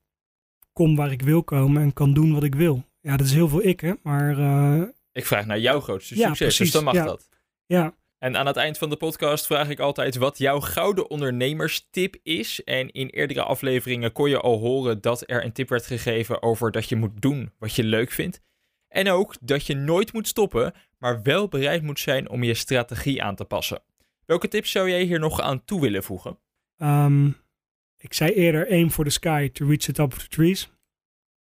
kom 0.73 0.95
waar 0.95 1.11
ik 1.11 1.21
wil 1.21 1.43
komen 1.43 1.81
en 1.81 1.93
kan 1.93 2.13
doen 2.13 2.33
wat 2.33 2.43
ik 2.43 2.55
wil. 2.55 2.83
Ja, 2.99 3.17
dat 3.17 3.25
is 3.25 3.33
heel 3.33 3.49
veel 3.49 3.65
ik, 3.65 3.79
hè. 3.79 3.93
Maar... 4.03 4.39
Uh, 4.39 4.87
ik 5.11 5.25
vraag 5.25 5.45
naar 5.45 5.59
jouw 5.59 5.79
grootste 5.79 6.15
succes, 6.15 6.57
ja, 6.57 6.63
dus 6.63 6.73
dan 6.73 6.83
mag 6.83 6.93
ja. 6.93 7.05
dat. 7.05 7.29
Ja, 7.65 7.95
en 8.25 8.37
aan 8.37 8.45
het 8.45 8.55
eind 8.55 8.77
van 8.77 8.89
de 8.89 8.95
podcast 8.95 9.45
vraag 9.45 9.69
ik 9.69 9.79
altijd 9.79 10.15
wat 10.15 10.37
jouw 10.37 10.59
gouden 10.59 11.09
ondernemerstip 11.09 12.15
is. 12.23 12.63
En 12.63 12.91
in 12.91 13.09
eerdere 13.09 13.43
afleveringen 13.43 14.11
kon 14.11 14.29
je 14.29 14.39
al 14.39 14.59
horen 14.59 15.01
dat 15.01 15.23
er 15.29 15.43
een 15.43 15.51
tip 15.51 15.69
werd 15.69 15.85
gegeven 15.85 16.41
over 16.41 16.71
dat 16.71 16.89
je 16.89 16.95
moet 16.95 17.21
doen 17.21 17.51
wat 17.59 17.75
je 17.75 17.83
leuk 17.83 18.11
vindt. 18.11 18.41
En 18.87 19.09
ook 19.09 19.35
dat 19.41 19.65
je 19.65 19.75
nooit 19.75 20.13
moet 20.13 20.27
stoppen, 20.27 20.73
maar 20.97 21.21
wel 21.21 21.47
bereid 21.47 21.81
moet 21.81 21.99
zijn 21.99 22.29
om 22.29 22.43
je 22.43 22.53
strategie 22.53 23.23
aan 23.23 23.35
te 23.35 23.45
passen. 23.45 23.81
Welke 24.25 24.47
tips 24.47 24.71
zou 24.71 24.89
jij 24.89 25.03
hier 25.03 25.19
nog 25.19 25.41
aan 25.41 25.65
toe 25.65 25.81
willen 25.81 26.03
voegen? 26.03 26.39
Um, 26.77 27.37
ik 27.97 28.13
zei 28.13 28.31
eerder 28.31 28.69
aim 28.69 28.89
for 28.91 29.03
the 29.03 29.09
sky 29.09 29.49
to 29.49 29.65
reach 29.65 29.81
the 29.81 29.91
top 29.91 30.13
of 30.13 30.19
the 30.19 30.27
trees. 30.27 30.69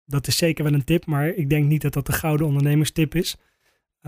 Dat 0.04 0.26
is 0.26 0.36
zeker 0.36 0.64
wel 0.64 0.72
een 0.72 0.84
tip, 0.84 1.06
maar 1.06 1.28
ik 1.28 1.50
denk 1.50 1.66
niet 1.66 1.82
dat 1.82 1.92
dat 1.92 2.06
de 2.06 2.12
gouden 2.12 2.46
ondernemerstip 2.46 3.14
is. 3.14 3.36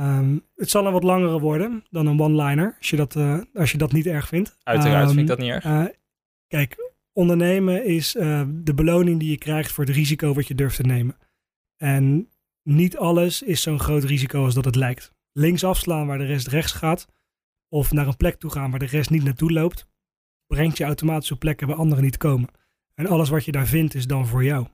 Um, 0.00 0.46
het 0.56 0.70
zal 0.70 0.86
een 0.86 0.92
wat 0.92 1.02
langere 1.02 1.40
worden 1.40 1.84
dan 1.90 2.06
een 2.06 2.20
one-liner, 2.20 2.74
als, 2.78 2.90
je 2.90 2.96
dat, 2.96 3.16
uh, 3.16 3.40
als 3.54 3.72
je 3.72 3.78
dat 3.78 3.92
niet 3.92 4.06
erg 4.06 4.28
vindt. 4.28 4.56
Uiteraard 4.62 5.08
um, 5.08 5.14
vind 5.14 5.20
ik 5.20 5.26
dat 5.26 5.38
niet 5.38 5.50
erg. 5.50 5.64
Uh, 5.64 5.84
kijk, 6.46 6.92
ondernemen 7.12 7.84
is 7.84 8.14
uh, 8.14 8.42
de 8.48 8.74
beloning 8.74 9.18
die 9.18 9.30
je 9.30 9.38
krijgt 9.38 9.72
voor 9.72 9.84
het 9.84 9.94
risico 9.94 10.34
wat 10.34 10.46
je 10.46 10.54
durft 10.54 10.76
te 10.76 10.82
nemen. 10.82 11.16
En 11.76 12.28
niet 12.62 12.96
alles 12.96 13.42
is 13.42 13.62
zo'n 13.62 13.80
groot 13.80 14.04
risico 14.04 14.44
als 14.44 14.54
dat 14.54 14.64
het 14.64 14.76
lijkt. 14.76 15.12
Links 15.32 15.64
afslaan 15.64 16.06
waar 16.06 16.18
de 16.18 16.24
rest 16.24 16.46
rechts 16.46 16.72
gaat, 16.72 17.08
of 17.68 17.92
naar 17.92 18.06
een 18.06 18.16
plek 18.16 18.34
toe 18.34 18.50
gaan 18.50 18.70
waar 18.70 18.78
de 18.78 18.86
rest 18.86 19.10
niet 19.10 19.24
naartoe 19.24 19.52
loopt, 19.52 19.86
brengt 20.46 20.76
je 20.76 20.84
automatisch 20.84 21.32
op 21.32 21.38
plekken 21.38 21.66
waar 21.66 21.76
anderen 21.76 22.04
niet 22.04 22.16
komen. 22.16 22.48
En 22.94 23.06
alles 23.06 23.28
wat 23.28 23.44
je 23.44 23.52
daar 23.52 23.66
vindt 23.66 23.94
is 23.94 24.06
dan 24.06 24.26
voor 24.26 24.44
jou. 24.44 24.66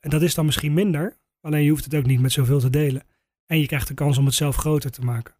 En 0.00 0.10
dat 0.10 0.22
is 0.22 0.34
dan 0.34 0.44
misschien 0.44 0.74
minder, 0.74 1.16
alleen 1.40 1.62
je 1.62 1.70
hoeft 1.70 1.84
het 1.84 1.94
ook 1.94 2.06
niet 2.06 2.20
met 2.20 2.32
zoveel 2.32 2.60
te 2.60 2.70
delen. 2.70 3.02
En 3.46 3.60
je 3.60 3.66
krijgt 3.66 3.88
de 3.88 3.94
kans 3.94 4.18
om 4.18 4.24
het 4.24 4.34
zelf 4.34 4.56
groter 4.56 4.90
te 4.90 5.00
maken. 5.00 5.34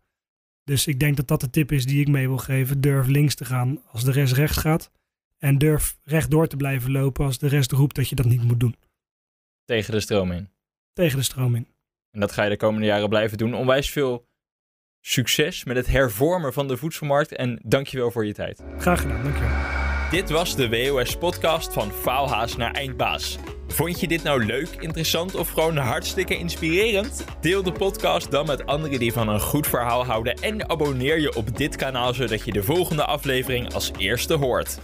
Dus 0.65 0.87
ik 0.87 1.01
denk 1.01 1.17
dat 1.17 1.29
dat 1.29 1.41
de 1.41 1.51
tip 1.51 1.73
is 1.73 1.85
die 1.85 2.01
ik 2.01 2.09
mee 2.09 2.29
wil 2.29 2.39
geven. 2.39 2.81
Durf 2.81 3.07
links 3.07 3.35
te 3.35 3.45
gaan 3.45 3.83
als 3.87 4.05
de 4.05 4.13
rest 4.13 4.33
rechts 4.33 4.57
gaat. 4.57 4.91
En 5.39 5.59
durf 5.59 5.99
rechtdoor 6.05 6.47
te 6.47 6.57
blijven 6.57 6.93
lopen 6.93 7.25
als 7.25 7.39
de 7.39 7.49
rest 7.49 7.73
roept 7.73 7.95
dat 7.95 8.09
je 8.09 8.15
dat 8.15 8.27
niet 8.27 8.43
moet 8.43 8.61
doen. 8.61 8.77
Tegen 9.65 9.93
de 9.93 10.01
stroom 10.01 10.33
in. 10.33 10.51
Tegen 10.93 11.19
de 11.19 11.25
stroom 11.25 11.55
in. 11.55 11.69
En 12.11 12.21
dat 12.21 12.33
ga 12.33 12.43
je 12.43 12.51
de 12.51 12.57
komende 12.57 12.87
jaren 12.87 13.09
blijven 13.09 13.39
doen. 13.39 13.55
Onwijs 13.55 13.91
veel 13.91 14.29
succes 15.01 15.65
met 15.65 15.77
het 15.77 15.87
hervormen 15.87 16.53
van 16.53 16.69
de 16.69 16.77
voedselmarkt. 16.77 17.33
En 17.33 17.61
dankjewel 17.63 18.11
voor 18.11 18.27
je 18.27 18.33
tijd. 18.33 18.63
Graag 18.79 19.01
gedaan, 19.01 19.23
dankjewel. 19.23 19.86
Dit 20.17 20.31
was 20.31 20.57
de 20.57 20.69
WOS-podcast 20.69 21.73
van 21.73 21.91
Faalhaas 21.91 22.57
naar 22.57 22.73
Eindbaas. 22.73 23.39
Vond 23.69 24.01
je 24.01 24.09
dit 24.09 24.23
nou 24.23 24.45
leuk, 24.45 24.69
interessant 24.79 25.35
of 25.35 25.49
gewoon 25.49 25.77
hartstikke 25.77 26.39
inspirerend? 26.39 27.25
Deel 27.41 27.63
de 27.63 27.73
podcast 27.73 28.31
dan 28.31 28.47
met 28.47 28.67
anderen 28.67 28.99
die 28.99 29.13
van 29.13 29.29
een 29.29 29.41
goed 29.41 29.67
verhaal 29.67 30.05
houden 30.05 30.35
en 30.35 30.69
abonneer 30.69 31.21
je 31.21 31.35
op 31.35 31.57
dit 31.57 31.77
kanaal 31.77 32.15
zodat 32.15 32.45
je 32.45 32.53
de 32.53 32.63
volgende 32.63 33.05
aflevering 33.05 33.75
als 33.75 33.91
eerste 33.99 34.35
hoort. 34.35 34.79